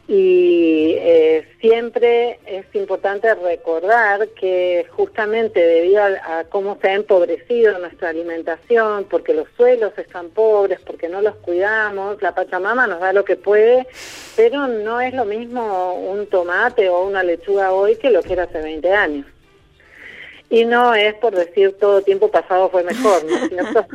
Y 0.08 0.93
eh, 0.99 1.45
siempre 1.60 2.39
es 2.45 2.66
importante 2.74 3.34
recordar 3.36 4.30
que 4.30 4.86
justamente 4.91 5.60
debido 5.60 6.01
a, 6.01 6.39
a 6.39 6.43
cómo 6.45 6.78
se 6.82 6.88
ha 6.88 6.93
empobrecido 6.93 7.78
nuestra 7.80 8.10
alimentación, 8.10 9.05
porque 9.10 9.34
los 9.34 9.47
suelos 9.58 9.91
están 9.97 10.30
pobres, 10.30 10.80
porque 10.86 11.10
no 11.10 11.22
los 11.22 11.36
cuidamos, 11.36 12.22
la 12.22 12.34
Pachamama 12.34 12.88
nos 12.88 13.01
da 13.01 13.12
lo 13.12 13.26
que 13.26 13.36
puede, 13.36 13.86
pero 14.38 14.68
no 14.68 15.01
es 15.01 15.14
lo 15.14 15.26
mismo 15.26 15.95
un 15.95 16.28
tomate 16.28 16.88
o 16.88 17.05
una 17.05 17.24
lechuga 17.24 17.74
hoy 17.74 17.97
que 17.97 18.10
lo 18.10 18.22
que 18.24 18.34
era 18.34 18.43
hace 18.43 18.62
20 18.62 18.93
años. 18.93 19.26
Y 20.50 20.64
no 20.64 20.95
es 20.95 21.14
por 21.16 21.36
decir 21.36 21.78
todo 21.78 22.02
tiempo 22.02 22.32
pasado 22.32 22.70
fue 22.70 22.84
mejor, 22.84 23.24
¿no 23.26 23.36
es 23.36 23.50
cierto? 23.50 23.86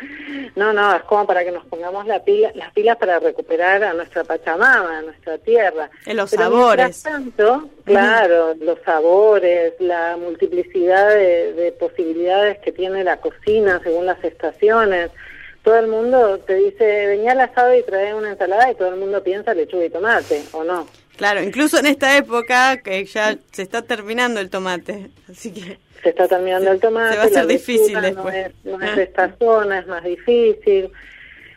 no, 0.56 0.72
no, 0.72 0.94
es 0.94 1.02
como 1.04 1.26
para 1.26 1.42
que 1.44 1.50
nos 1.50 1.64
pongamos 1.66 2.06
la 2.06 2.22
pila, 2.22 2.50
las 2.54 2.72
pilas 2.74 2.98
para 2.98 3.18
recuperar 3.20 3.82
a 3.82 3.94
nuestra 3.94 4.22
Pachamama, 4.22 4.98
a 4.98 5.02
nuestra 5.02 5.38
tierra. 5.38 5.88
En 6.04 6.18
los 6.18 6.30
Pero 6.30 6.42
sabores. 6.42 7.02
tanto, 7.02 7.70
claro, 7.84 8.54
los 8.60 8.78
sabores, 8.84 9.72
la 9.78 10.16
multiplicidad 10.18 11.08
de, 11.08 11.54
de 11.54 11.72
posibilidades 11.72 12.58
que 12.58 12.72
tiene 12.72 13.02
la 13.02 13.16
cocina 13.16 13.80
según 13.82 14.04
las 14.04 14.22
estaciones. 14.22 15.10
Todo 15.62 15.78
el 15.78 15.86
mundo 15.86 16.38
te 16.40 16.56
dice, 16.56 17.06
venía 17.06 17.32
al 17.32 17.40
asado 17.40 17.74
y 17.74 17.82
trae 17.82 18.12
una 18.12 18.32
ensalada 18.32 18.70
y 18.70 18.74
todo 18.74 18.88
el 18.88 18.96
mundo 18.96 19.22
piensa 19.22 19.54
lechuga 19.54 19.86
y 19.86 19.90
tomate, 19.90 20.42
¿o 20.52 20.62
no? 20.62 20.86
Claro, 21.16 21.42
incluso 21.42 21.78
en 21.78 21.86
esta 21.86 22.16
época 22.16 22.78
que 22.78 23.04
ya 23.04 23.36
se 23.52 23.62
está 23.62 23.82
terminando 23.82 24.40
el 24.40 24.50
tomate, 24.50 25.10
así 25.30 25.52
que 25.52 25.78
se 26.02 26.08
está 26.10 26.26
terminando 26.28 26.70
el 26.72 26.80
tomate. 26.80 27.12
se 27.12 27.16
va 27.18 27.22
a 27.22 27.26
hacer 27.26 27.46
difícil 27.46 28.00
después. 28.00 28.34
No 28.64 28.74
es, 28.74 28.80
no 28.80 28.84
es 28.84 28.96
de 28.96 29.02
esta 29.04 29.34
zona, 29.38 29.78
es 29.78 29.86
más 29.86 30.02
difícil. 30.04 30.90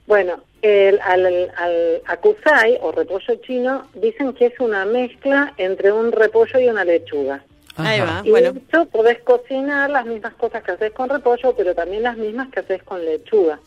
Bueno, 0.05 0.43
el, 0.61 0.99
al, 1.01 1.25
al 1.57 2.01
akusai 2.05 2.77
o 2.81 2.91
repollo 2.91 3.35
chino 3.41 3.87
dicen 3.95 4.33
que 4.33 4.45
es 4.47 4.59
una 4.59 4.85
mezcla 4.85 5.53
entre 5.57 5.91
un 5.91 6.11
repollo 6.11 6.59
y 6.59 6.69
una 6.69 6.85
lechuga. 6.85 7.43
Ahí 7.75 7.99
va, 7.99 8.21
Y 8.23 8.31
bueno. 8.31 8.53
de 8.53 8.59
hecho 8.59 8.85
podés 8.85 9.19
cocinar 9.19 9.89
las 9.89 10.05
mismas 10.05 10.33
cosas 10.35 10.63
que 10.63 10.71
haces 10.71 10.91
con 10.93 11.09
repollo, 11.09 11.53
pero 11.55 11.75
también 11.75 12.03
las 12.03 12.17
mismas 12.17 12.49
que 12.49 12.61
haces 12.61 12.81
con 12.83 13.03
lechuga. 13.05 13.59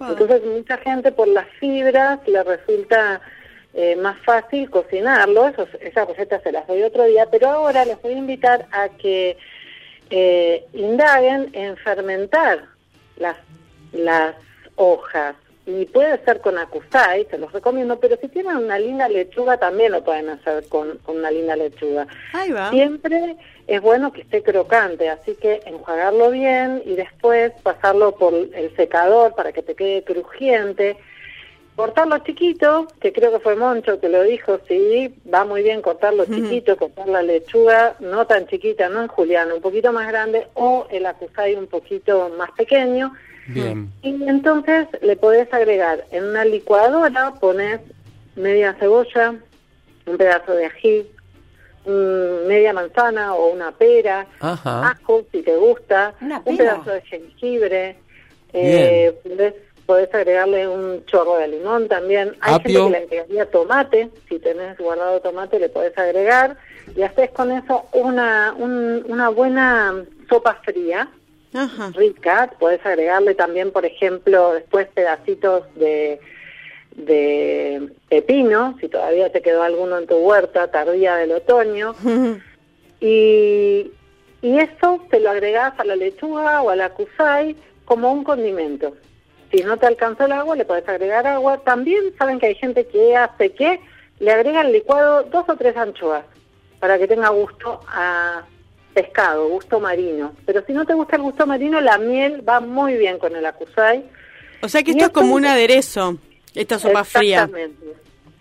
Entonces 0.00 0.42
mucha 0.44 0.78
gente 0.78 1.12
por 1.12 1.28
las 1.28 1.46
fibras 1.60 2.18
le 2.26 2.42
resulta 2.42 3.20
eh, 3.78 3.94
más 3.94 4.18
fácil 4.24 4.70
cocinarlo, 4.70 5.48
Eso, 5.48 5.68
esa 5.80 6.06
receta 6.06 6.40
se 6.40 6.50
las 6.50 6.66
doy 6.66 6.82
otro 6.82 7.04
día, 7.04 7.26
pero 7.30 7.50
ahora 7.50 7.84
les 7.84 8.00
voy 8.00 8.14
a 8.14 8.16
invitar 8.16 8.66
a 8.72 8.88
que 8.88 9.36
eh, 10.08 10.64
indaguen 10.72 11.50
en 11.52 11.76
fermentar 11.76 12.64
las, 13.18 13.36
las 13.92 14.34
hojas. 14.76 15.36
Y 15.66 15.84
puede 15.84 16.24
ser 16.24 16.40
con 16.40 16.56
akusai, 16.56 17.26
se 17.28 17.36
los 17.36 17.52
recomiendo, 17.52 18.00
pero 18.00 18.16
si 18.16 18.28
tienen 18.28 18.56
una 18.56 18.78
linda 18.78 19.10
lechuga 19.10 19.58
también 19.58 19.92
lo 19.92 20.02
pueden 20.02 20.30
hacer 20.30 20.66
con, 20.68 20.96
con 20.98 21.18
una 21.18 21.30
linda 21.30 21.54
lechuga. 21.54 22.06
Ahí 22.32 22.52
va. 22.52 22.70
Siempre 22.70 23.36
es 23.66 23.82
bueno 23.82 24.10
que 24.10 24.22
esté 24.22 24.42
crocante, 24.42 25.10
así 25.10 25.34
que 25.34 25.60
enjuagarlo 25.66 26.30
bien 26.30 26.82
y 26.86 26.94
después 26.94 27.52
pasarlo 27.62 28.12
por 28.12 28.32
el 28.32 28.74
secador 28.74 29.34
para 29.34 29.52
que 29.52 29.62
te 29.62 29.74
quede 29.74 30.02
crujiente. 30.02 30.96
Cortarlo 31.76 32.18
chiquito, 32.20 32.86
que 33.00 33.12
creo 33.12 33.30
que 33.32 33.38
fue 33.38 33.54
Moncho 33.54 34.00
que 34.00 34.08
lo 34.08 34.22
dijo, 34.22 34.58
sí, 34.66 35.14
va 35.32 35.44
muy 35.44 35.62
bien 35.62 35.82
cortarlo 35.82 36.24
chiquito, 36.24 36.78
cortar 36.78 37.06
la 37.06 37.22
lechuga 37.22 37.96
no 38.00 38.26
tan 38.26 38.46
chiquita, 38.46 38.88
no 38.88 39.02
en 39.02 39.08
juliano, 39.08 39.56
un 39.56 39.60
poquito 39.60 39.92
más 39.92 40.08
grande, 40.08 40.48
o 40.54 40.86
el 40.90 41.04
acusai 41.04 41.54
un 41.54 41.66
poquito 41.66 42.30
más 42.38 42.50
pequeño. 42.52 43.12
Bien. 43.48 43.92
Y 44.00 44.08
entonces 44.26 44.88
le 45.02 45.16
podés 45.16 45.52
agregar 45.52 46.06
en 46.12 46.24
una 46.24 46.46
licuadora, 46.46 47.34
pones 47.34 47.80
media 48.36 48.74
cebolla, 48.80 49.34
un 50.06 50.16
pedazo 50.16 50.52
de 50.52 50.66
ají, 50.66 51.06
media 52.46 52.72
manzana 52.72 53.34
o 53.34 53.52
una 53.52 53.70
pera, 53.72 54.26
Ajá. 54.40 54.88
ajo 54.90 55.24
si 55.30 55.42
te 55.42 55.56
gusta, 55.56 56.14
Una 56.20 56.42
un 56.44 56.56
pedazo 56.56 56.90
de 56.90 57.02
jengibre, 57.02 57.96
eh, 58.52 59.14
podés, 59.22 59.54
podés 59.86 60.12
agregarle 60.14 60.66
un 60.68 61.04
chorro 61.06 61.36
de 61.38 61.48
limón 61.48 61.88
también. 61.88 62.34
Hay 62.40 62.54
Apio. 62.56 62.84
gente 62.84 62.84
que 62.84 62.90
le 62.90 63.04
agregaría 63.20 63.50
tomate, 63.50 64.10
si 64.28 64.38
tenés 64.38 64.76
guardado 64.78 65.20
tomate 65.20 65.58
le 65.60 65.68
podés 65.68 65.96
agregar 65.96 66.56
y 66.96 67.02
haces 67.02 67.30
con 67.30 67.52
eso 67.52 67.84
una, 67.92 68.54
un- 68.58 69.04
una 69.08 69.28
buena 69.28 70.04
sopa 70.28 70.54
fría 70.64 71.08
Ajá. 71.54 71.90
rica. 71.94 72.50
Puedes 72.58 72.84
agregarle 72.84 73.34
también, 73.34 73.70
por 73.72 73.84
ejemplo, 73.86 74.52
después 74.54 74.88
pedacitos 74.88 75.62
de, 75.76 76.20
de 76.96 77.88
pepino, 78.08 78.76
si 78.80 78.88
todavía 78.88 79.30
te 79.30 79.40
quedó 79.42 79.62
alguno 79.62 79.98
en 79.98 80.06
tu 80.06 80.16
huerta 80.16 80.68
tardía 80.70 81.16
del 81.16 81.32
otoño. 81.32 81.94
Y, 82.98 83.90
y 84.40 84.58
eso 84.58 85.02
te 85.10 85.20
lo 85.20 85.28
agregás 85.28 85.78
a 85.78 85.84
la 85.84 85.96
lechuga 85.96 86.62
o 86.62 86.70
a 86.70 86.76
la 86.76 86.88
kusai 86.90 87.54
como 87.84 88.10
un 88.10 88.24
condimento. 88.24 88.96
Si 89.50 89.62
no 89.62 89.76
te 89.76 89.86
alcanzó 89.86 90.24
el 90.24 90.32
agua, 90.32 90.56
le 90.56 90.64
puedes 90.64 90.88
agregar 90.88 91.26
agua. 91.26 91.58
También 91.58 92.02
saben 92.18 92.38
que 92.38 92.46
hay 92.46 92.54
gente 92.54 92.86
que 92.86 93.16
hace 93.16 93.52
que 93.52 93.80
le 94.18 94.32
agrega 94.32 94.60
al 94.60 94.72
licuado 94.72 95.22
dos 95.24 95.48
o 95.48 95.56
tres 95.56 95.76
anchoas 95.76 96.24
para 96.80 96.98
que 96.98 97.06
tenga 97.06 97.28
gusto 97.28 97.80
a 97.88 98.42
pescado, 98.94 99.48
gusto 99.48 99.78
marino. 99.78 100.32
Pero 100.46 100.64
si 100.66 100.72
no 100.72 100.84
te 100.86 100.94
gusta 100.94 101.16
el 101.16 101.22
gusto 101.22 101.46
marino, 101.46 101.80
la 101.80 101.98
miel 101.98 102.46
va 102.48 102.60
muy 102.60 102.96
bien 102.96 103.18
con 103.18 103.36
el 103.36 103.44
akusai. 103.44 104.04
O 104.62 104.68
sea 104.68 104.82
que 104.82 104.92
esto 104.92 105.04
es 105.04 105.10
como 105.10 105.34
un 105.34 105.44
aderezo, 105.44 106.16
esta 106.54 106.78
sopa 106.78 107.04
fría. 107.04 107.44
Exactamente. 107.44 107.86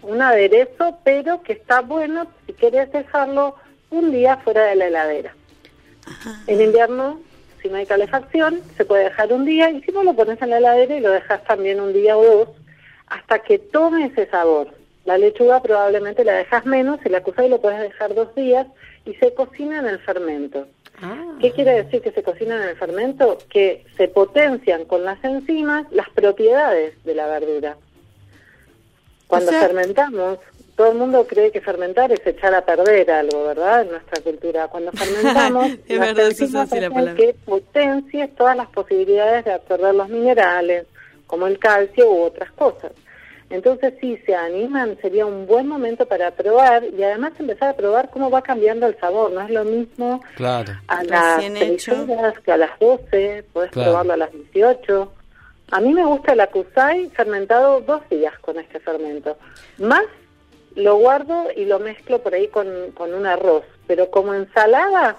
Un 0.01 0.21
aderezo, 0.21 0.97
pero 1.03 1.41
que 1.41 1.53
está 1.53 1.81
bueno 1.81 2.27
si 2.45 2.53
quieres 2.53 2.91
dejarlo 2.91 3.55
un 3.89 4.11
día 4.11 4.37
fuera 4.37 4.63
de 4.65 4.75
la 4.75 4.87
heladera. 4.87 5.35
En 6.47 6.61
invierno, 6.61 7.19
si 7.65 7.71
no 7.71 7.77
hay 7.77 7.87
calefacción, 7.87 8.59
se 8.77 8.85
puede 8.85 9.05
dejar 9.05 9.33
un 9.33 9.43
día 9.43 9.71
y 9.71 9.81
si 9.81 9.91
no 9.91 10.03
lo 10.03 10.13
pones 10.13 10.39
en 10.39 10.51
la 10.51 10.59
heladera 10.59 10.97
y 10.97 10.99
lo 10.99 11.09
dejas 11.09 11.43
también 11.45 11.79
un 11.81 11.93
día 11.93 12.15
o 12.15 12.23
dos 12.23 12.49
hasta 13.07 13.39
que 13.39 13.57
tome 13.57 14.05
ese 14.05 14.27
sabor. 14.27 14.67
La 15.03 15.17
lechuga 15.17 15.63
probablemente 15.63 16.23
la 16.23 16.33
dejas 16.33 16.63
menos 16.67 16.99
y 17.03 17.09
la 17.09 17.23
y 17.25 17.49
lo 17.49 17.59
puedes 17.59 17.79
dejar 17.81 18.13
dos 18.13 18.35
días 18.35 18.67
y 19.03 19.15
se 19.15 19.33
cocina 19.33 19.79
en 19.79 19.87
el 19.87 19.97
fermento. 19.97 20.67
¿Qué 21.41 21.51
quiere 21.53 21.83
decir 21.83 22.03
que 22.03 22.11
se 22.11 22.21
cocina 22.21 22.55
en 22.55 22.69
el 22.69 22.75
fermento? 22.75 23.39
Que 23.49 23.83
se 23.97 24.09
potencian 24.09 24.85
con 24.85 25.03
las 25.03 25.21
enzimas 25.23 25.87
las 25.91 26.09
propiedades 26.11 27.03
de 27.03 27.15
la 27.15 27.25
verdura. 27.25 27.77
Cuando 29.25 29.49
O 29.49 29.53
sea- 29.53 29.61
fermentamos, 29.63 30.37
todo 30.75 30.91
el 30.91 30.97
mundo 30.97 31.25
cree 31.27 31.51
que 31.51 31.61
fermentar 31.61 32.11
es 32.11 32.25
echar 32.25 32.53
a 32.53 32.65
perder 32.65 33.09
algo, 33.11 33.45
¿verdad? 33.45 33.83
En 33.83 33.91
nuestra 33.91 34.21
cultura. 34.21 34.67
Cuando 34.67 34.91
fermentamos, 34.93 35.71
Es 35.87 35.99
verdad, 35.99 36.27
eso 36.27 36.45
es 36.45 36.55
así 36.55 36.79
la 36.79 36.89
palabra. 36.89 37.15
que 37.15 37.33
potencies 37.45 38.35
todas 38.35 38.57
las 38.57 38.67
posibilidades 38.69 39.45
de 39.45 39.53
absorber 39.53 39.95
los 39.95 40.09
minerales, 40.09 40.85
como 41.27 41.47
el 41.47 41.57
calcio 41.59 42.11
u 42.11 42.21
otras 42.23 42.51
cosas. 42.51 42.91
Entonces, 43.49 43.93
si 44.01 44.17
se 44.25 44.33
animan, 44.35 44.97
sería 45.01 45.25
un 45.25 45.45
buen 45.45 45.67
momento 45.67 46.07
para 46.07 46.31
probar 46.31 46.83
y 46.83 47.03
además 47.03 47.33
empezar 47.39 47.69
a 47.69 47.73
probar 47.77 48.09
cómo 48.09 48.31
va 48.31 48.41
cambiando 48.41 48.87
el 48.87 48.97
sabor. 48.99 49.31
No 49.31 49.41
es 49.41 49.51
lo 49.51 49.63
mismo 49.63 50.19
Claro. 50.35 50.73
a 50.87 51.03
las 51.03 51.35
Recién 51.37 51.55
6 51.55 51.87
hecho. 51.87 52.03
horas 52.11 52.33
que 52.43 52.51
a 52.51 52.57
las 52.57 52.77
12, 52.79 53.45
podés 53.53 53.69
Claro. 53.71 53.91
probarlo 53.91 54.13
a 54.13 54.17
las 54.17 54.31
18. 54.31 55.11
A 55.71 55.79
mí 55.79 55.93
me 55.93 56.05
gusta 56.05 56.33
el 56.33 56.39
acusai 56.41 57.07
fermentado 57.11 57.81
dos 57.81 58.01
días 58.09 58.33
con 58.39 58.57
este 58.57 58.79
fermento. 58.79 59.37
Más 59.77 60.03
lo 60.75 60.97
guardo 60.97 61.47
y 61.55 61.65
lo 61.65 61.79
mezclo 61.79 62.21
por 62.21 62.33
ahí 62.33 62.47
con, 62.47 62.67
con 62.93 63.13
un 63.13 63.25
arroz. 63.25 63.63
Pero 63.87 64.09
como 64.09 64.33
ensalada, 64.33 65.17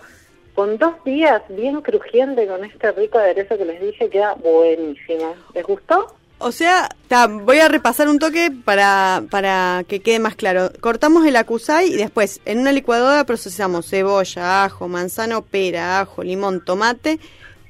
con 0.55 0.79
dos 0.79 0.95
días 1.05 1.43
bien 1.49 1.81
crujiente 1.83 2.47
con 2.47 2.65
este 2.65 2.93
rico 2.93 3.19
aderezo 3.19 3.59
que 3.59 3.65
les 3.65 3.81
dije, 3.81 4.09
queda 4.09 4.35
buenísimo. 4.35 5.35
¿Les 5.55 5.65
gustó? 5.65 6.15
O 6.39 6.53
sea, 6.53 6.89
ta, 7.09 7.27
voy 7.27 7.61
a 7.61 7.69
repasar 7.69 8.09
un 8.09 8.19
toque 8.19 8.51
para, 8.65 9.25
para 9.31 9.85
que 9.89 10.01
quede 10.01 10.19
más 10.19 10.35
claro. 10.35 10.71
Cortamos 10.81 11.27
el 11.27 11.37
acusai 11.37 11.89
y 11.89 11.97
después 11.97 12.41
en 12.45 12.59
una 12.59 12.73
licuadora 12.73 13.25
procesamos 13.25 13.89
cebolla, 13.89 14.65
ajo, 14.65 14.87
manzano, 14.87 15.43
pera, 15.43 16.01
ajo, 16.01 16.23
limón, 16.23 16.63
tomate. 16.63 17.19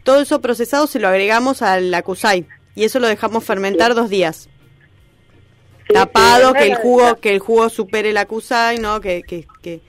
Todo 0.03 0.21
eso 0.21 0.41
procesado 0.41 0.89
se 0.89 0.99
lo 0.99 1.09
agregamos 1.09 1.63
al 1.63 1.95
acusai 1.95 2.47
y 2.75 2.85
eso 2.85 2.99
lo 2.99 3.07
dejamos 3.07 3.45
fermentar 3.45 3.95
dos 3.95 4.11
días. 4.11 4.49
Sí, 5.87 5.93
Tapado, 5.95 6.49
sí, 6.53 6.59
que 6.59 6.65
el 6.67 6.75
jugo 6.77 7.17
que 7.17 7.33
el 7.33 7.39
jugo 7.39 7.69
supere 7.69 8.11
el 8.11 8.17
acusai, 8.17 8.79
¿no? 8.79 9.01
Que, 9.01 9.23
que, 9.23 9.47
que 9.63 9.81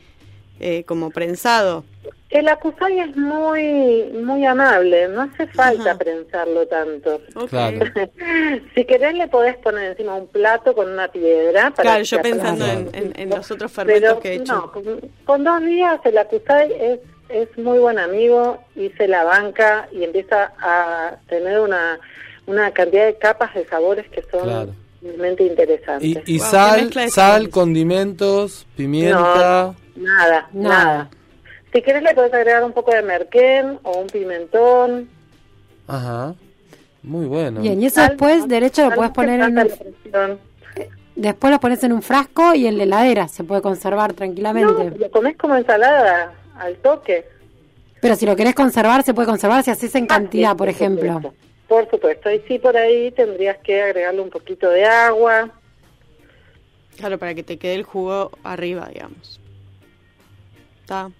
eh, 0.59 0.83
como 0.85 1.09
prensado. 1.09 1.83
El 2.29 2.49
acusai 2.49 2.99
es 2.99 3.15
muy 3.15 4.03
muy 4.23 4.45
amable, 4.45 5.07
no 5.07 5.21
hace 5.21 5.47
falta 5.47 5.97
prensarlo 5.97 6.67
tanto. 6.67 7.21
Claro. 7.49 7.79
si 8.75 8.85
querés 8.85 9.13
le 9.15 9.27
podés 9.27 9.55
poner 9.57 9.91
encima 9.91 10.15
un 10.15 10.27
plato 10.27 10.75
con 10.75 10.91
una 10.91 11.07
piedra. 11.07 11.71
Para 11.71 11.83
Claro, 11.89 12.03
yo 12.03 12.21
pensando 12.21 12.65
en, 12.65 12.89
en- 12.93 13.13
en 13.15 13.29
los 13.29 13.49
otros 13.49 13.71
fermentos 13.71 14.01
Pero 14.09 14.19
que 14.19 14.29
he 14.33 14.35
hecho. 14.35 14.53
no, 14.53 14.71
con, 14.71 15.01
con 15.25 15.43
dos 15.43 15.61
días 15.63 15.99
el 16.03 16.17
acusai 16.17 16.71
es, 16.79 16.99
es 17.29 17.57
muy 17.57 17.79
buen 17.79 17.97
amigo 17.97 18.61
y 18.75 18.89
se 18.91 19.07
la 19.07 19.23
banca 19.23 19.87
y 19.91 20.03
empieza 20.03 20.51
a 20.59 21.15
tener 21.29 21.59
una, 21.59 21.97
una 22.45 22.71
cantidad 22.71 23.05
de 23.05 23.15
capas 23.17 23.53
de 23.55 23.65
sabores 23.67 24.07
que 24.09 24.21
son 24.29 24.43
Claro. 24.43 24.73
Realmente 25.07 25.43
interesantes. 25.45 26.07
Y, 26.27 26.35
y 26.35 26.37
Wow, 26.39 26.45
qué 26.47 26.51
sal, 26.51 27.09
sal, 27.09 27.49
condimentos, 27.49 28.67
pimienta. 28.75 29.17
No, 29.95 30.03
nada, 30.03 30.49
Nada. 30.53 30.83
nada. 30.85 31.09
Si 31.73 31.81
querés 31.81 32.01
le 32.03 32.13
podés 32.13 32.33
agregar 32.33 32.63
un 32.63 32.71
poco 32.73 32.91
de 32.91 33.01
merquén 33.01 33.79
o 33.83 33.97
un 33.99 34.07
pimentón. 34.07 35.09
Ajá. 35.87 36.33
Muy 37.03 37.25
bueno. 37.25 37.61
Bien, 37.61 37.81
y 37.81 37.85
eso 37.85 37.95
Sal, 37.95 38.09
después, 38.09 38.39
no- 38.39 38.47
derecho, 38.47 38.89
lo 38.89 38.95
puedes 38.95 39.11
poner 39.11 39.39
en 39.41 39.57
un... 39.57 39.67
presión. 39.67 40.39
Después 41.15 41.51
lo 41.51 41.59
pones 41.59 41.83
en 41.83 41.93
un 41.93 42.01
frasco 42.01 42.53
y 42.53 42.67
en 42.67 42.77
la 42.77 42.83
heladera. 42.83 43.27
Se 43.27 43.43
puede 43.43 43.61
conservar 43.61 44.11
No, 44.11 44.15
tranquilamente. 44.15 44.97
lo 44.97 45.09
comés 45.11 45.35
como 45.37 45.55
ensalada, 45.55 46.33
al 46.59 46.75
toque. 46.77 47.25
Pero 48.01 48.15
si 48.15 48.25
lo 48.27 48.35
querés 48.35 48.53
conservar, 48.53 49.03
se 49.03 49.13
puede 49.13 49.27
conservar 49.27 49.63
si 49.63 49.71
haces 49.71 49.95
en 49.95 50.03
Ah, 50.05 50.07
cantidad, 50.07 50.51
sí, 50.51 50.57
por 50.57 50.69
ejemplo. 50.69 51.33
Por 51.67 51.89
supuesto. 51.89 52.31
Y 52.31 52.39
sí, 52.47 52.59
por 52.59 52.77
ahí 52.77 53.11
tendrías 53.11 53.57
que 53.57 53.81
agregarle 53.81 54.21
un 54.21 54.29
poquito 54.29 54.69
de 54.69 54.85
agua. 54.85 55.49
Claro, 56.97 57.17
para 57.17 57.35
que 57.35 57.43
te 57.43 57.57
quede 57.57 57.75
el 57.75 57.83
jugo 57.83 58.31
arriba, 58.43 58.89
digamos. 58.93 59.39
Está. 60.81 61.11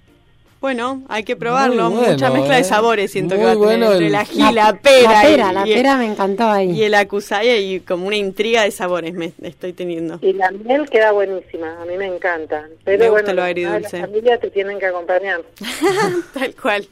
Bueno, 0.60 1.04
hay 1.08 1.24
que 1.24 1.36
probarlo. 1.36 1.92
Bueno, 1.92 2.14
Mucha 2.14 2.32
mezcla 2.32 2.56
de 2.56 2.62
eh. 2.62 2.64
sabores 2.64 3.12
siento 3.12 3.36
Muy 3.36 3.42
que 3.42 3.46
va 3.46 3.52
a 3.52 3.54
tener 3.54 3.68
bueno 3.68 3.92
entre 3.92 4.06
el- 4.08 4.12
la 4.12 4.20
ají, 4.22 4.40
La- 4.40 4.52
la, 4.52 4.74
pera. 4.80 5.12
La 5.14 5.22
pera, 5.22 5.52
y, 5.52 5.54
la 5.54 5.68
y- 5.68 5.74
pera 5.76 5.98
me 5.98 6.06
encantó 6.08 6.44
ahí. 6.50 6.72
y 6.72 6.84
el 6.84 6.96
acusaya 6.96 7.58
y 7.58 7.80
como 7.82 8.08
una 8.08 8.16
intriga 8.16 8.64
de 8.64 8.72
sabores 8.72 9.14
me 9.14 9.34
estoy 9.44 9.74
teniendo. 9.74 10.18
Y 10.24 10.34
la 10.34 10.50
miel 10.50 10.90
queda 10.90 11.12
buenísima. 11.12 11.80
A 11.80 11.86
mí 11.86 11.96
me 11.96 12.08
encanta. 12.08 12.68
Pero 12.86 12.98
Me 13.04 13.10
gusta 13.10 13.24
bueno, 13.26 13.34
lo 13.36 13.44
agridulce. 13.44 14.00
la 14.00 14.08
familia 14.08 14.40
te 14.40 14.50
tienen 14.50 14.80
que 14.80 14.88
acompañar. 14.88 15.42
Tal 16.34 16.56
cual. 16.56 16.88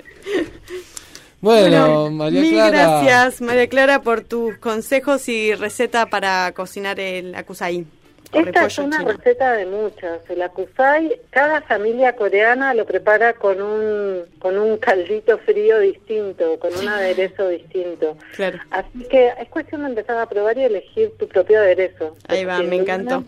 Bueno, 1.42 2.10
María 2.12 2.42
mil 2.42 2.54
Clara. 2.54 3.02
gracias, 3.02 3.42
María 3.42 3.68
Clara, 3.68 4.02
por 4.02 4.22
tus 4.22 4.58
consejos 4.58 5.28
y 5.30 5.54
receta 5.54 6.08
para 6.08 6.52
cocinar 6.54 7.00
el 7.00 7.36
acusai. 7.36 7.86
Esta 8.34 8.66
es 8.66 8.78
una 8.80 8.98
chino. 9.00 9.12
receta 9.12 9.54
de 9.54 9.66
muchas. 9.66 10.30
El 10.30 10.42
akusai, 10.42 11.20
cada 11.30 11.62
familia 11.62 12.16
coreana 12.16 12.74
lo 12.74 12.86
prepara 12.86 13.34
con 13.34 13.62
un, 13.62 14.24
con 14.40 14.58
un 14.58 14.78
caldito 14.78 15.38
frío 15.38 15.80
distinto, 15.80 16.60
con 16.60 16.76
un 16.76 16.88
aderezo 16.88 17.48
distinto. 17.48 18.18
Claro. 18.36 18.60
Así 18.72 19.06
que 19.10 19.32
es 19.40 19.48
cuestión 19.50 19.82
de 19.82 19.90
empezar 19.90 20.18
a 20.18 20.26
probar 20.28 20.58
y 20.58 20.64
elegir 20.64 21.12
tu 21.18 21.28
propio 21.28 21.60
aderezo. 21.60 22.16
Ahí 22.28 22.44
va, 22.44 22.62
me 22.62 22.76
encantó. 22.76 23.24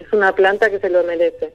Es 0.00 0.10
una 0.12 0.32
planta 0.34 0.70
que 0.70 0.78
se 0.78 0.88
lo 0.88 1.02
merece. 1.04 1.52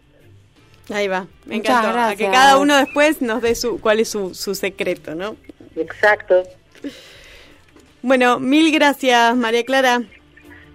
Ahí 0.92 1.08
va, 1.08 1.26
me 1.46 1.58
Muchas 1.58 1.80
encantó. 1.80 2.00
A 2.00 2.16
que 2.16 2.26
cada 2.30 2.58
uno 2.58 2.78
después 2.78 3.22
nos 3.22 3.42
dé 3.42 3.56
su, 3.56 3.80
cuál 3.80 4.02
es 4.02 4.10
su, 4.10 4.36
su 4.36 4.54
secreto, 4.54 5.16
¿no? 5.16 5.38
Exacto. 5.76 6.44
Bueno, 8.02 8.40
mil 8.40 8.72
gracias, 8.72 9.36
María 9.36 9.64
Clara. 9.64 10.02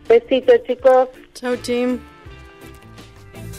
Besitos, 0.08 0.56
chicos. 0.66 1.08
Chau, 1.34 1.56
Chim. 1.62 1.98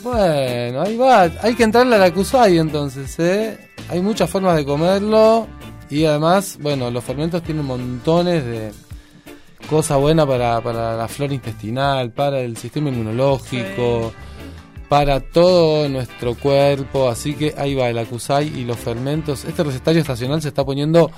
Bueno, 0.01 0.81
ahí 0.81 0.97
va. 0.97 1.23
Hay 1.41 1.55
que 1.55 1.63
entrarle 1.63 1.95
a 1.95 1.99
la 1.99 2.13
Kusai 2.13 2.57
entonces, 2.57 3.19
¿eh? 3.19 3.57
Hay 3.89 4.01
muchas 4.01 4.29
formas 4.29 4.55
de 4.55 4.65
comerlo. 4.65 5.47
Y 5.89 6.05
además, 6.05 6.57
bueno, 6.61 6.91
los 6.91 7.03
fermentos 7.03 7.41
tienen 7.43 7.65
montones 7.65 8.45
de 8.45 8.71
cosas 9.69 9.99
buenas 9.99 10.25
para, 10.25 10.61
para 10.61 10.95
la 10.95 11.07
flora 11.07 11.33
intestinal, 11.33 12.11
para 12.11 12.39
el 12.39 12.57
sistema 12.57 12.89
inmunológico, 12.89 14.13
para 14.89 15.19
todo 15.21 15.87
nuestro 15.87 16.35
cuerpo. 16.35 17.07
Así 17.09 17.33
que 17.35 17.53
ahí 17.57 17.75
va 17.75 17.87
el 17.89 17.97
Akusai 17.97 18.47
y 18.47 18.65
los 18.65 18.77
fermentos. 18.77 19.45
Este 19.45 19.63
recetario 19.63 20.01
estacional 20.01 20.41
se 20.41 20.47
está 20.49 20.65
poniendo 20.65 21.11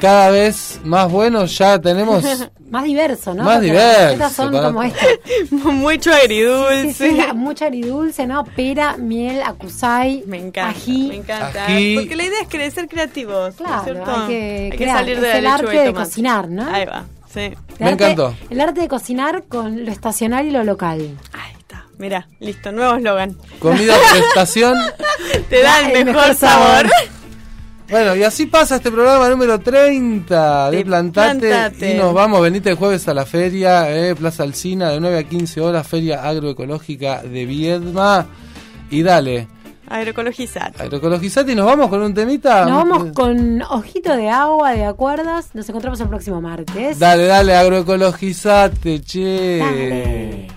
cada 0.00 0.30
vez 0.30 0.80
más 0.84 1.10
bueno. 1.10 1.44
Ya 1.46 1.78
tenemos 1.80 2.22
Más 2.70 2.84
diverso, 2.84 3.32
¿no? 3.32 3.44
Más 3.44 3.54
Porque 3.56 3.66
diverso, 3.70 3.90
Las 3.98 4.08
recetas 4.08 4.32
son 4.34 4.52
para- 4.52 4.66
como 4.66 4.82
esta. 4.84 5.06
Mucho 5.50 6.12
Sí, 6.12 6.18
agridulce. 6.20 6.92
sí, 7.10 7.18
mucho 7.34 7.64
agridulce, 7.64 8.26
¿no? 8.26 8.44
Pera, 8.44 8.96
miel, 8.98 9.40
acusai, 9.42 10.22
Me 10.26 10.36
encanta, 10.36 10.68
ají. 10.78 11.08
me 11.08 11.16
encanta. 11.16 11.64
Ají. 11.64 11.94
Porque 11.96 12.14
la 12.14 12.24
idea 12.24 12.40
es 12.42 12.48
crecer 12.48 12.86
creativos, 12.86 13.54
¿no 13.58 13.66
es 13.66 13.82
Claro, 13.82 14.04
hay 14.06 14.26
que 14.28 14.60
Hay 14.64 14.70
que 14.70 14.76
crear. 14.76 14.98
salir 14.98 15.14
Es 15.16 15.20
de 15.22 15.28
la 15.28 15.38
el 15.38 15.46
arte 15.46 15.78
de 15.80 15.92
cocinar, 15.94 16.48
¿no? 16.50 16.66
Ahí 16.74 16.84
va, 16.84 17.06
sí. 17.32 17.40
El 17.40 17.56
Me 17.80 17.86
arte- 17.86 18.04
encantó. 18.12 18.34
El 18.50 18.60
arte 18.60 18.80
de 18.82 18.88
cocinar 18.88 19.44
con 19.48 19.86
lo 19.86 19.90
estacional 19.90 20.46
y 20.46 20.50
lo 20.50 20.62
local. 20.62 21.00
Está. 21.00 21.38
Mira, 21.98 22.28
listo, 22.40 22.70
nuevo 22.72 22.96
eslogan. 22.96 23.36
comida 23.58 23.94
prestación. 24.12 24.76
Te 25.50 25.62
da 25.62 25.80
el, 25.80 25.86
mejor, 26.04 26.04
mejor 26.06 26.34
sabor. 26.34 26.88
sabor. 26.88 26.90
Bueno, 27.90 28.14
y 28.16 28.22
así 28.22 28.44
pasa 28.46 28.76
este 28.76 28.90
programa 28.90 29.28
número 29.30 29.58
30 29.60 30.70
de 30.70 30.76
De 30.76 30.84
Plantate. 30.84 31.48
Plantate. 31.48 31.94
Y 31.94 31.96
nos 31.96 32.12
vamos, 32.12 32.42
venite 32.42 32.68
el 32.70 32.76
jueves 32.76 33.08
a 33.08 33.14
la 33.14 33.24
feria, 33.24 33.90
eh, 33.90 34.14
Plaza 34.14 34.42
Alcina, 34.42 34.90
de 34.90 35.00
9 35.00 35.18
a 35.18 35.22
15 35.24 35.60
horas, 35.62 35.86
Feria 35.86 36.22
Agroecológica 36.28 37.22
de 37.22 37.46
Viedma. 37.46 38.26
Y 38.90 39.02
dale, 39.02 39.48
Agroecologizar. 39.88 40.74
agroecologizate 40.78 41.52
y 41.52 41.54
nos 41.54 41.64
vamos 41.64 41.88
con 41.88 42.02
un 42.02 42.12
temita. 42.12 42.66
Nos 42.66 42.86
vamos 42.86 43.12
con 43.14 43.62
Ojito 43.62 44.14
de 44.14 44.28
Agua 44.28 44.72
de 44.72 44.84
Acuerdas. 44.84 45.54
Nos 45.54 45.66
encontramos 45.66 45.98
el 46.00 46.08
próximo 46.08 46.42
martes. 46.42 46.98
Dale, 46.98 47.24
dale, 47.24 47.54
agroecologizate, 47.56 49.00
che. 49.00 49.58
Dale. 49.58 50.48